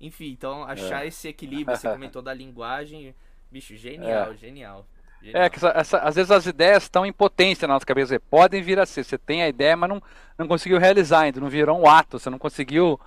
Enfim, 0.00 0.30
então 0.30 0.64
achar 0.64 1.04
é. 1.04 1.08
esse 1.08 1.28
equilíbrio, 1.28 1.76
você 1.76 1.86
comentou 1.90 2.22
da 2.22 2.32
linguagem, 2.32 3.14
bicho, 3.50 3.76
genial, 3.76 4.32
é. 4.32 4.36
genial. 4.38 4.86
Genial. 5.22 5.42
É, 5.42 5.50
que 5.50 5.56
essa, 5.56 5.68
essa, 5.68 5.98
às 5.98 6.14
vezes 6.14 6.30
as 6.30 6.46
ideias 6.46 6.84
estão 6.84 7.04
em 7.04 7.12
potência 7.12 7.68
na 7.68 7.74
nossa 7.74 7.84
cabeça. 7.84 8.18
Podem 8.18 8.62
vir 8.62 8.78
a 8.78 8.86
ser. 8.86 9.04
Você 9.04 9.18
tem 9.18 9.42
a 9.42 9.48
ideia, 9.48 9.76
mas 9.76 9.90
não, 9.90 10.02
não 10.38 10.48
conseguiu 10.48 10.78
realizar 10.78 11.20
ainda. 11.20 11.38
Não 11.38 11.50
virou 11.50 11.78
um 11.78 11.86
ato. 11.86 12.18
Você 12.18 12.30
não 12.30 12.38
conseguiu 12.38 12.98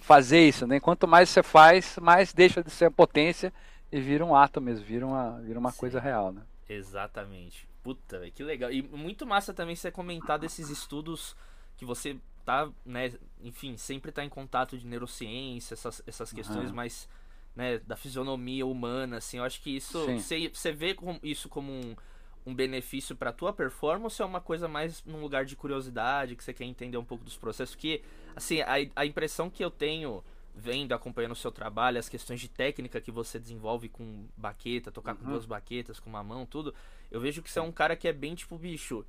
fazer 0.00 0.40
isso. 0.40 0.66
Né? 0.66 0.80
Quanto 0.80 1.06
mais 1.06 1.28
você 1.28 1.44
faz, 1.44 1.96
mais 2.02 2.32
deixa 2.32 2.60
de 2.60 2.70
ser 2.70 2.90
potência 2.90 3.52
e 3.92 4.00
vira 4.00 4.24
um 4.24 4.34
ato 4.34 4.60
mesmo. 4.60 4.84
Vira 4.84 5.06
uma, 5.06 5.40
vira 5.40 5.60
uma 5.60 5.72
coisa 5.72 6.00
real. 6.00 6.32
Né? 6.32 6.42
Exatamente. 6.68 7.68
Puta, 7.82 8.30
que 8.30 8.42
legal. 8.42 8.70
E 8.70 8.82
muito 8.82 9.26
massa 9.26 9.52
também 9.52 9.74
você 9.74 9.90
comentar 9.90 10.38
desses 10.38 10.70
estudos 10.70 11.36
que 11.76 11.84
você 11.84 12.16
tá, 12.44 12.70
né, 12.84 13.12
enfim, 13.40 13.76
sempre 13.76 14.12
tá 14.12 14.24
em 14.24 14.28
contato 14.28 14.76
de 14.78 14.86
neurociência, 14.86 15.74
essas, 15.74 16.02
essas 16.06 16.32
questões 16.32 16.70
uhum. 16.70 16.76
mais, 16.76 17.08
né, 17.56 17.78
da 17.78 17.96
fisionomia 17.96 18.66
humana, 18.66 19.16
assim. 19.16 19.38
Eu 19.38 19.44
acho 19.44 19.60
que 19.60 19.76
isso, 19.76 20.06
você, 20.06 20.48
você 20.48 20.72
vê 20.72 20.96
isso 21.22 21.48
como 21.48 21.72
um 21.72 21.96
um 22.44 22.54
benefício 22.54 23.14
para 23.14 23.32
tua 23.32 23.52
performance 23.52 24.20
ou 24.20 24.26
é 24.26 24.28
uma 24.28 24.40
coisa 24.40 24.66
mais 24.66 25.02
num 25.04 25.20
lugar 25.20 25.44
de 25.44 25.54
curiosidade, 25.54 26.34
que 26.36 26.42
você 26.42 26.52
quer 26.52 26.64
entender 26.64 26.98
um 26.98 27.04
pouco 27.04 27.24
dos 27.24 27.36
processos? 27.36 27.74
Que, 27.74 28.02
assim, 28.34 28.60
a, 28.60 28.74
a 28.96 29.06
impressão 29.06 29.48
que 29.48 29.64
eu 29.64 29.70
tenho 29.70 30.22
vendo, 30.54 30.92
acompanhando 30.92 31.32
o 31.32 31.36
seu 31.36 31.50
trabalho, 31.50 31.98
as 31.98 32.08
questões 32.08 32.40
de 32.40 32.48
técnica 32.48 33.00
que 33.00 33.10
você 33.10 33.38
desenvolve 33.38 33.88
com 33.88 34.26
baqueta, 34.36 34.90
tocar 34.90 35.12
uhum. 35.12 35.18
com 35.18 35.30
duas 35.30 35.46
baquetas, 35.46 35.98
com 35.98 36.10
uma 36.10 36.22
mão, 36.22 36.44
tudo, 36.44 36.74
eu 37.12 37.20
vejo 37.20 37.42
que 37.42 37.50
você 37.50 37.58
é 37.58 37.62
um 37.62 37.72
cara 37.72 37.94
que 37.94 38.08
é 38.08 38.12
bem 38.12 38.34
tipo 38.34 38.58
bicho 38.58 39.04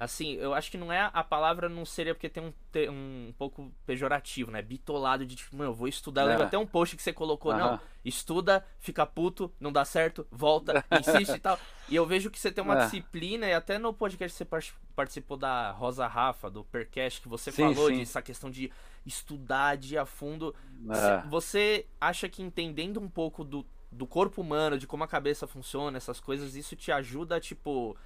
assim, 0.00 0.32
eu 0.36 0.54
acho 0.54 0.70
que 0.70 0.78
não 0.78 0.90
é 0.90 1.10
a 1.12 1.22
palavra 1.22 1.68
não 1.68 1.84
seria 1.84 2.14
porque 2.14 2.30
tem 2.30 2.42
um, 2.42 2.52
tem 2.72 2.88
um 2.88 3.34
pouco 3.36 3.70
pejorativo, 3.84 4.50
né? 4.50 4.62
Bitolado 4.62 5.26
de 5.26 5.36
tipo, 5.36 5.54
mano, 5.54 5.70
eu 5.70 5.74
vou 5.74 5.86
estudar. 5.86 6.22
Eu 6.22 6.28
lembro 6.28 6.44
é. 6.44 6.46
até 6.46 6.56
um 6.56 6.66
post 6.66 6.96
que 6.96 7.02
você 7.02 7.12
colocou, 7.12 7.54
não, 7.54 7.78
estuda, 8.02 8.64
fica 8.78 9.04
puto, 9.04 9.52
não 9.60 9.70
dá 9.70 9.84
certo, 9.84 10.26
volta, 10.30 10.82
insiste 10.98 11.34
e 11.34 11.38
tal. 11.38 11.58
E 11.86 11.94
eu 11.94 12.06
vejo 12.06 12.30
que 12.30 12.38
você 12.38 12.50
tem 12.50 12.64
uma 12.64 12.80
é. 12.80 12.84
disciplina, 12.86 13.46
e 13.46 13.52
até 13.52 13.78
no 13.78 13.92
podcast 13.92 14.34
você 14.34 14.46
participou 14.96 15.36
da 15.36 15.70
Rosa 15.72 16.06
Rafa, 16.06 16.50
do 16.50 16.64
Percast, 16.64 17.20
que 17.20 17.28
você 17.28 17.52
sim, 17.52 17.62
falou 17.62 17.90
sim. 17.90 17.98
dessa 17.98 18.22
questão 18.22 18.50
de 18.50 18.72
estudar, 19.04 19.76
de 19.76 19.98
a 19.98 20.06
fundo. 20.06 20.54
É. 20.88 21.28
Você 21.28 21.86
acha 22.00 22.26
que 22.26 22.42
entendendo 22.42 22.98
um 22.98 23.08
pouco 23.08 23.44
do, 23.44 23.66
do 23.90 24.06
corpo 24.06 24.40
humano, 24.40 24.78
de 24.78 24.86
como 24.86 25.04
a 25.04 25.08
cabeça 25.08 25.46
funciona, 25.46 25.96
essas 25.96 26.20
coisas, 26.20 26.54
isso 26.54 26.76
te 26.76 26.92
ajuda, 26.92 27.40
tipo 27.40 27.96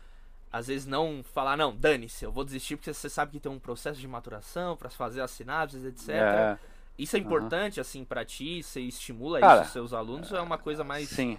às 0.51 0.69
vezes 0.69 0.87
não 0.87 1.25
falar, 1.25 1.57
não, 1.57 1.75
dane-se, 1.75 2.25
eu 2.25 2.31
vou 2.31 2.45
desistir 2.45 2.77
porque 2.77 2.95
você 2.95 3.11
sabe 3.11 3.33
que 3.33 3.41
tem 3.41 3.51
um 3.51 3.59
processo 3.59 4.01
de 4.01 4.07
maturação 4.07 4.77
para 4.77 4.89
fazer 4.89 5.21
as 5.21 5.33
sinapses, 5.33 5.85
etc. 5.85 6.09
É. 6.11 6.59
Isso 6.97 7.17
é 7.17 7.19
importante, 7.19 7.79
uhum. 7.79 7.83
assim, 7.83 8.05
para 8.05 8.25
ti? 8.25 8.63
Você 8.63 8.81
estimula 8.81 9.41
Cara, 9.41 9.63
isso 9.63 9.73
seus 9.73 9.93
alunos 9.93 10.31
ou 10.31 10.39
é 10.39 10.41
uma 10.41 10.57
coisa 10.57 10.85
mais 10.85 11.09
sim. 11.09 11.39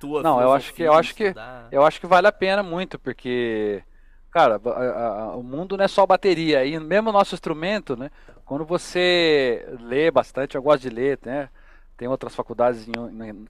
tua? 0.00 0.22
Não, 0.22 0.40
eu 0.40 0.50
acho 0.50 0.72
que 0.72 0.82
eu 0.82 0.94
acho 0.94 1.14
que 1.14 1.34
eu 1.70 1.84
acho 1.84 2.00
que 2.00 2.06
vale 2.06 2.26
a 2.26 2.32
pena 2.32 2.62
muito 2.62 2.98
porque 2.98 3.84
cara, 4.30 4.58
a, 4.64 5.08
a, 5.08 5.36
o 5.36 5.42
mundo 5.42 5.76
não 5.76 5.84
é 5.84 5.88
só 5.88 6.06
bateria 6.06 6.64
e 6.64 6.78
mesmo 6.80 7.10
o 7.10 7.12
nosso 7.12 7.34
instrumento, 7.34 7.94
né? 7.94 8.10
Quando 8.46 8.64
você 8.64 9.68
lê 9.80 10.10
bastante, 10.10 10.54
eu 10.54 10.62
gosto 10.62 10.82
de 10.82 10.88
ler, 10.88 11.18
né? 11.22 11.50
Tem 11.96 12.08
outras 12.08 12.34
faculdades 12.34 12.86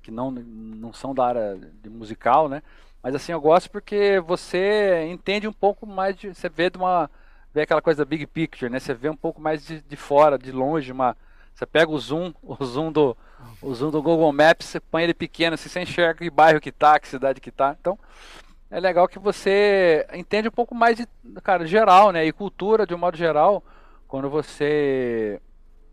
que 0.02 0.10
não 0.10 0.30
não 0.30 0.92
são 0.92 1.14
da 1.14 1.26
área 1.26 1.58
de 1.82 1.88
musical, 1.88 2.48
né? 2.48 2.62
Mas 3.02 3.14
assim, 3.14 3.32
eu 3.32 3.40
gosto 3.40 3.70
porque 3.70 4.18
você 4.26 5.06
entende 5.10 5.46
um 5.46 5.52
pouco 5.52 5.86
mais 5.86 6.16
de. 6.16 6.34
Você 6.34 6.48
vê 6.48 6.70
de 6.70 6.78
uma. 6.78 7.10
Vê 7.52 7.62
aquela 7.62 7.82
coisa 7.82 8.04
big 8.04 8.26
picture, 8.26 8.70
né? 8.70 8.80
Você 8.80 8.94
vê 8.94 9.10
um 9.10 9.16
pouco 9.16 9.40
mais 9.40 9.66
de, 9.66 9.80
de 9.82 9.96
fora, 9.96 10.38
de 10.38 10.50
longe, 10.50 10.90
uma. 10.90 11.16
Você 11.54 11.66
pega 11.66 11.90
o 11.90 11.98
zoom, 11.98 12.32
o 12.42 12.64
zoom 12.64 12.90
do. 12.90 13.16
O 13.60 13.74
zoom 13.74 13.90
do 13.90 14.02
Google 14.02 14.32
Maps, 14.32 14.66
você 14.66 14.80
põe 14.80 15.02
ele 15.02 15.12
pequeno, 15.12 15.52
assim, 15.52 15.68
você 15.68 15.82
enxerga 15.82 16.20
que 16.20 16.30
bairro 16.30 16.60
que 16.60 16.72
tá, 16.72 16.98
que 16.98 17.06
cidade 17.06 17.42
que 17.42 17.50
tá. 17.50 17.76
Então, 17.78 17.98
é 18.70 18.80
legal 18.80 19.06
que 19.06 19.18
você 19.18 20.06
entende 20.14 20.48
um 20.48 20.52
pouco 20.52 20.74
mais 20.74 20.96
de, 20.96 21.06
cara, 21.42 21.66
geral, 21.66 22.10
né? 22.10 22.24
E 22.24 22.32
cultura 22.32 22.86
de 22.86 22.94
um 22.94 22.98
modo 22.98 23.18
geral, 23.18 23.62
quando 24.08 24.30
você 24.30 25.40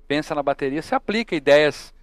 pensa 0.08 0.34
na 0.34 0.42
bateria, 0.42 0.82
você 0.82 0.96
aplica 0.96 1.36
ideias, 1.36 1.94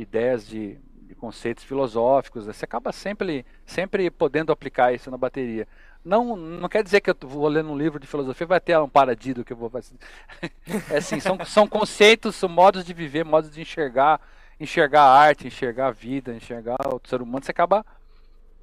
ideias 0.00 0.46
de, 0.46 0.78
conceitos 1.18 1.64
filosóficos, 1.64 2.46
você 2.46 2.64
acaba 2.64 2.92
sempre, 2.92 3.44
sempre 3.66 4.10
podendo 4.10 4.52
aplicar 4.52 4.92
isso 4.92 5.10
na 5.10 5.16
bateria. 5.16 5.66
Não, 6.04 6.36
não 6.36 6.68
quer 6.68 6.82
dizer 6.82 7.00
que 7.00 7.10
eu 7.10 7.16
vou 7.22 7.48
lendo 7.48 7.70
um 7.70 7.76
livro 7.76 7.98
de 7.98 8.06
filosofia 8.06 8.46
vai 8.46 8.60
ter 8.60 8.78
um 8.78 8.88
paradido 8.88 9.44
que 9.44 9.52
eu 9.52 9.56
vou 9.56 9.68
fazer. 9.68 9.96
É 10.90 10.98
assim, 10.98 11.18
são, 11.18 11.36
são 11.44 11.66
conceitos, 11.66 12.36
são 12.36 12.48
modos 12.48 12.84
de 12.84 12.94
viver, 12.94 13.24
modos 13.24 13.50
de 13.50 13.60
enxergar, 13.60 14.20
enxergar 14.60 15.02
a 15.02 15.18
arte, 15.18 15.46
enxergar 15.46 15.88
a 15.88 15.90
vida, 15.90 16.32
enxergar 16.32 16.78
o 16.86 17.00
ser 17.04 17.20
humano. 17.20 17.44
Você 17.44 17.50
acaba 17.50 17.84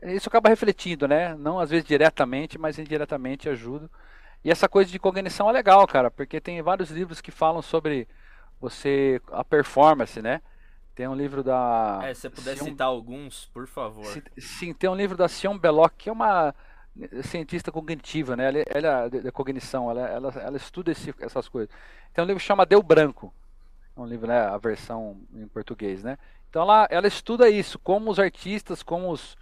isso 0.04 0.30
acaba 0.30 0.50
refletindo, 0.50 1.08
né? 1.08 1.36
Não 1.36 1.60
às 1.60 1.70
vezes 1.70 1.86
diretamente, 1.86 2.58
mas 2.58 2.78
indiretamente 2.78 3.50
ajuda. 3.50 3.90
E 4.44 4.52
essa 4.52 4.70
coisa 4.70 4.92
de 4.92 5.00
cognição 5.00 5.50
é 5.50 5.54
legal, 5.54 5.88
cara, 5.88 6.12
porque 6.12 6.40
tem 6.40 6.62
vários 6.62 6.92
livros 6.92 7.22
que 7.22 7.32
falam 7.32 7.62
sobre 7.62 8.08
você 8.62 9.20
a 9.32 9.44
performance, 9.44 10.22
né? 10.22 10.42
Tem 10.96 11.08
um 11.10 11.14
livro 11.14 11.44
da. 11.44 12.00
É, 12.04 12.14
se 12.14 12.22
você 12.22 12.30
puder 12.30 12.56
Sion... 12.56 12.68
citar 12.68 12.88
alguns, 12.88 13.46
por 13.54 13.68
favor. 13.68 14.06
Sim, 14.38 14.74
tem 14.74 14.90
um 14.90 14.96
livro 14.96 15.18
da 15.18 15.28
Sion 15.28 15.58
Belloc, 15.58 15.94
que 15.98 16.10
é 16.10 16.12
uma 16.12 16.56
cientista 17.24 17.70
cognitiva, 17.70 18.38
né? 18.38 18.48
Ela, 18.48 18.64
ela 18.68 19.06
é 19.08 19.22
da 19.22 19.32
cognição, 19.32 19.92
ela, 19.92 20.08
ela, 20.08 20.34
ela 20.38 20.58
estuda 20.58 20.92
esse, 20.92 21.14
essas 21.20 21.50
coisas. 21.50 21.70
Tem 22.14 22.24
um 22.24 22.28
livro 22.28 22.40
que 22.40 22.48
chama 22.48 22.66
Deu 22.66 22.82
Branco. 22.82 23.34
É 23.96 24.00
um 24.00 24.06
livro, 24.06 24.28
né? 24.28 24.40
A 24.40 24.58
versão 24.58 25.20
em 25.34 25.48
português, 25.50 26.02
né? 26.02 26.18
Então 26.50 26.62
ela, 26.62 26.88
ela 26.90 27.08
estuda 27.08 27.50
isso, 27.50 27.78
como 27.78 28.10
os 28.10 28.18
artistas, 28.18 28.82
como 28.82 29.12
os, 29.12 29.36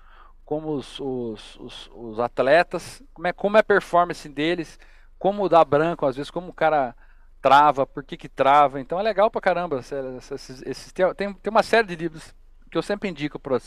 como 0.43 0.73
os, 0.73 0.99
os, 0.99 1.55
os, 1.57 1.91
os 1.93 2.19
atletas, 2.19 3.03
como 3.13 3.27
é, 3.27 3.33
como 3.33 3.57
é 3.57 3.59
a 3.59 3.63
performance 3.63 4.27
deles, 4.27 4.79
como 5.19 5.47
dá 5.47 5.63
branco, 5.63 6.07
às 6.07 6.15
vezes, 6.15 6.31
como 6.31 6.49
o 6.49 6.53
cara 6.53 6.95
trava, 7.43 7.85
por 7.85 8.05
que 8.05 8.15
que 8.15 8.29
trava. 8.29 8.79
Então 8.79 8.97
é 8.97 9.03
legal 9.03 9.29
pra 9.29 9.41
caramba. 9.41 9.79
Esses, 9.79 10.63
esses, 10.65 10.93
tem, 10.93 11.33
tem 11.33 11.51
uma 11.51 11.61
série 11.61 11.85
de 11.85 11.95
livros 11.95 12.33
que 12.71 12.77
eu 12.77 12.81
sempre 12.81 13.09
indico 13.09 13.37
para 13.37 13.59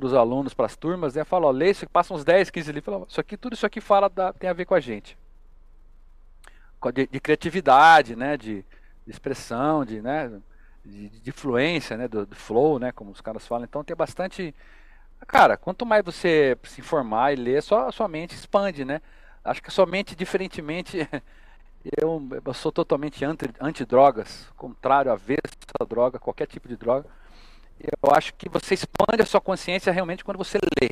os 0.00 0.14
alunos, 0.14 0.54
para 0.54 0.66
as 0.66 0.76
turmas, 0.76 1.16
né? 1.16 1.24
Falo, 1.24 1.48
ó, 1.48 1.50
lê 1.50 1.70
isso, 1.70 1.90
passa 1.90 2.14
uns 2.14 2.24
10, 2.24 2.50
15 2.50 2.72
livros, 2.72 2.94
falo, 2.94 3.06
isso 3.10 3.20
aqui, 3.20 3.36
tudo 3.36 3.54
isso 3.54 3.66
aqui 3.66 3.80
fala 3.80 4.08
da, 4.08 4.32
tem 4.32 4.48
a 4.48 4.52
ver 4.52 4.66
com 4.66 4.74
a 4.74 4.80
gente. 4.80 5.18
De, 6.94 7.06
de 7.08 7.20
criatividade, 7.20 8.14
né? 8.14 8.36
De, 8.36 8.64
de, 9.04 9.10
expressão, 9.10 9.84
de, 9.84 10.00
né? 10.00 10.30
De, 10.84 11.08
de 11.08 11.32
fluência, 11.32 11.96
né? 11.96 12.06
Do, 12.06 12.24
do, 12.24 12.36
flow, 12.36 12.78
né? 12.78 12.92
Como 12.92 13.10
os 13.10 13.20
caras 13.20 13.44
falam. 13.44 13.64
Então 13.64 13.82
tem 13.82 13.96
bastante. 13.96 14.54
Cara, 15.26 15.56
quanto 15.56 15.84
mais 15.84 16.04
você 16.04 16.56
se 16.64 16.80
informar 16.80 17.32
e 17.32 17.36
ler, 17.36 17.62
só 17.62 17.88
a 17.88 17.92
sua 17.92 18.06
mente 18.06 18.34
expande, 18.34 18.84
né? 18.84 19.00
Acho 19.42 19.60
que 19.60 19.68
a 19.68 19.72
sua 19.72 19.86
mente, 19.86 20.14
diferentemente 20.14 21.08
Eu, 21.84 22.26
eu 22.44 22.54
sou 22.54 22.72
totalmente 22.72 23.22
anti-drogas, 23.24 24.46
anti 24.46 24.54
contrário, 24.54 25.12
avesso 25.12 25.40
à 25.78 25.84
droga, 25.84 26.18
qualquer 26.18 26.46
tipo 26.46 26.66
de 26.66 26.76
droga. 26.76 27.06
Eu 27.78 28.10
acho 28.14 28.32
que 28.34 28.48
você 28.48 28.72
expande 28.72 29.20
a 29.20 29.26
sua 29.26 29.40
consciência 29.40 29.92
realmente 29.92 30.24
quando 30.24 30.38
você 30.38 30.58
lê, 30.80 30.88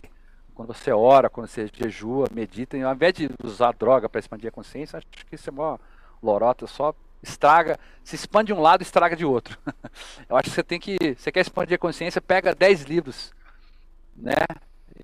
quando 0.54 0.74
você 0.74 0.92
ora, 0.92 1.30
quando 1.30 1.46
você 1.46 1.70
jejua, 1.72 2.28
medita. 2.30 2.76
E 2.76 2.82
ao 2.82 2.94
invés 2.94 3.14
de 3.14 3.30
usar 3.42 3.72
droga 3.72 4.06
para 4.06 4.18
expandir 4.18 4.48
a 4.48 4.52
consciência, 4.52 4.98
acho 4.98 5.06
que 5.06 5.34
isso 5.34 5.48
é 5.48 5.52
mó 5.52 5.78
lorota, 6.22 6.66
só 6.66 6.94
estraga, 7.22 7.78
se 8.04 8.14
expande 8.14 8.48
de 8.48 8.52
um 8.52 8.60
lado, 8.60 8.82
estraga 8.82 9.16
de 9.16 9.24
outro. 9.24 9.58
Eu 10.28 10.36
acho 10.36 10.50
que 10.50 10.54
você 10.54 10.62
tem 10.62 10.78
que, 10.78 10.96
você 11.16 11.32
quer 11.32 11.40
expandir 11.40 11.76
a 11.76 11.78
consciência, 11.78 12.20
pega 12.20 12.54
10 12.54 12.82
livros, 12.82 13.32
né? 14.14 14.34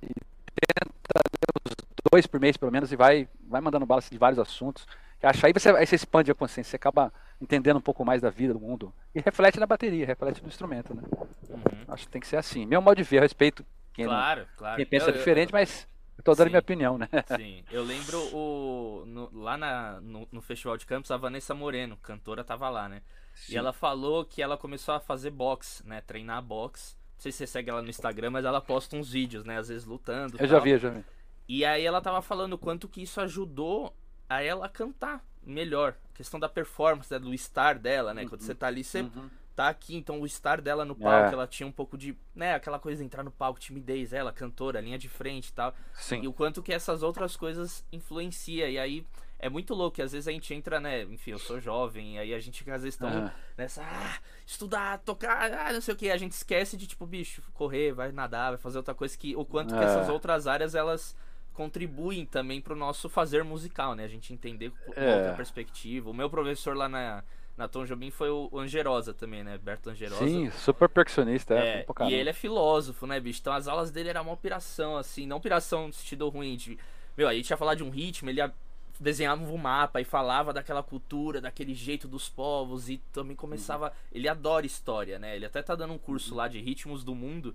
E 0.02 0.08
tenta 0.54 1.20
ler 1.32 1.62
os 1.64 1.76
dois 2.12 2.26
por 2.26 2.40
mês 2.40 2.58
pelo 2.58 2.72
menos 2.72 2.92
e 2.92 2.96
vai, 2.96 3.26
vai 3.48 3.60
mandando 3.62 3.86
bala 3.86 4.02
de 4.02 4.18
vários 4.18 4.38
assuntos 4.38 4.86
acho 5.22 5.46
aí 5.46 5.52
você, 5.52 5.70
aí 5.70 5.86
você 5.86 5.96
expande 5.96 6.30
a 6.30 6.34
consciência, 6.34 6.70
você 6.70 6.76
acaba 6.76 7.12
entendendo 7.40 7.76
um 7.76 7.80
pouco 7.80 8.04
mais 8.04 8.22
da 8.22 8.30
vida, 8.30 8.52
do 8.52 8.60
mundo. 8.60 8.92
E 9.14 9.20
reflete 9.20 9.58
na 9.58 9.66
bateria, 9.66 10.06
reflete 10.06 10.42
no 10.42 10.48
instrumento, 10.48 10.94
né? 10.94 11.02
Uhum. 11.48 11.84
Acho 11.88 12.06
que 12.06 12.12
tem 12.12 12.20
que 12.20 12.26
ser 12.26 12.36
assim. 12.36 12.66
Meu 12.66 12.80
modo 12.80 12.96
de 12.96 13.02
ver, 13.02 13.18
eu 13.18 13.22
respeito 13.22 13.64
quem, 13.92 14.04
claro, 14.04 14.42
não, 14.42 14.48
claro. 14.56 14.76
quem 14.76 14.86
pensa 14.86 15.10
eu, 15.10 15.12
diferente, 15.12 15.52
eu, 15.52 15.58
mas 15.58 15.88
eu 16.16 16.22
tô 16.22 16.32
dando 16.34 16.46
sim, 16.46 16.50
minha 16.50 16.60
opinião, 16.60 16.98
né? 16.98 17.08
Sim, 17.36 17.64
eu 17.70 17.82
lembro 17.82 18.18
o, 18.34 19.04
no, 19.06 19.30
lá 19.32 19.56
na, 19.56 20.00
no, 20.00 20.28
no, 20.30 20.40
Festival 20.40 20.76
de 20.76 20.86
Campos, 20.86 21.10
a 21.10 21.16
Vanessa 21.16 21.54
Moreno, 21.54 21.96
cantora, 21.96 22.44
tava 22.44 22.68
lá, 22.68 22.88
né? 22.88 23.02
Sim. 23.34 23.54
E 23.54 23.56
ela 23.56 23.72
falou 23.72 24.24
que 24.24 24.42
ela 24.42 24.56
começou 24.56 24.94
a 24.94 25.00
fazer 25.00 25.30
boxe, 25.30 25.86
né? 25.86 26.00
Treinar 26.00 26.42
boxe. 26.42 26.96
Não 27.14 27.22
sei 27.22 27.32
se 27.32 27.38
você 27.38 27.46
segue 27.46 27.70
ela 27.70 27.82
no 27.82 27.88
Instagram, 27.88 28.30
mas 28.30 28.44
ela 28.44 28.60
posta 28.60 28.96
uns 28.96 29.10
vídeos, 29.10 29.44
né? 29.44 29.58
Às 29.58 29.68
vezes 29.68 29.84
lutando. 29.84 30.34
Eu 30.34 30.38
tal. 30.38 30.46
já 30.46 30.58
vi, 30.58 30.70
eu 30.70 30.78
já 30.78 30.90
vi. 30.90 31.04
E 31.48 31.64
aí 31.64 31.84
ela 31.84 32.00
tava 32.00 32.20
falando 32.20 32.58
quanto 32.58 32.88
que 32.88 33.02
isso 33.02 33.20
ajudou 33.20 33.94
a 34.28 34.42
ela 34.42 34.68
cantar 34.68 35.24
melhor. 35.42 35.94
A 36.12 36.16
questão 36.16 36.38
da 36.38 36.48
performance, 36.48 37.12
né, 37.12 37.18
do 37.18 37.32
estar 37.32 37.78
dela, 37.78 38.12
né? 38.12 38.22
Uhum. 38.22 38.28
Quando 38.28 38.42
você 38.42 38.54
tá 38.54 38.66
ali, 38.66 38.84
você 38.84 39.00
uhum. 39.00 39.30
tá 39.56 39.68
aqui, 39.68 39.96
então 39.96 40.20
o 40.20 40.26
estar 40.26 40.60
dela 40.60 40.84
no 40.84 40.94
palco, 40.94 41.30
é. 41.30 41.32
ela 41.32 41.46
tinha 41.46 41.66
um 41.66 41.72
pouco 41.72 41.96
de, 41.96 42.16
né, 42.34 42.54
aquela 42.54 42.78
coisa 42.78 42.98
de 42.98 43.06
entrar 43.06 43.22
no 43.22 43.30
palco, 43.30 43.58
timidez, 43.58 44.12
ela, 44.12 44.32
cantora, 44.32 44.80
linha 44.80 44.98
de 44.98 45.08
frente 45.08 45.48
e 45.48 45.52
tal. 45.52 45.74
Sim. 45.94 46.22
E 46.22 46.28
o 46.28 46.32
quanto 46.32 46.62
que 46.62 46.72
essas 46.72 47.02
outras 47.02 47.36
coisas 47.36 47.84
influencia. 47.90 48.68
E 48.68 48.78
aí 48.78 49.06
é 49.38 49.48
muito 49.48 49.72
louco, 49.72 49.96
que 49.96 50.02
às 50.02 50.12
vezes 50.12 50.26
a 50.26 50.32
gente 50.32 50.52
entra, 50.52 50.80
né, 50.80 51.02
enfim, 51.04 51.30
eu 51.30 51.38
sou 51.38 51.60
jovem, 51.60 52.16
e 52.16 52.18
aí 52.18 52.34
a 52.34 52.40
gente 52.40 52.68
às 52.70 52.82
vezes 52.82 52.98
tão 52.98 53.08
uhum. 53.08 53.30
nessa, 53.56 53.82
ah, 53.82 54.18
estudar, 54.44 54.98
tocar, 54.98 55.52
ah, 55.52 55.72
não 55.72 55.80
sei 55.80 55.94
o 55.94 55.96
que, 55.96 56.10
a 56.10 56.16
gente 56.16 56.32
esquece 56.32 56.76
de, 56.76 56.88
tipo, 56.88 57.06
bicho, 57.06 57.40
correr, 57.54 57.92
vai 57.92 58.10
nadar, 58.10 58.50
vai 58.50 58.58
fazer 58.58 58.78
outra 58.78 58.94
coisa, 58.94 59.16
que 59.16 59.36
o 59.36 59.44
quanto 59.44 59.74
que 59.74 59.80
essas 59.80 60.08
é. 60.08 60.12
outras 60.12 60.48
áreas, 60.48 60.74
elas 60.74 61.14
contribuem 61.58 62.24
também 62.24 62.60
para 62.60 62.72
o 62.72 62.76
nosso 62.76 63.08
fazer 63.08 63.42
musical, 63.42 63.96
né? 63.96 64.04
A 64.04 64.08
gente 64.08 64.32
entender 64.32 64.70
é. 64.94 65.16
outra 65.16 65.34
perspectiva. 65.34 66.08
O 66.08 66.14
meu 66.14 66.30
professor 66.30 66.76
lá 66.76 66.88
na, 66.88 67.24
na 67.56 67.66
Tom 67.66 67.84
Jobim 67.84 68.12
foi 68.12 68.30
o 68.30 68.48
Angerosa 68.56 69.12
também, 69.12 69.42
né? 69.42 69.58
Berto 69.58 69.90
Angerosa. 69.90 70.24
Sim, 70.24 70.52
super 70.52 70.88
percussionista, 70.88 71.54
é. 71.54 71.84
é 71.84 72.08
e 72.08 72.14
ele 72.14 72.30
é 72.30 72.32
filósofo, 72.32 73.08
né, 73.08 73.18
bicho? 73.18 73.40
Então 73.40 73.52
as 73.52 73.66
aulas 73.66 73.90
dele 73.90 74.08
eram 74.08 74.22
uma 74.22 74.36
piração, 74.36 74.96
assim, 74.96 75.26
não 75.26 75.40
piração 75.40 75.88
no 75.88 75.92
sentido 75.92 76.28
ruim 76.28 76.56
de. 76.56 76.78
Meu, 77.16 77.26
a 77.26 77.34
gente 77.34 77.50
ia 77.50 77.56
falar 77.56 77.74
de 77.74 77.82
um 77.82 77.90
ritmo, 77.90 78.30
ele 78.30 78.38
ia 78.38 78.54
desenhava 79.00 79.44
um 79.44 79.56
mapa 79.56 80.00
e 80.00 80.04
falava 80.04 80.52
daquela 80.52 80.82
cultura, 80.82 81.40
daquele 81.40 81.72
jeito 81.72 82.06
dos 82.06 82.28
povos 82.28 82.88
e 82.88 82.98
também 83.12 83.34
começava. 83.34 83.86
Uhum. 83.86 83.92
Ele 84.12 84.28
adora 84.28 84.64
história, 84.64 85.18
né? 85.18 85.34
Ele 85.34 85.46
até 85.46 85.60
tá 85.60 85.74
dando 85.74 85.92
um 85.94 85.98
curso 85.98 86.30
uhum. 86.30 86.36
lá 86.38 86.46
de 86.46 86.60
ritmos 86.60 87.02
do 87.02 87.16
mundo. 87.16 87.54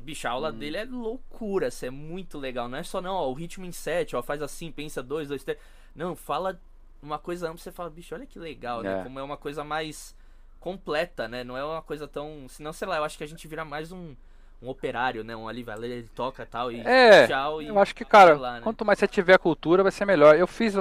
E, 0.00 0.02
bicho, 0.02 0.26
a 0.26 0.30
aula 0.30 0.48
hum. 0.48 0.56
dele 0.56 0.78
é 0.78 0.84
loucura, 0.86 1.68
isso 1.68 1.84
é 1.84 1.90
muito 1.90 2.38
legal. 2.38 2.70
Não 2.70 2.78
é 2.78 2.82
só, 2.82 3.02
não, 3.02 3.14
ó, 3.14 3.28
o 3.28 3.34
ritmo 3.34 3.66
em 3.66 3.72
7, 3.72 4.16
ó, 4.16 4.22
faz 4.22 4.40
assim, 4.40 4.72
pensa 4.72 5.02
2, 5.02 5.28
2, 5.28 5.44
3. 5.44 5.58
Não, 5.94 6.16
fala 6.16 6.58
uma 7.02 7.18
coisa 7.18 7.48
ampla, 7.48 7.58
você 7.58 7.70
fala, 7.70 7.90
bicho, 7.90 8.14
olha 8.14 8.24
que 8.24 8.38
legal, 8.38 8.82
né? 8.82 8.90
é. 8.90 8.96
né? 8.96 9.02
Como 9.04 9.18
é 9.18 9.22
uma 9.22 9.36
coisa 9.36 9.62
mais 9.62 10.16
completa, 10.58 11.28
né? 11.28 11.44
Não 11.44 11.54
é 11.54 11.62
uma 11.62 11.82
coisa 11.82 12.08
tão. 12.08 12.46
Senão, 12.48 12.72
sei 12.72 12.88
lá, 12.88 12.96
eu 12.96 13.04
acho 13.04 13.18
que 13.18 13.24
a 13.24 13.26
gente 13.26 13.46
vira 13.46 13.62
mais 13.62 13.92
um, 13.92 14.14
um 14.62 14.70
operário, 14.70 15.22
né? 15.22 15.36
Um 15.36 15.46
ali, 15.46 15.62
vai 15.62 15.76
ele 15.84 16.08
toca 16.14 16.46
tal, 16.46 16.72
e 16.72 16.80
é, 16.80 17.26
tchau. 17.26 17.60
E, 17.60 17.66
eu 17.66 17.78
acho 17.78 17.94
que, 17.94 18.04
cara, 18.04 18.38
lá, 18.38 18.54
né? 18.54 18.60
quanto 18.62 18.82
mais 18.82 18.98
você 18.98 19.06
tiver 19.06 19.38
cultura, 19.38 19.82
vai 19.82 19.92
ser 19.92 20.06
melhor. 20.06 20.34
Eu 20.34 20.46
fiz, 20.46 20.74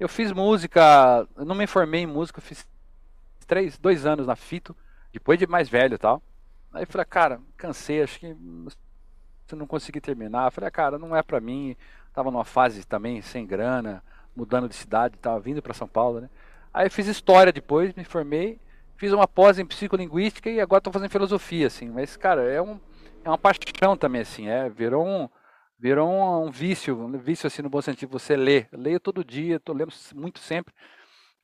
eu 0.00 0.08
fiz 0.08 0.32
música, 0.32 1.24
eu 1.36 1.44
não 1.44 1.54
me 1.54 1.68
formei 1.68 2.00
em 2.00 2.06
música, 2.06 2.40
eu 2.40 2.42
fiz 2.42 2.66
três, 3.46 3.78
dois 3.78 4.04
anos 4.04 4.26
na 4.26 4.34
Fito, 4.34 4.76
depois 5.12 5.38
de 5.38 5.46
mais 5.46 5.68
velho 5.68 5.94
e 5.94 5.98
tal. 5.98 6.20
Aí 6.72 6.82
eu 6.82 6.86
falei, 6.86 7.04
cara, 7.04 7.40
cansei, 7.56 8.02
acho 8.02 8.20
que 8.20 8.36
se 9.46 9.54
não 9.54 9.66
consegui 9.66 10.00
terminar. 10.00 10.46
Eu 10.46 10.50
falei, 10.50 10.70
cara, 10.70 10.98
não 10.98 11.14
é 11.14 11.22
pra 11.22 11.40
mim. 11.40 11.76
Tava 12.12 12.30
numa 12.30 12.44
fase 12.44 12.84
também 12.84 13.20
sem 13.22 13.46
grana, 13.46 14.02
mudando 14.34 14.68
de 14.68 14.74
cidade, 14.74 15.18
tava 15.18 15.38
vindo 15.40 15.62
para 15.62 15.74
São 15.74 15.86
Paulo, 15.86 16.20
né? 16.20 16.30
Aí 16.72 16.86
eu 16.86 16.90
fiz 16.90 17.06
história 17.06 17.52
depois, 17.52 17.94
me 17.94 18.04
formei, 18.04 18.60
fiz 18.96 19.12
uma 19.12 19.26
pós 19.26 19.58
em 19.58 19.64
psicolinguística 19.64 20.50
e 20.50 20.60
agora 20.60 20.80
tô 20.80 20.92
fazendo 20.92 21.10
filosofia, 21.10 21.66
assim. 21.66 21.88
Mas, 21.88 22.16
cara, 22.16 22.42
é, 22.42 22.60
um, 22.60 22.80
é 23.24 23.28
uma 23.28 23.38
paixão 23.38 23.96
também, 23.96 24.22
assim, 24.22 24.48
é, 24.48 24.68
virou 24.68 25.06
um, 25.06 25.28
virou 25.78 26.08
um, 26.08 26.46
um 26.46 26.50
vício, 26.50 26.98
um 26.98 27.18
vício 27.18 27.46
assim 27.46 27.62
no 27.62 27.70
bom 27.70 27.80
sentido, 27.80 28.10
você 28.10 28.36
lê. 28.36 28.66
Eu 28.72 28.78
leio 28.78 29.00
todo 29.00 29.24
dia, 29.24 29.60
tô 29.60 29.72
lendo 29.72 29.92
muito 30.14 30.38
sempre, 30.38 30.74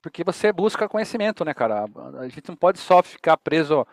porque 0.03 0.25
você 0.25 0.53
busca 0.53 0.89
conhecimento, 0.89 1.45
né, 1.45 1.55
cara? 1.55 1.87
A 2.19 2.29
gente 2.29 2.49
não 2.49 2.57
pode 2.57 2.79
só 2.79 3.03
ficar 3.03 3.37
preso 3.37 3.87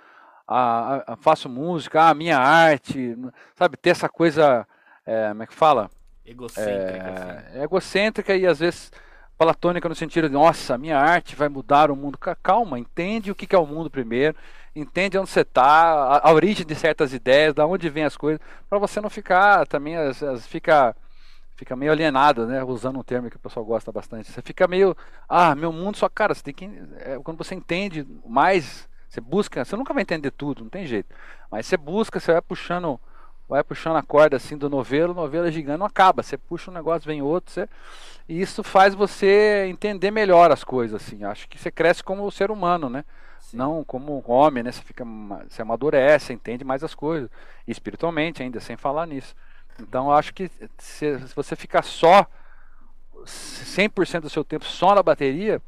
a, 0.52 1.14
a, 1.14 1.16
faço 1.16 1.47
música, 1.47 2.10
a 2.10 2.14
minha 2.16 2.39
arte, 2.39 3.16
sabe? 3.56 3.78
Ter 3.78 3.91
essa 3.91 4.10
coisa, 4.10 4.66
é, 5.06 5.30
como 5.30 5.43
é 5.43 5.47
que 5.47 5.54
fala? 5.54 5.91
Egocêntrica. 6.26 7.08
É, 7.08 7.47
assim. 7.50 7.62
Egocêntrica 7.62 8.36
e 8.36 8.47
às 8.47 8.60
vezes 8.60 8.91
platônica 9.38 9.88
no 9.88 9.95
sentido 9.95 10.28
de, 10.28 10.34
nossa, 10.34 10.78
minha 10.78 10.97
arte 10.97 11.36
vai 11.36 11.47
mudar 11.47 11.91
o 11.91 11.95
mundo. 11.95 12.18
Calma, 12.41 12.80
entende 12.80 13.30
o 13.30 13.36
que 13.36 13.56
é 13.56 13.60
o 13.60 13.66
mundo 13.66 13.91
primeiro, 13.91 14.36
entende 14.76 15.20
onde 15.20 15.30
você 15.30 15.41
está, 15.41 15.64
a, 15.64 16.30
a, 16.30 16.34
origem 16.34 16.66
de 16.66 16.74
certas 16.74 17.14
ideias, 17.14 17.54
da 17.54 17.68
onde 17.68 17.88
vem 17.88 18.04
as 18.04 18.18
coisas, 18.18 18.41
para 18.68 18.80
você 18.80 19.00
não 19.00 19.10
ficar 19.10 19.68
também, 19.68 19.95
as, 19.95 20.22
as, 20.24 20.47
fica, 20.47 20.95
fica 21.56 21.76
meio 21.76 21.91
alienado, 21.91 22.47
né? 22.47 22.64
Usando 22.64 23.00
um 23.00 23.04
termo 23.04 23.30
que 23.30 23.38
o 23.38 23.39
pessoal 23.39 23.64
gosta 23.64 23.91
bastante. 23.91 24.32
Você 24.32 24.41
fica 24.41 24.68
meio, 24.68 24.97
ah, 25.28 25.54
meu 25.54 25.72
mundo 25.72 25.95
só, 25.95 26.10
cara, 26.10 26.34
você 26.34 26.41
tem 26.41 26.54
que, 26.56 26.66
é, 26.97 27.20
quando 27.24 27.38
você 27.38 27.54
entende 27.54 28.06
mais 28.26 28.89
você 29.10 29.20
busca, 29.20 29.66
você 29.66 29.76
nunca 29.76 29.93
vai 29.93 30.03
entender 30.03 30.30
tudo, 30.30 30.64
não 30.64 30.70
tem 30.70 30.86
jeito. 30.86 31.14
Mas 31.49 31.66
você 31.66 31.76
busca, 31.76 32.20
você 32.20 32.32
vai 32.32 32.41
puxando, 32.41 32.99
vai 33.47 33.64
puxando 33.64 33.95
a 33.95 34.03
corda 34.03 34.38
assim 34.38 34.55
do 34.55 34.70
novelo, 34.70 35.14
o 35.14 35.16
novelo 35.16 35.47
é 35.47 35.51
gigante, 35.51 35.80
não 35.80 35.86
acaba. 35.88 36.22
Você 36.22 36.38
puxa 36.38 36.70
um 36.70 36.74
negócio, 36.74 37.07
vem 37.07 37.22
outro, 37.22 37.51
você... 37.51 37.68
e 38.28 38.39
isso 38.39 38.64
faz 38.64 38.93
você 38.93 39.66
entender 39.68 40.12
melhor 40.12 40.51
as 40.51 40.64
coisas, 40.64 41.01
assim. 41.01 41.24
Acho 41.24 41.49
que 41.49 41.57
você 41.57 41.72
cresce 41.72 42.03
como 42.03 42.30
ser 42.30 42.51
humano, 42.51 42.88
né? 42.88 43.03
Sim. 43.39 43.57
Não 43.57 43.84
como 43.84 44.24
homem, 44.28 44.62
né? 44.62 44.72
Você 44.72 44.84
fica, 44.84 45.03
você 45.49 45.64
amadurece, 45.64 46.32
entende 46.32 46.64
mais 46.64 46.84
as 46.84 46.93
coisas, 46.93 47.32
e 47.68 47.72
espiritualmente 47.72 48.43
ainda, 48.43 48.60
sem 48.60 48.78
falar 48.78 49.07
nisso. 49.07 49.36
Então, 49.80 50.12
acho 50.12 50.34
que 50.36 50.51
se, 50.78 51.20
se 51.20 51.36
você 51.36 51.55
ficar 51.55 51.82
só 51.82 52.28
100% 53.26 54.22
do 54.22 54.30
seu 54.30 54.43
tempo 54.43 54.66
só 54.66 54.93
na 54.93 55.01
bateria, 55.01 55.60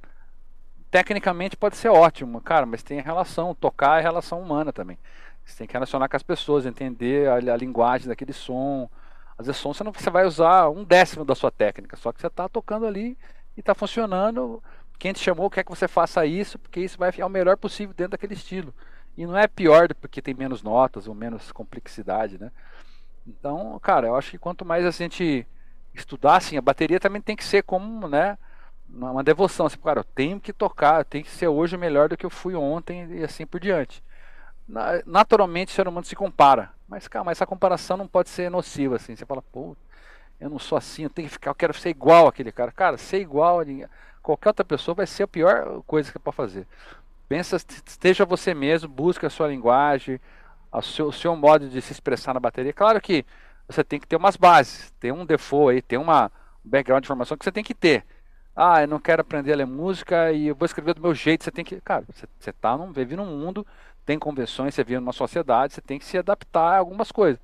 tecnicamente 0.91 1.55
pode 1.55 1.77
ser 1.77 1.89
ótimo, 1.89 2.41
cara, 2.41 2.65
mas 2.65 2.83
tem 2.83 2.99
relação, 3.01 3.55
tocar 3.55 3.99
é 3.99 4.03
relação 4.03 4.41
humana 4.41 4.73
também. 4.73 4.99
Você 5.45 5.59
tem 5.59 5.67
que 5.67 5.73
relacionar 5.73 6.09
com 6.09 6.17
as 6.17 6.23
pessoas, 6.23 6.65
entender 6.65 7.29
a, 7.29 7.35
a 7.53 7.57
linguagem 7.57 8.09
daquele 8.09 8.33
som. 8.33 8.89
Às 9.37 9.47
vezes 9.47 9.61
som 9.61 9.73
você 9.73 9.83
não 9.83 9.93
você 9.93 10.09
vai 10.09 10.25
usar 10.25 10.69
um 10.69 10.83
décimo 10.83 11.23
da 11.25 11.33
sua 11.33 11.49
técnica, 11.49 11.95
só 11.95 12.11
que 12.11 12.19
você 12.19 12.27
está 12.27 12.47
tocando 12.49 12.85
ali 12.85 13.17
e 13.55 13.61
está 13.61 13.73
funcionando. 13.73 14.61
Quem 14.99 15.13
te 15.13 15.19
chamou 15.19 15.49
quer 15.49 15.63
que 15.63 15.71
você 15.71 15.87
faça 15.87 16.25
isso, 16.25 16.59
porque 16.59 16.81
isso 16.81 16.97
vai 16.97 17.11
ficar 17.11 17.25
o 17.25 17.29
melhor 17.29 17.57
possível 17.57 17.95
dentro 17.95 18.11
daquele 18.11 18.33
estilo. 18.33 18.73
E 19.17 19.25
não 19.25 19.37
é 19.37 19.47
pior 19.47 19.93
porque 19.95 20.21
tem 20.21 20.33
menos 20.33 20.61
notas 20.61 21.07
ou 21.07 21.15
menos 21.15 21.51
complexidade, 21.51 22.37
né? 22.37 22.51
Então, 23.25 23.79
cara, 23.79 24.07
eu 24.07 24.15
acho 24.15 24.31
que 24.31 24.37
quanto 24.37 24.65
mais 24.65 24.85
a 24.85 24.91
gente 24.91 25.47
estudar, 25.93 26.37
assim, 26.37 26.57
a 26.57 26.61
bateria 26.61 26.99
também 26.99 27.21
tem 27.21 27.35
que 27.35 27.43
ser 27.43 27.63
como, 27.63 28.07
né? 28.07 28.37
Uma 28.93 29.23
devoção, 29.23 29.65
assim, 29.65 29.77
cara, 29.77 30.01
eu 30.01 30.03
tenho 30.03 30.39
que 30.39 30.51
tocar, 30.51 30.99
eu 30.99 31.05
tenho 31.05 31.23
que 31.23 31.31
ser 31.31 31.47
hoje 31.47 31.77
melhor 31.77 32.09
do 32.09 32.17
que 32.17 32.25
eu 32.25 32.29
fui 32.29 32.55
ontem 32.55 33.19
e 33.19 33.23
assim 33.23 33.45
por 33.45 33.59
diante. 33.59 34.03
Naturalmente 35.05 35.71
o 35.71 35.75
ser 35.75 35.87
humano 35.87 36.05
se 36.05 36.15
compara, 36.15 36.71
mas 36.87 37.07
calma, 37.07 37.31
essa 37.31 37.45
comparação 37.45 37.97
não 37.97 38.07
pode 38.07 38.29
ser 38.29 38.49
nociva, 38.51 38.97
assim. 38.97 39.15
Você 39.15 39.25
fala, 39.25 39.41
pô, 39.41 39.75
eu 40.39 40.49
não 40.49 40.59
sou 40.59 40.77
assim, 40.77 41.03
eu 41.03 41.09
tenho 41.09 41.27
que 41.27 41.33
ficar, 41.33 41.51
eu 41.51 41.55
quero 41.55 41.73
ser 41.73 41.89
igual 41.89 42.27
aquele 42.27 42.51
cara. 42.51 42.71
Cara, 42.71 42.97
ser 42.97 43.19
igual 43.19 43.61
a 43.61 43.65
qualquer 44.21 44.49
outra 44.49 44.65
pessoa 44.65 44.95
vai 44.95 45.07
ser 45.07 45.23
a 45.23 45.27
pior 45.27 45.81
coisa 45.83 46.11
que 46.11 46.19
pode 46.19 46.35
fazer. 46.35 46.67
Pensa, 47.29 47.55
esteja 47.55 48.25
você 48.25 48.53
mesmo, 48.53 48.89
busque 48.89 49.25
a 49.25 49.29
sua 49.29 49.47
linguagem, 49.47 50.19
o 50.71 50.81
seu, 50.81 51.07
o 51.07 51.13
seu 51.13 51.35
modo 51.35 51.69
de 51.69 51.81
se 51.81 51.93
expressar 51.93 52.33
na 52.33 52.39
bateria. 52.39 52.73
Claro 52.73 52.99
que 52.99 53.25
você 53.67 53.83
tem 53.83 53.99
que 53.99 54.07
ter 54.07 54.17
umas 54.17 54.35
bases, 54.35 54.91
tem 54.99 55.11
um 55.11 55.25
default 55.25 55.75
aí, 55.75 55.81
tem 55.81 55.97
uma, 55.97 56.31
um 56.65 56.69
background 56.69 57.01
de 57.01 57.07
informação 57.07 57.37
que 57.37 57.45
você 57.45 57.51
tem 57.51 57.63
que 57.63 57.73
ter. 57.73 58.05
Ah, 58.55 58.81
eu 58.81 58.87
não 58.87 58.99
quero 58.99 59.21
aprender 59.21 59.53
a 59.53 59.55
ler 59.55 59.65
música 59.65 60.31
e 60.31 60.47
eu 60.47 60.55
vou 60.55 60.65
escrever 60.65 60.93
do 60.93 61.01
meu 61.01 61.13
jeito. 61.15 61.43
Você 61.43 61.51
tem 61.51 61.63
que. 61.63 61.79
Cara, 61.81 62.03
você, 62.09 62.27
você 62.39 62.51
tá 62.51 62.77
num, 62.77 62.91
vive 62.91 63.15
num 63.15 63.25
mundo, 63.25 63.65
tem 64.05 64.19
convenções, 64.19 64.75
você 64.75 64.83
vive 64.83 64.99
numa 64.99 65.13
sociedade, 65.13 65.73
você 65.73 65.81
tem 65.81 65.97
que 65.97 66.05
se 66.05 66.17
adaptar 66.17 66.75
a 66.75 66.77
algumas 66.77 67.11
coisas. 67.11 67.39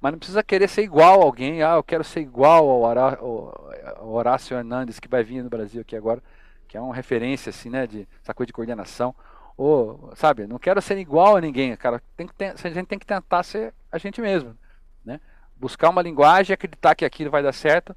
Mas 0.00 0.12
não 0.12 0.18
precisa 0.18 0.42
querer 0.42 0.68
ser 0.68 0.82
igual 0.82 1.20
a 1.20 1.24
alguém. 1.24 1.62
Ah, 1.62 1.74
eu 1.76 1.82
quero 1.82 2.04
ser 2.04 2.20
igual 2.20 2.68
ao 2.68 4.12
Horácio 4.12 4.56
Hernandes, 4.56 4.98
que 4.98 5.08
vai 5.08 5.22
vir 5.22 5.42
no 5.42 5.50
Brasil 5.50 5.82
aqui 5.82 5.94
agora, 5.94 6.22
que 6.66 6.76
é 6.76 6.80
uma 6.80 6.94
referência, 6.94 7.50
assim, 7.50 7.68
né, 7.68 7.86
de 7.86 8.08
essa 8.22 8.32
coisa 8.32 8.46
de 8.46 8.52
coordenação. 8.52 9.14
Ou, 9.56 10.10
sabe, 10.14 10.46
não 10.46 10.58
quero 10.58 10.80
ser 10.80 10.96
igual 10.96 11.36
a 11.36 11.40
ninguém, 11.40 11.76
cara. 11.76 12.02
Tem 12.16 12.26
que 12.26 12.34
ter, 12.34 12.54
a 12.54 12.70
gente 12.70 12.86
tem 12.86 12.98
que 12.98 13.06
tentar 13.06 13.42
ser 13.42 13.74
a 13.92 13.98
gente 13.98 14.20
mesmo, 14.20 14.56
né? 15.04 15.20
Buscar 15.54 15.90
uma 15.90 16.00
linguagem, 16.00 16.54
acreditar 16.54 16.94
que 16.94 17.04
aquilo 17.04 17.30
vai 17.30 17.42
dar 17.42 17.52
certo. 17.52 17.94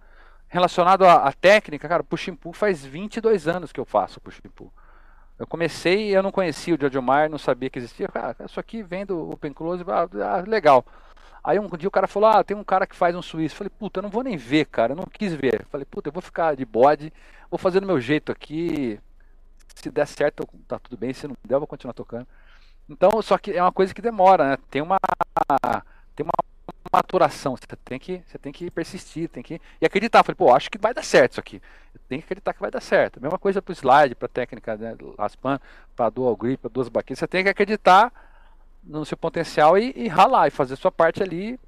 Relacionado 0.53 1.03
à, 1.03 1.15
à 1.27 1.33
técnica, 1.33 1.89
cara, 1.89 2.03
push 2.03 2.29
and 2.29 2.35
pull 2.35 2.53
faz 2.53 2.85
22 2.85 3.47
anos 3.47 3.71
que 3.71 3.79
eu 3.79 3.85
faço 3.85 4.21
push 4.21 4.39
and 4.45 4.51
pull. 4.53 4.71
Eu 5.39 5.47
comecei 5.47 6.15
eu 6.15 6.21
não 6.21 6.31
conhecia 6.31 6.75
o 6.75 6.77
Jojo 6.79 7.01
Mar, 7.01 7.27
não 7.27 7.39
sabia 7.39 7.71
que 7.71 7.79
existia. 7.79 8.07
Cara, 8.07 8.35
isso 8.45 8.59
aqui 8.59 8.83
vem 8.83 9.03
do 9.03 9.31
Open 9.31 9.51
Close, 9.51 9.83
ah, 9.89 10.43
legal. 10.47 10.85
Aí 11.43 11.57
um 11.57 11.67
dia 11.69 11.87
o 11.87 11.91
cara 11.91 12.07
falou: 12.07 12.29
Ah, 12.29 12.43
tem 12.43 12.55
um 12.55 12.63
cara 12.63 12.85
que 12.85 12.95
faz 12.95 13.15
um 13.15 13.21
suíço. 13.23 13.55
Falei, 13.55 13.71
puta, 13.71 13.97
eu 13.97 14.03
não 14.03 14.11
vou 14.11 14.21
nem 14.21 14.37
ver, 14.37 14.65
cara. 14.65 14.91
Eu 14.91 14.95
não 14.95 15.05
quis 15.05 15.33
ver. 15.33 15.65
Falei, 15.71 15.85
puta, 15.85 16.09
eu 16.09 16.13
vou 16.13 16.21
ficar 16.21 16.55
de 16.55 16.63
bode, 16.63 17.11
vou 17.49 17.57
fazer 17.57 17.79
do 17.79 17.87
meu 17.87 17.99
jeito 17.99 18.31
aqui. 18.31 18.99
Se 19.73 19.89
der 19.89 20.05
certo, 20.05 20.47
tá 20.67 20.77
tudo 20.77 20.97
bem. 20.97 21.13
Se 21.13 21.27
não 21.27 21.35
der, 21.43 21.55
eu 21.55 21.61
vou 21.61 21.67
continuar 21.67 21.93
tocando. 21.93 22.27
Então, 22.87 23.09
só 23.23 23.39
que 23.39 23.51
é 23.51 23.61
uma 23.63 23.71
coisa 23.71 23.91
que 23.91 24.03
demora, 24.03 24.51
né? 24.51 24.57
Tem 24.69 24.83
uma. 24.83 24.99
Tem 26.15 26.23
uma 26.23 26.52
maturação. 26.93 27.55
Você 27.57 27.65
tem 27.83 27.97
que, 27.97 28.21
você 28.25 28.37
tem 28.37 28.53
que 28.53 28.69
persistir, 28.69 29.27
tem 29.27 29.41
que. 29.41 29.59
E 29.81 29.85
acreditar. 29.85 30.23
Falei, 30.23 30.35
pô, 30.35 30.53
acho 30.53 30.69
que 30.69 30.77
vai 30.77 30.93
dar 30.93 31.03
certo 31.03 31.31
isso 31.31 31.39
aqui. 31.39 31.61
Eu 31.93 31.99
tenho 32.07 32.21
que 32.21 32.25
acreditar 32.25 32.53
que 32.53 32.61
vai 32.61 32.69
dar 32.69 32.81
certo. 32.81 33.19
Mesma 33.19 33.39
coisa 33.39 33.61
pro 33.61 33.73
slide, 33.73 34.13
pra 34.13 34.27
técnica, 34.27 34.77
né? 34.77 34.95
Aspan, 35.17 35.59
pra 35.95 36.09
dual 36.09 36.35
grip, 36.35 36.61
pra 36.61 36.69
duas 36.69 36.89
baquetas. 36.89 37.19
Você 37.19 37.27
tem 37.27 37.43
que 37.43 37.49
acreditar 37.49 38.13
no 38.83 39.03
seu 39.05 39.17
potencial 39.17 39.77
e, 39.77 39.93
e 39.95 40.07
ralar 40.07 40.47
e 40.47 40.51
fazer 40.51 40.75
sua 40.75 40.91
parte 40.91 41.23
ali 41.23 41.59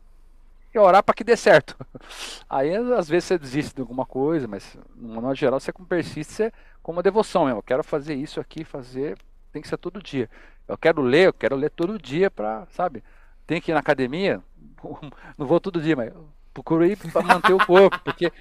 e 0.74 0.80
orar 0.80 1.02
para 1.02 1.16
que 1.16 1.24
dê 1.24 1.36
certo. 1.36 1.76
Aí 2.50 2.76
às 2.76 3.10
vezes 3.10 3.26
você 3.26 3.38
desiste 3.38 3.74
de 3.74 3.82
alguma 3.82 4.06
coisa, 4.06 4.48
mas 4.48 4.78
no 4.96 5.22
modo 5.22 5.36
geral 5.36 5.60
você 5.60 5.72
persiste 5.88 6.34
você, 6.34 6.54
com 6.84 6.92
uma 6.92 7.02
devoção 7.02 7.46
mesmo. 7.46 7.60
Eu 7.60 7.64
quero 7.64 7.84
fazer 7.84 8.14
isso 8.14 8.40
aqui, 8.40 8.64
fazer, 8.64 9.18
tem 9.52 9.62
que 9.62 9.68
ser 9.68 9.78
todo 9.78 10.04
dia. 10.04 10.30
Eu 10.68 10.78
quero 10.78 11.02
ler, 11.02 11.28
eu 11.28 11.34
quero 11.34 11.56
ler 11.56 11.72
todo 11.72 11.98
dia 11.98 12.30
para, 12.30 12.68
sabe? 12.72 13.04
Tem 13.48 13.62
que 13.62 13.72
ir 13.72 13.74
na 13.74 13.80
academia, 13.80 14.42
não 15.38 15.46
vou 15.46 15.60
todo 15.60 15.82
dia, 15.82 15.96
mas 15.96 16.14
procuro 16.54 16.86
ir 16.86 16.98
para 16.98 17.22
manter 17.22 17.54
o 17.54 17.66
corpo, 17.66 18.00
porque 18.04 18.32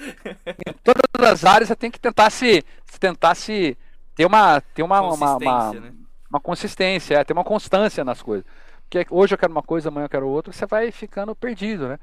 em 0.00 0.72
todas 0.82 1.32
as 1.32 1.44
áreas 1.44 1.68
você 1.68 1.76
tem 1.76 1.90
que 1.90 1.98
tentar 1.98 2.30
se, 2.30 2.64
tentar 2.98 3.34
se 3.34 3.76
ter 4.14 4.24
uma 4.24 4.60
ter 4.60 4.82
uma, 4.82 5.00
uma, 5.00 5.36
uma, 5.36 5.72
né? 5.72 5.92
uma 6.30 6.40
consistência, 6.40 7.16
é, 7.16 7.24
ter 7.24 7.32
uma 7.32 7.44
constância 7.44 8.04
nas 8.04 8.22
coisas. 8.22 8.46
Porque 8.88 9.06
hoje 9.10 9.34
eu 9.34 9.38
quero 9.38 9.52
uma 9.52 9.62
coisa, 9.62 9.88
amanhã 9.88 10.06
eu 10.06 10.10
quero 10.10 10.28
outra, 10.28 10.52
você 10.52 10.66
vai 10.66 10.90
ficando 10.90 11.34
perdido, 11.36 11.88
né? 11.88 11.98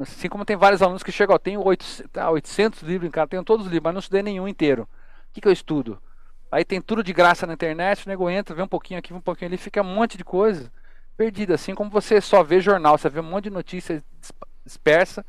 Assim 0.00 0.28
como 0.28 0.44
tem 0.44 0.56
vários 0.56 0.82
alunos 0.82 1.04
que 1.04 1.12
chegam, 1.12 1.36
ó, 1.36 1.38
tenho 1.38 1.64
800, 1.64 2.10
800 2.32 2.82
livros 2.82 3.06
em 3.06 3.10
casa, 3.12 3.28
tenho 3.28 3.44
todos 3.44 3.66
os 3.66 3.72
livros, 3.72 3.84
mas 3.84 3.94
não 3.94 4.00
estudei 4.00 4.22
nenhum 4.22 4.48
inteiro. 4.48 4.82
O 4.82 5.32
que, 5.32 5.40
que 5.40 5.46
eu 5.46 5.52
estudo? 5.52 6.02
Aí 6.50 6.64
tem 6.64 6.80
tudo 6.80 7.04
de 7.04 7.12
graça 7.12 7.46
na 7.46 7.54
internet, 7.54 8.04
o 8.04 8.08
nego 8.08 8.28
entra, 8.28 8.54
vê 8.54 8.62
um 8.62 8.68
pouquinho 8.68 8.98
aqui, 8.98 9.14
um 9.14 9.20
pouquinho 9.20 9.48
ali, 9.48 9.56
fica 9.56 9.80
um 9.80 9.94
monte 9.94 10.18
de 10.18 10.24
coisa 10.24 10.72
perdida. 11.16 11.54
Assim 11.54 11.74
como 11.74 11.90
você 11.90 12.20
só 12.20 12.42
vê 12.42 12.60
jornal, 12.60 12.98
você 12.98 13.08
vê 13.08 13.20
um 13.20 13.24
monte 13.24 13.44
de 13.44 13.50
notícias 13.50 14.02
dispersa, 14.64 15.24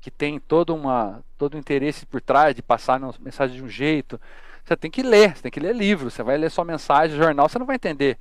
que 0.00 0.10
tem 0.10 0.38
todo, 0.38 0.74
uma, 0.74 1.22
todo 1.38 1.56
um 1.56 1.58
interesse 1.58 2.04
por 2.04 2.20
trás 2.20 2.54
de 2.54 2.62
passar 2.62 3.02
a 3.02 3.14
mensagem 3.20 3.56
de 3.56 3.62
um 3.62 3.68
jeito, 3.68 4.20
você 4.64 4.76
tem 4.76 4.90
que 4.90 5.02
ler, 5.02 5.36
você 5.36 5.42
tem 5.42 5.50
que 5.50 5.60
ler 5.60 5.74
livro. 5.74 6.10
Você 6.10 6.22
vai 6.22 6.38
ler 6.38 6.50
só 6.50 6.64
mensagem, 6.64 7.16
jornal, 7.16 7.48
você 7.48 7.58
não 7.58 7.66
vai 7.66 7.76
entender. 7.76 8.18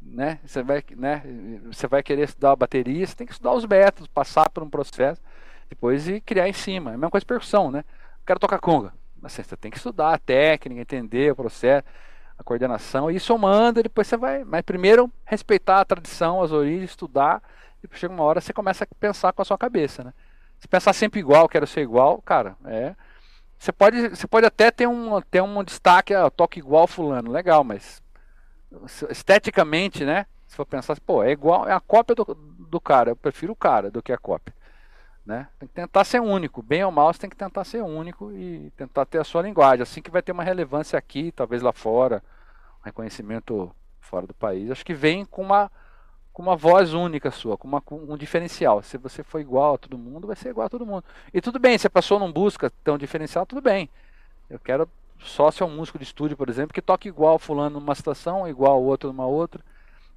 Né? 0.00 0.38
Você, 0.44 0.62
vai, 0.62 0.82
né? 0.96 1.22
você 1.66 1.86
vai 1.86 2.02
querer 2.02 2.24
estudar 2.24 2.52
a 2.52 2.56
bateria, 2.56 3.06
você 3.06 3.14
tem 3.14 3.26
que 3.26 3.32
estudar 3.32 3.52
os 3.52 3.66
métodos, 3.66 4.08
passar 4.08 4.48
por 4.50 4.62
um 4.62 4.70
processo, 4.70 5.20
depois 5.68 6.08
e 6.08 6.20
criar 6.20 6.48
em 6.48 6.52
cima. 6.52 6.90
É 6.90 6.94
a 6.94 6.96
mesma 6.96 7.10
coisa 7.10 7.26
percussão, 7.26 7.70
né? 7.70 7.84
Quero 8.26 8.38
tocar 8.38 8.58
conga. 8.58 8.92
Assim, 9.22 9.42
você 9.42 9.56
tem 9.56 9.70
que 9.70 9.76
estudar 9.76 10.14
a 10.14 10.18
técnica, 10.18 10.80
entender 10.80 11.32
o 11.32 11.36
processo, 11.36 11.86
a 12.42 12.44
coordenação, 12.44 13.10
e 13.10 13.18
somando, 13.18 13.80
e 13.80 13.84
depois 13.84 14.06
você 14.06 14.16
vai. 14.16 14.44
Mas 14.44 14.62
primeiro 14.62 15.10
respeitar 15.24 15.80
a 15.80 15.84
tradição, 15.84 16.42
as 16.42 16.52
origens, 16.52 16.90
estudar, 16.90 17.42
e 17.82 17.96
chega 17.96 18.12
uma 18.12 18.24
hora 18.24 18.40
você 18.40 18.52
começa 18.52 18.84
a 18.84 18.88
pensar 19.00 19.32
com 19.32 19.42
a 19.42 19.44
sua 19.44 19.58
cabeça, 19.58 20.04
né? 20.04 20.12
Se 20.58 20.68
pensar 20.68 20.92
sempre 20.92 21.18
igual, 21.18 21.48
quero 21.48 21.66
ser 21.66 21.80
igual, 21.80 22.20
cara, 22.22 22.56
é 22.66 22.94
você 23.62 23.70
pode, 23.70 24.08
você 24.08 24.26
pode 24.26 24.44
até 24.44 24.72
ter 24.72 24.88
um, 24.88 25.20
ter 25.20 25.40
um 25.40 25.62
destaque, 25.62 26.12
ah, 26.12 26.28
toque 26.28 26.58
igual 26.58 26.88
fulano, 26.88 27.30
legal, 27.30 27.62
mas 27.62 28.02
esteticamente, 29.08 30.04
né? 30.04 30.26
Se 30.48 30.56
for 30.56 30.66
pensar, 30.66 30.98
pô, 31.00 31.22
é 31.22 31.30
igual, 31.30 31.68
é 31.68 31.72
a 31.72 31.78
cópia 31.78 32.16
do, 32.16 32.24
do 32.68 32.80
cara, 32.80 33.12
eu 33.12 33.16
prefiro 33.16 33.52
o 33.52 33.56
cara 33.56 33.88
do 33.88 34.02
que 34.02 34.12
a 34.12 34.18
cópia. 34.18 34.52
Né? 35.24 35.46
Tem 35.58 35.68
que 35.68 35.74
tentar 35.74 36.04
ser 36.04 36.20
único, 36.20 36.62
bem 36.62 36.84
ou 36.84 36.90
mal, 36.90 37.12
você 37.12 37.20
tem 37.20 37.30
que 37.30 37.36
tentar 37.36 37.64
ser 37.64 37.80
único 37.82 38.32
e 38.32 38.72
tentar 38.76 39.06
ter 39.06 39.18
a 39.18 39.24
sua 39.24 39.42
linguagem, 39.42 39.82
assim 39.82 40.02
que 40.02 40.10
vai 40.10 40.20
ter 40.20 40.32
uma 40.32 40.42
relevância 40.42 40.98
aqui, 40.98 41.30
talvez 41.30 41.62
lá 41.62 41.72
fora, 41.72 42.22
um 42.80 42.84
reconhecimento 42.84 43.70
fora 44.00 44.26
do 44.26 44.34
país. 44.34 44.70
Acho 44.70 44.84
que 44.84 44.94
vem 44.94 45.24
com 45.24 45.42
uma 45.42 45.70
com 46.32 46.42
uma 46.42 46.56
voz 46.56 46.94
única 46.94 47.30
sua, 47.30 47.58
com, 47.58 47.68
uma, 47.68 47.80
com 47.80 47.96
um 47.96 48.16
diferencial. 48.16 48.82
Se 48.82 48.96
você 48.96 49.22
for 49.22 49.40
igual 49.40 49.74
a 49.74 49.78
todo 49.78 49.98
mundo, 49.98 50.26
vai 50.26 50.34
ser 50.34 50.48
igual 50.48 50.66
a 50.66 50.70
todo 50.70 50.86
mundo. 50.86 51.04
E 51.32 51.40
tudo 51.40 51.58
bem, 51.58 51.76
se 51.76 51.86
a 51.86 51.90
pessoa 51.90 52.18
não 52.18 52.32
busca 52.32 52.72
um 52.88 52.98
diferencial, 52.98 53.44
tudo 53.44 53.60
bem. 53.60 53.90
Eu 54.48 54.58
quero 54.58 54.88
só 55.18 55.50
ser 55.50 55.64
um 55.64 55.76
músico 55.76 55.98
de 55.98 56.04
estúdio, 56.04 56.36
por 56.36 56.48
exemplo, 56.48 56.72
que 56.72 56.80
toque 56.80 57.08
igual 57.08 57.38
fulano 57.38 57.78
numa 57.78 57.94
situação, 57.94 58.48
igual 58.48 58.82
outro 58.82 59.12
numa 59.12 59.26
outra. 59.26 59.62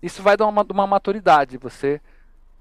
Isso 0.02 0.24
vai 0.24 0.38
dar 0.38 0.48
uma, 0.48 0.66
uma 0.70 0.88
maturidade. 0.88 1.58
Você, 1.58 2.02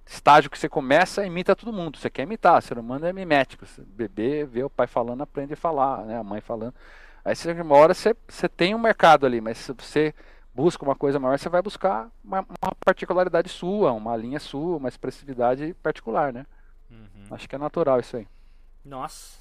estágio 0.07 0.51
que 0.51 0.59
você 0.59 0.69
começa, 0.69 1.27
imita 1.27 1.57
todo 1.57 1.73
mundo. 1.73 1.99
Você 1.99 2.11
quer 2.11 2.23
imitar, 2.23 2.59
o 2.59 2.63
ser 2.63 2.79
humano 2.79 3.07
é 3.07 3.13
mimético. 3.13 3.65
Bebê 3.87 4.45
vê 4.45 4.63
o 4.63 4.71
pai 4.71 4.87
falando, 4.87 5.23
aprende 5.23 5.55
a 5.55 5.57
falar, 5.57 6.05
né? 6.05 6.19
a 6.19 6.23
mãe 6.23 6.41
falando. 6.41 6.75
Aí 7.25 7.35
uma 7.61 7.77
hora 7.77 7.95
você, 7.95 8.15
você 8.29 8.49
tem 8.49 8.75
um 8.75 8.79
mercado 8.79 9.25
ali, 9.25 9.41
mas 9.41 9.57
se 9.57 9.73
você 9.73 10.15
busca 10.55 10.85
uma 10.85 10.95
coisa 10.95 11.19
maior, 11.19 11.39
você 11.39 11.49
vai 11.49 11.63
buscar 11.63 12.11
uma, 12.23 12.41
uma, 12.41 12.75
particularidade 12.85 13.49
sua, 13.49 13.93
uma 13.93 14.15
linha 14.15 14.39
sua, 14.39 14.77
uma 14.77 14.89
expressividade 14.89 15.75
particular, 15.83 16.33
né? 16.33 16.47
Uhum. 16.91 17.27
Acho 17.31 17.49
que 17.49 17.55
é 17.55 17.59
natural 17.59 17.99
isso 17.99 18.19
aí. 18.19 18.29
Nossa. 18.85 19.39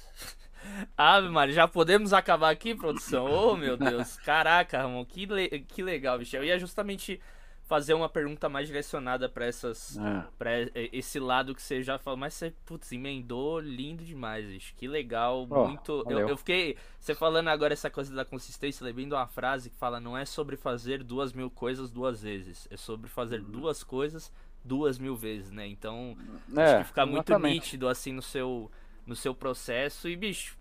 Ave 0.96 1.28
Maria, 1.28 1.54
já 1.54 1.68
podemos 1.68 2.14
acabar 2.14 2.50
aqui, 2.50 2.74
produção? 2.74 3.26
Oh, 3.26 3.54
meu 3.54 3.76
Deus. 3.76 4.16
Caraca, 4.24 4.80
Ramon, 4.80 5.04
que, 5.04 5.26
le 5.26 5.60
que 5.60 5.82
legal, 5.82 6.18
bicho. 6.18 6.36
Eu 6.36 6.42
ia 6.42 6.58
justamente 6.58 7.20
fazer 7.66 7.94
uma 7.94 8.08
pergunta 8.08 8.48
mais 8.48 8.66
direcionada 8.66 9.28
para 9.28 9.46
essas 9.46 9.96
é. 9.96 10.24
para 10.38 10.50
esse 10.92 11.18
lado 11.18 11.54
que 11.54 11.62
você 11.62 11.82
já 11.82 11.98
falou, 11.98 12.18
mas 12.18 12.34
você 12.34 12.52
putz, 12.64 12.92
emendou 12.92 13.58
lindo 13.58 14.04
demais, 14.04 14.46
bicho. 14.46 14.74
Que 14.76 14.86
legal, 14.86 15.46
oh, 15.48 15.66
muito. 15.66 16.04
Eu, 16.08 16.28
eu, 16.28 16.36
fiquei 16.36 16.76
você 17.00 17.14
falando 17.14 17.48
agora 17.48 17.72
essa 17.72 17.90
coisa 17.90 18.14
da 18.14 18.24
consistência, 18.24 18.84
lembrando 18.84 19.14
uma 19.14 19.26
frase 19.26 19.70
que 19.70 19.76
fala 19.76 19.98
não 19.98 20.16
é 20.16 20.24
sobre 20.24 20.56
fazer 20.56 21.02
duas 21.02 21.32
mil 21.32 21.50
coisas 21.50 21.90
duas 21.90 22.22
vezes, 22.22 22.68
é 22.70 22.76
sobre 22.76 23.08
fazer 23.08 23.40
uhum. 23.40 23.50
duas 23.50 23.82
coisas 23.82 24.30
duas 24.62 24.98
mil 24.98 25.16
vezes, 25.16 25.50
né? 25.50 25.66
Então 25.66 26.16
é, 26.56 26.62
acho 26.62 26.78
que 26.78 26.84
fica 26.88 27.06
muito 27.06 27.38
nítido 27.38 27.88
assim 27.88 28.12
no 28.12 28.22
seu 28.22 28.70
no 29.06 29.14
seu 29.14 29.34
processo 29.34 30.08
e 30.08 30.16
bicho 30.16 30.56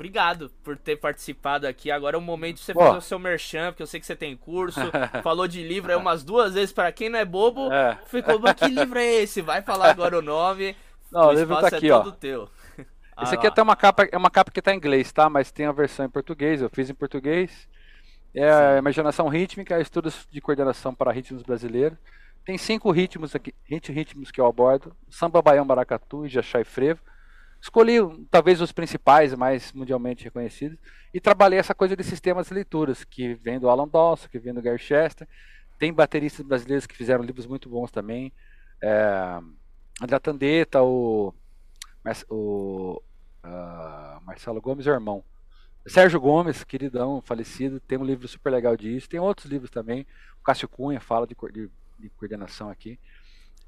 obrigado 0.00 0.50
por 0.64 0.78
ter 0.78 0.96
participado 0.96 1.66
aqui. 1.66 1.90
Agora 1.90 2.16
é 2.16 2.18
o 2.18 2.22
momento 2.22 2.56
de 2.56 2.62
você 2.62 2.72
fazer 2.72 2.96
o 2.96 3.02
seu 3.02 3.18
merchan, 3.18 3.70
porque 3.70 3.82
eu 3.82 3.86
sei 3.86 4.00
que 4.00 4.06
você 4.06 4.16
tem 4.16 4.34
curso. 4.34 4.80
falou 5.22 5.46
de 5.46 5.62
livro 5.62 5.92
aí 5.92 5.98
umas 5.98 6.24
duas 6.24 6.54
vezes, 6.54 6.72
para 6.72 6.90
quem 6.90 7.10
não 7.10 7.18
é 7.18 7.24
bobo, 7.24 7.70
é. 7.70 7.98
ficou, 8.06 8.38
mas 8.38 8.54
que 8.54 8.66
livro 8.66 8.98
é 8.98 9.06
esse? 9.22 9.42
Vai 9.42 9.60
falar 9.60 9.90
agora 9.90 10.18
o 10.18 10.22
nome. 10.22 10.74
Não, 11.12 11.22
o, 11.22 11.26
o 11.26 11.32
livro 11.32 11.56
tá 11.56 11.68
é 11.72 11.76
aqui, 11.76 11.88
é 11.88 11.94
ó. 11.94 12.08
teu. 12.12 12.48
Esse 13.20 13.34
aqui 13.34 13.44
é 13.44 13.48
até 13.50 13.60
uma 13.60 13.74
capa, 13.74 14.08
é 14.10 14.16
uma 14.16 14.30
capa 14.30 14.52
que 14.52 14.62
tá 14.62 14.72
em 14.72 14.76
inglês, 14.76 15.12
tá? 15.12 15.28
Mas 15.28 15.50
tem 15.50 15.66
a 15.66 15.72
versão 15.72 16.06
em 16.06 16.08
português, 16.08 16.62
eu 16.62 16.70
fiz 16.70 16.88
em 16.88 16.94
português. 16.94 17.68
É 18.32 18.48
a 18.48 18.78
imaginação 18.78 19.26
rítmica, 19.26 19.80
estudos 19.80 20.28
de 20.30 20.40
coordenação 20.40 20.94
para 20.94 21.10
ritmos 21.10 21.42
brasileiros. 21.42 21.98
Tem 22.44 22.56
cinco 22.56 22.92
ritmos 22.92 23.34
aqui, 23.34 23.52
ritmos 23.66 24.30
que 24.30 24.40
eu 24.40 24.46
abordo: 24.46 24.96
samba, 25.10 25.42
baião, 25.42 25.66
baracatu, 25.66 26.28
jachá 26.28 26.60
e 26.60 26.64
frevo. 26.64 27.00
Escolhi 27.60 27.98
talvez 28.30 28.60
os 28.60 28.72
principais, 28.72 29.34
mais 29.34 29.72
mundialmente 29.72 30.24
reconhecidos, 30.24 30.78
e 31.12 31.20
trabalhei 31.20 31.58
essa 31.58 31.74
coisa 31.74 31.96
de 31.96 32.02
sistemas 32.02 32.48
de 32.48 32.54
leituras, 32.54 33.04
que 33.04 33.34
vem 33.34 33.58
do 33.58 33.68
Alan 33.68 33.88
Dawson, 33.88 34.28
que 34.28 34.38
vem 34.38 34.54
do 34.54 34.62
Gary 34.62 34.78
Chester. 34.78 35.28
Tem 35.78 35.92
bateristas 35.92 36.46
brasileiros 36.46 36.86
que 36.86 36.96
fizeram 36.96 37.24
livros 37.24 37.46
muito 37.46 37.68
bons 37.68 37.90
também. 37.90 38.32
É, 38.82 39.40
André 40.00 40.18
Tandeta, 40.18 40.82
o, 40.82 41.34
o 42.28 43.02
uh, 43.44 44.20
Marcelo 44.24 44.60
Gomes, 44.60 44.86
o 44.86 44.90
irmão. 44.90 45.22
Sérgio 45.86 46.20
Gomes, 46.20 46.62
queridão, 46.64 47.20
falecido, 47.22 47.80
tem 47.80 47.98
um 47.98 48.04
livro 48.04 48.28
super 48.28 48.50
legal 48.50 48.76
disso. 48.76 49.08
Tem 49.08 49.18
outros 49.20 49.50
livros 49.50 49.70
também. 49.70 50.06
O 50.40 50.44
Cássio 50.44 50.68
Cunha 50.68 51.00
fala 51.00 51.26
de, 51.26 51.34
de, 51.52 51.70
de 51.98 52.08
coordenação 52.10 52.68
aqui. 52.68 52.98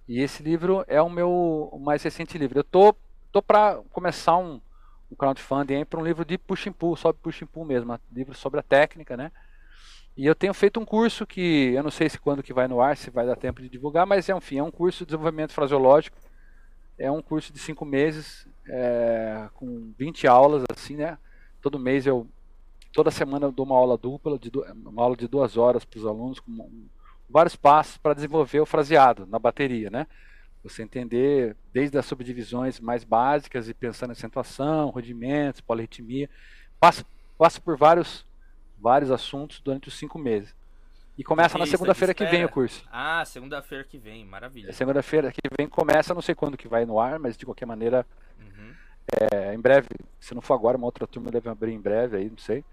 E 0.07 0.21
esse 0.21 0.43
livro 0.43 0.85
é 0.87 1.01
o 1.01 1.09
meu 1.09 1.79
mais 1.81 2.03
recente 2.03 2.37
livro. 2.37 2.59
Eu 2.59 2.65
tô, 2.65 2.95
tô 3.33 3.43
para 3.43 3.81
começar 3.91 4.37
um, 4.37 4.61
um 5.11 5.17
crowdfunding 5.17 5.85
para 5.85 5.99
um 5.99 6.05
livro 6.05 6.25
de 6.25 6.37
push 6.37 6.67
and 6.67 6.73
pull, 6.73 6.95
só 6.95 7.13
push 7.13 7.43
and 7.43 7.47
pull 7.47 7.65
mesmo, 7.65 7.99
livro 8.13 8.35
sobre 8.35 8.61
a 8.61 8.63
técnica, 8.63 9.17
né? 9.17 9.33
E 10.15 10.27
eu 10.27 10.35
tenho 10.35 10.53
feito 10.53 10.79
um 10.79 10.85
curso 10.85 11.27
que 11.27 11.73
eu 11.75 11.83
não 11.83 11.91
sei 11.91 12.09
se 12.11 12.19
quando 12.19 12.43
que 12.43 12.53
vai 12.53 12.69
no 12.69 12.83
ar, 12.83 12.97
se 12.97 13.11
vai 13.11 13.25
dar 13.25 13.35
tempo 13.35 13.63
de 13.63 13.69
divulgar, 13.69 14.07
mas 14.07 14.29
é, 14.29 14.37
enfim, 14.37 14.59
é 14.59 14.63
um 14.63 14.71
curso 14.71 15.01
de 15.01 15.07
desenvolvimento 15.07 15.53
fraseológico. 15.53 16.19
É 16.99 17.11
um 17.11 17.23
curso 17.23 17.51
de 17.51 17.59
cinco 17.59 17.87
meses, 17.87 18.47
é, 18.69 19.49
com 19.55 19.93
20 19.99 20.27
aulas, 20.27 20.63
assim, 20.71 20.97
né? 20.97 21.17
Todo 21.63 21.79
mês 21.79 22.07
eu, 22.07 22.27
toda 22.93 23.11
semana 23.11 23.47
eu 23.47 23.53
dou 23.53 23.65
uma 23.65 23.75
aula 23.75 23.97
dupla, 23.97 24.39
de, 24.39 24.53
uma 24.85 25.03
aula 25.03 25.17
de 25.17 25.27
duas 25.27 25.57
horas 25.57 25.83
para 25.83 25.99
os 25.99 26.07
alunos, 26.07 26.39
com 26.39 26.87
vários 27.31 27.57
passos 27.57 27.97
para 27.97 28.13
desenvolver 28.13 28.61
o 28.61 28.67
fraseado 28.67 29.27
na 29.27 29.39
bateria, 29.39 29.89
né? 29.89 30.07
Você 30.63 30.83
entender 30.83 31.57
desde 31.73 31.99
as 31.99 32.07
subdivisões 32.07 32.79
mais 32.79 33.03
básicas 33.05 33.69
e 33.69 33.75
pensando 33.75 34.11
em 34.11 34.13
acentuação, 34.13 34.91
rudimentos, 34.91 35.61
polirritmia, 35.61 36.31
passa, 36.79 37.05
passa 37.37 37.61
por 37.61 37.77
vários 37.77 38.25
vários 38.79 39.13
assuntos 39.13 39.61
durante 39.61 39.87
os 39.89 39.95
cinco 39.95 40.19
meses. 40.19 40.55
E 41.17 41.23
começa 41.23 41.57
na 41.57 41.67
segunda-feira 41.67 42.13
que 42.15 42.25
vem 42.25 42.45
o 42.45 42.49
curso. 42.49 42.85
Ah, 42.91 43.25
segunda-feira 43.25 43.85
que 43.85 43.99
vem, 43.99 44.25
maravilha. 44.25 44.71
É 44.71 44.73
segunda-feira 44.73 45.31
que 45.31 45.41
vem 45.57 45.69
começa, 45.69 46.15
não 46.15 46.23
sei 46.23 46.35
quando 46.35 46.57
que 46.57 46.67
vai 46.67 46.85
no 46.85 46.99
ar, 46.99 47.19
mas 47.19 47.37
de 47.37 47.45
qualquer 47.45 47.67
maneira, 47.67 48.05
uhum. 48.41 48.75
é, 49.21 49.55
em 49.55 49.61
breve, 49.61 49.89
se 50.19 50.35
não 50.35 50.43
for 50.43 50.55
agora, 50.55 50.77
uma 50.77 50.87
outra 50.87 51.07
turma 51.07 51.31
deve 51.31 51.49
abrir 51.49 51.73
em 51.73 51.81
breve 51.81 52.17
aí, 52.17 52.31
não 52.31 52.39
sei. 52.39 52.65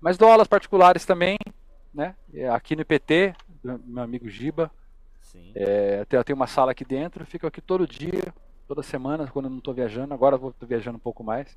Mas 0.00 0.16
dou 0.16 0.30
aulas 0.30 0.46
particulares 0.46 1.04
também, 1.04 1.38
né? 1.92 2.14
Aqui 2.52 2.76
no 2.76 2.82
IPT, 2.82 3.34
meu 3.64 4.04
amigo 4.04 4.28
Giba. 4.28 4.70
Sim. 5.28 5.52
É, 5.54 6.06
eu 6.10 6.24
tenho 6.24 6.36
uma 6.36 6.46
sala 6.46 6.72
aqui 6.72 6.84
dentro, 6.84 7.24
fico 7.26 7.46
aqui 7.46 7.60
todo 7.60 7.86
dia, 7.86 8.32
toda 8.66 8.82
semana, 8.82 9.26
quando 9.26 9.44
eu 9.44 9.50
não 9.50 9.58
estou 9.58 9.74
viajando. 9.74 10.14
Agora 10.14 10.36
eu 10.36 10.38
vou 10.38 10.54
viajando 10.62 10.96
um 10.96 11.00
pouco 11.00 11.22
mais. 11.22 11.56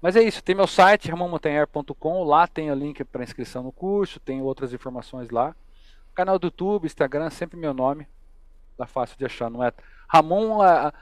Mas 0.00 0.16
é 0.16 0.22
isso, 0.22 0.42
tem 0.42 0.54
meu 0.54 0.66
site, 0.66 1.10
ramonmontanher.com, 1.10 2.24
lá 2.24 2.46
tem 2.46 2.70
o 2.70 2.74
link 2.74 3.04
para 3.04 3.22
inscrição 3.22 3.62
no 3.62 3.72
curso, 3.72 4.18
tem 4.18 4.40
outras 4.40 4.72
informações 4.72 5.30
lá. 5.30 5.54
Canal 6.14 6.38
do 6.38 6.46
YouTube, 6.46 6.86
Instagram, 6.86 7.28
sempre 7.28 7.58
meu 7.58 7.74
nome. 7.74 8.06
Tá 8.78 8.86
fácil 8.86 9.18
de 9.18 9.26
achar, 9.26 9.50
não 9.50 9.62
é? 9.62 9.72
Ramon 10.08 10.64
é, 10.64 10.92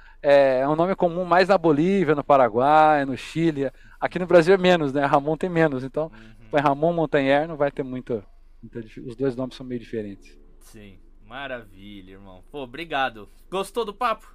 é, 0.61 0.69
um 0.69 0.75
nome 0.75 0.97
comum 0.97 1.25
mais 1.25 1.49
na 1.49 1.59
Bolívia, 1.59 2.15
no 2.15 2.25
Paraguai, 2.25 3.05
no 3.05 3.17
Chile. 3.17 3.71
Aqui 4.01 4.19
no 4.19 4.27
Brasil 4.27 4.55
é 4.55 4.59
menos, 4.59 4.93
né? 4.93 5.05
Ramon 5.05 5.37
tem 5.37 5.51
menos, 5.51 5.85
então 5.85 6.11
uhum. 6.53 6.61
Ramon 6.61 6.93
Montanher, 6.93 7.47
não 7.47 7.57
vai 7.57 7.71
ter 7.71 7.85
muito, 7.85 8.25
muito. 8.61 8.79
Os 9.07 9.15
dois 9.15 9.37
nomes 9.37 9.57
são 9.57 9.67
meio 9.67 9.81
diferentes. 9.81 10.37
Sim, 10.61 10.99
maravilha, 11.35 12.13
irmão. 12.13 12.45
Pô, 12.49 12.63
obrigado. 12.63 13.29
Gostou 13.51 13.85
do 13.85 13.93
papo? 13.93 14.33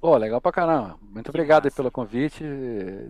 Pô, 0.00 0.16
legal 0.16 0.40
pra 0.40 0.50
caramba. 0.50 0.98
Muito 1.00 1.26
que 1.26 1.30
obrigado 1.30 1.70
pelo 1.70 1.92
convite. 1.92 2.42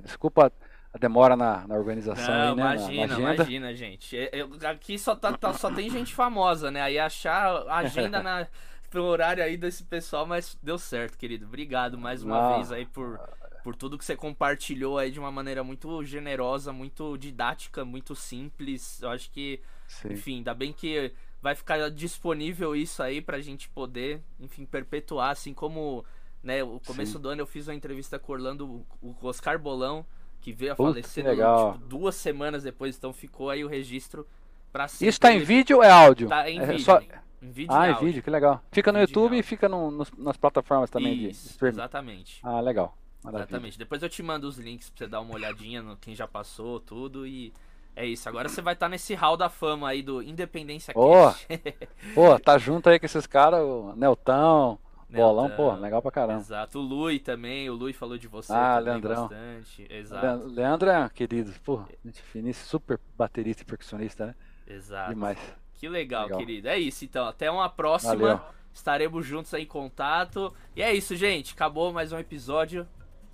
Desculpa 0.02 0.52
a 0.92 0.98
demora 0.98 1.34
na, 1.34 1.66
na 1.66 1.74
organização 1.74 2.32
Não, 2.34 2.50
aí, 2.50 2.54
né? 2.54 2.62
Imagina, 2.62 3.06
na, 3.06 3.18
na 3.18 3.34
imagina, 3.34 3.74
gente. 3.74 4.14
Eu, 4.30 4.50
aqui 4.68 4.98
só, 4.98 5.16
tá, 5.16 5.32
tá, 5.32 5.54
só 5.54 5.72
tem 5.72 5.88
gente 5.88 6.14
famosa, 6.14 6.70
né? 6.70 6.82
Aí 6.82 6.98
achar 6.98 7.66
a 7.66 7.78
agenda 7.78 8.22
na, 8.22 8.46
pro 8.90 9.02
horário 9.02 9.42
aí 9.42 9.56
desse 9.56 9.84
pessoal, 9.84 10.26
mas 10.26 10.58
deu 10.62 10.78
certo, 10.78 11.16
querido. 11.16 11.46
Obrigado 11.46 11.96
mais 11.96 12.22
uma 12.22 12.38
Não. 12.38 12.54
vez 12.56 12.70
aí 12.70 12.84
por, 12.84 13.18
por 13.64 13.74
tudo 13.74 13.96
que 13.96 14.04
você 14.04 14.14
compartilhou 14.14 14.98
aí 14.98 15.10
de 15.10 15.18
uma 15.18 15.32
maneira 15.32 15.64
muito 15.64 16.04
generosa, 16.04 16.74
muito 16.74 17.16
didática, 17.16 17.86
muito 17.86 18.14
simples. 18.14 19.00
Eu 19.00 19.08
acho 19.08 19.30
que, 19.30 19.62
Sim. 19.88 20.12
enfim, 20.12 20.36
ainda 20.36 20.52
bem 20.52 20.74
que 20.74 21.10
vai 21.44 21.54
ficar 21.54 21.90
disponível 21.90 22.74
isso 22.74 23.02
aí 23.02 23.20
pra 23.20 23.38
gente 23.38 23.68
poder, 23.68 24.22
enfim, 24.40 24.64
perpetuar, 24.64 25.28
assim 25.28 25.52
como, 25.52 26.02
né, 26.42 26.64
o 26.64 26.80
começo 26.80 27.12
Sim. 27.12 27.20
do 27.20 27.28
ano 27.28 27.42
eu 27.42 27.46
fiz 27.46 27.68
uma 27.68 27.74
entrevista 27.74 28.18
com 28.18 28.32
Orlando, 28.32 28.82
o 29.02 29.14
Oscar 29.20 29.58
Bolão, 29.58 30.06
que 30.40 30.54
veio 30.54 30.72
a 30.72 30.74
falecer 30.74 31.22
tipo, 31.22 31.78
duas 31.86 32.14
semanas 32.14 32.62
depois, 32.62 32.96
então 32.96 33.12
ficou 33.12 33.50
aí 33.50 33.62
o 33.62 33.68
registro 33.68 34.26
para 34.72 34.88
sempre. 34.88 35.08
Isso 35.08 35.20
tá 35.20 35.34
em 35.34 35.40
vídeo 35.40 35.76
ou 35.76 35.82
é 35.82 35.90
áudio? 35.90 36.30
Tá 36.30 36.48
em 36.48 36.60
é 36.60 36.64
vídeo. 36.64 36.82
Só... 36.82 36.98
Em 37.42 37.50
vídeo 37.50 37.74
ah, 37.74 37.90
em 37.90 37.94
vídeo, 37.96 38.22
que 38.22 38.30
legal. 38.30 38.62
Fica 38.72 38.90
no 38.90 38.98
YouTube 38.98 39.36
e 39.38 39.42
fica 39.42 39.68
no, 39.68 39.90
no, 39.90 40.06
nas 40.16 40.38
plataformas 40.38 40.88
também 40.88 41.26
Isso, 41.26 41.42
de 41.42 41.50
streaming. 41.50 41.76
Exatamente. 41.76 42.40
Ah, 42.42 42.58
legal. 42.58 42.96
Maravilha. 43.22 43.42
Exatamente. 43.44 43.78
Depois 43.78 44.02
eu 44.02 44.08
te 44.08 44.22
mando 44.22 44.48
os 44.48 44.56
links 44.56 44.88
pra 44.88 45.04
você 45.04 45.10
dar 45.10 45.20
uma 45.20 45.34
olhadinha 45.34 45.82
no 45.82 45.94
quem 45.98 46.14
já 46.14 46.26
passou, 46.26 46.80
tudo 46.80 47.26
e. 47.26 47.52
É 47.96 48.04
isso, 48.04 48.28
agora 48.28 48.48
você 48.48 48.60
vai 48.60 48.74
estar 48.74 48.86
tá 48.86 48.90
nesse 48.90 49.14
hall 49.14 49.36
da 49.36 49.48
fama 49.48 49.88
aí 49.88 50.02
do 50.02 50.20
Independência 50.20 50.92
oh, 50.96 51.32
Pô, 52.14 52.38
tá 52.40 52.58
junto 52.58 52.88
aí 52.88 52.98
com 52.98 53.06
esses 53.06 53.26
caras, 53.26 53.60
o 53.60 53.94
Neltão, 53.96 54.78
Bolão, 55.14 55.48
pô, 55.50 55.72
legal 55.74 56.02
pra 56.02 56.10
caramba. 56.10 56.40
Exato. 56.40 56.78
O 56.78 56.82
Lui 56.82 57.20
também, 57.20 57.70
o 57.70 57.74
Lui 57.74 57.92
falou 57.92 58.18
de 58.18 58.26
você 58.26 58.52
ah, 58.52 58.76
também 58.78 58.84
Leandrão. 58.84 59.28
bastante. 59.28 59.86
Exato. 59.88 60.46
Leandro 60.48 60.90
é 60.90 61.08
querido, 61.08 61.52
pô, 61.64 61.84
gente 62.04 62.20
finíssima, 62.20 62.66
super 62.66 63.00
baterista 63.16 63.62
e 63.62 63.66
percussionista, 63.66 64.26
né? 64.26 64.34
Exato. 64.66 65.10
Demais. 65.10 65.38
Que 65.74 65.88
legal, 65.88 66.24
legal, 66.24 66.38
querido. 66.38 66.68
É 66.68 66.78
isso 66.78 67.04
então, 67.04 67.26
até 67.26 67.50
uma 67.50 67.68
próxima. 67.68 68.16
Valeu. 68.16 68.40
Estaremos 68.72 69.24
juntos 69.24 69.54
aí 69.54 69.62
em 69.62 69.66
contato. 69.66 70.52
E 70.74 70.82
é 70.82 70.92
isso, 70.92 71.14
gente. 71.14 71.54
Acabou 71.54 71.92
mais 71.92 72.10
um 72.10 72.18
episódio. 72.18 72.86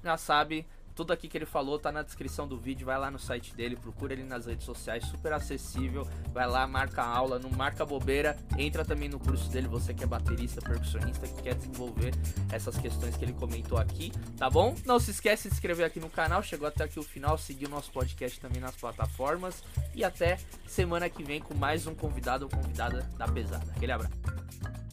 Já 0.03 0.17
sabe, 0.17 0.67
tudo 1.01 1.15
aqui 1.15 1.29
que 1.29 1.39
ele 1.39 1.47
falou 1.47 1.79
tá 1.79 1.91
na 1.91 2.03
descrição 2.03 2.47
do 2.47 2.59
vídeo. 2.59 2.85
Vai 2.85 2.99
lá 2.99 3.11
no 3.11 3.19
site 3.19 3.55
dele, 3.55 3.75
procura 3.75 4.13
ele 4.13 4.23
nas 4.23 4.45
redes 4.45 4.67
sociais, 4.67 5.03
super 5.07 5.33
acessível. 5.33 6.07
Vai 6.31 6.47
lá, 6.47 6.67
marca 6.67 7.03
aula, 7.03 7.39
não 7.39 7.49
marca 7.49 7.87
bobeira. 7.87 8.37
Entra 8.59 8.85
também 8.85 9.09
no 9.09 9.19
curso 9.19 9.49
dele, 9.49 9.67
você 9.67 9.95
que 9.95 10.05
é 10.05 10.07
baterista, 10.07 10.61
percussionista, 10.61 11.27
que 11.27 11.43
quer 11.43 11.55
desenvolver 11.55 12.13
essas 12.53 12.77
questões 12.77 13.17
que 13.17 13.25
ele 13.25 13.33
comentou 13.33 13.79
aqui, 13.79 14.13
tá 14.37 14.51
bom? 14.51 14.75
Não 14.85 15.01
se 15.01 15.11
esquece 15.11 15.45
de 15.45 15.55
se 15.55 15.55
inscrever 15.55 15.87
aqui 15.87 15.99
no 15.99 16.11
canal, 16.11 16.43
chegou 16.43 16.69
até 16.69 16.85
aqui 16.85 16.99
o 16.99 17.03
final, 17.03 17.39
seguir 17.39 17.65
o 17.65 17.71
nosso 17.71 17.91
podcast 17.91 18.39
também 18.39 18.61
nas 18.61 18.77
plataformas. 18.77 19.65
E 19.95 20.05
até 20.05 20.37
semana 20.67 21.09
que 21.09 21.25
vem 21.25 21.41
com 21.41 21.55
mais 21.55 21.87
um 21.87 21.95
convidado 21.95 22.45
ou 22.45 22.51
convidada 22.51 23.09
da 23.17 23.27
pesada. 23.27 23.73
Aquele 23.75 23.93
abraço. 23.93 24.90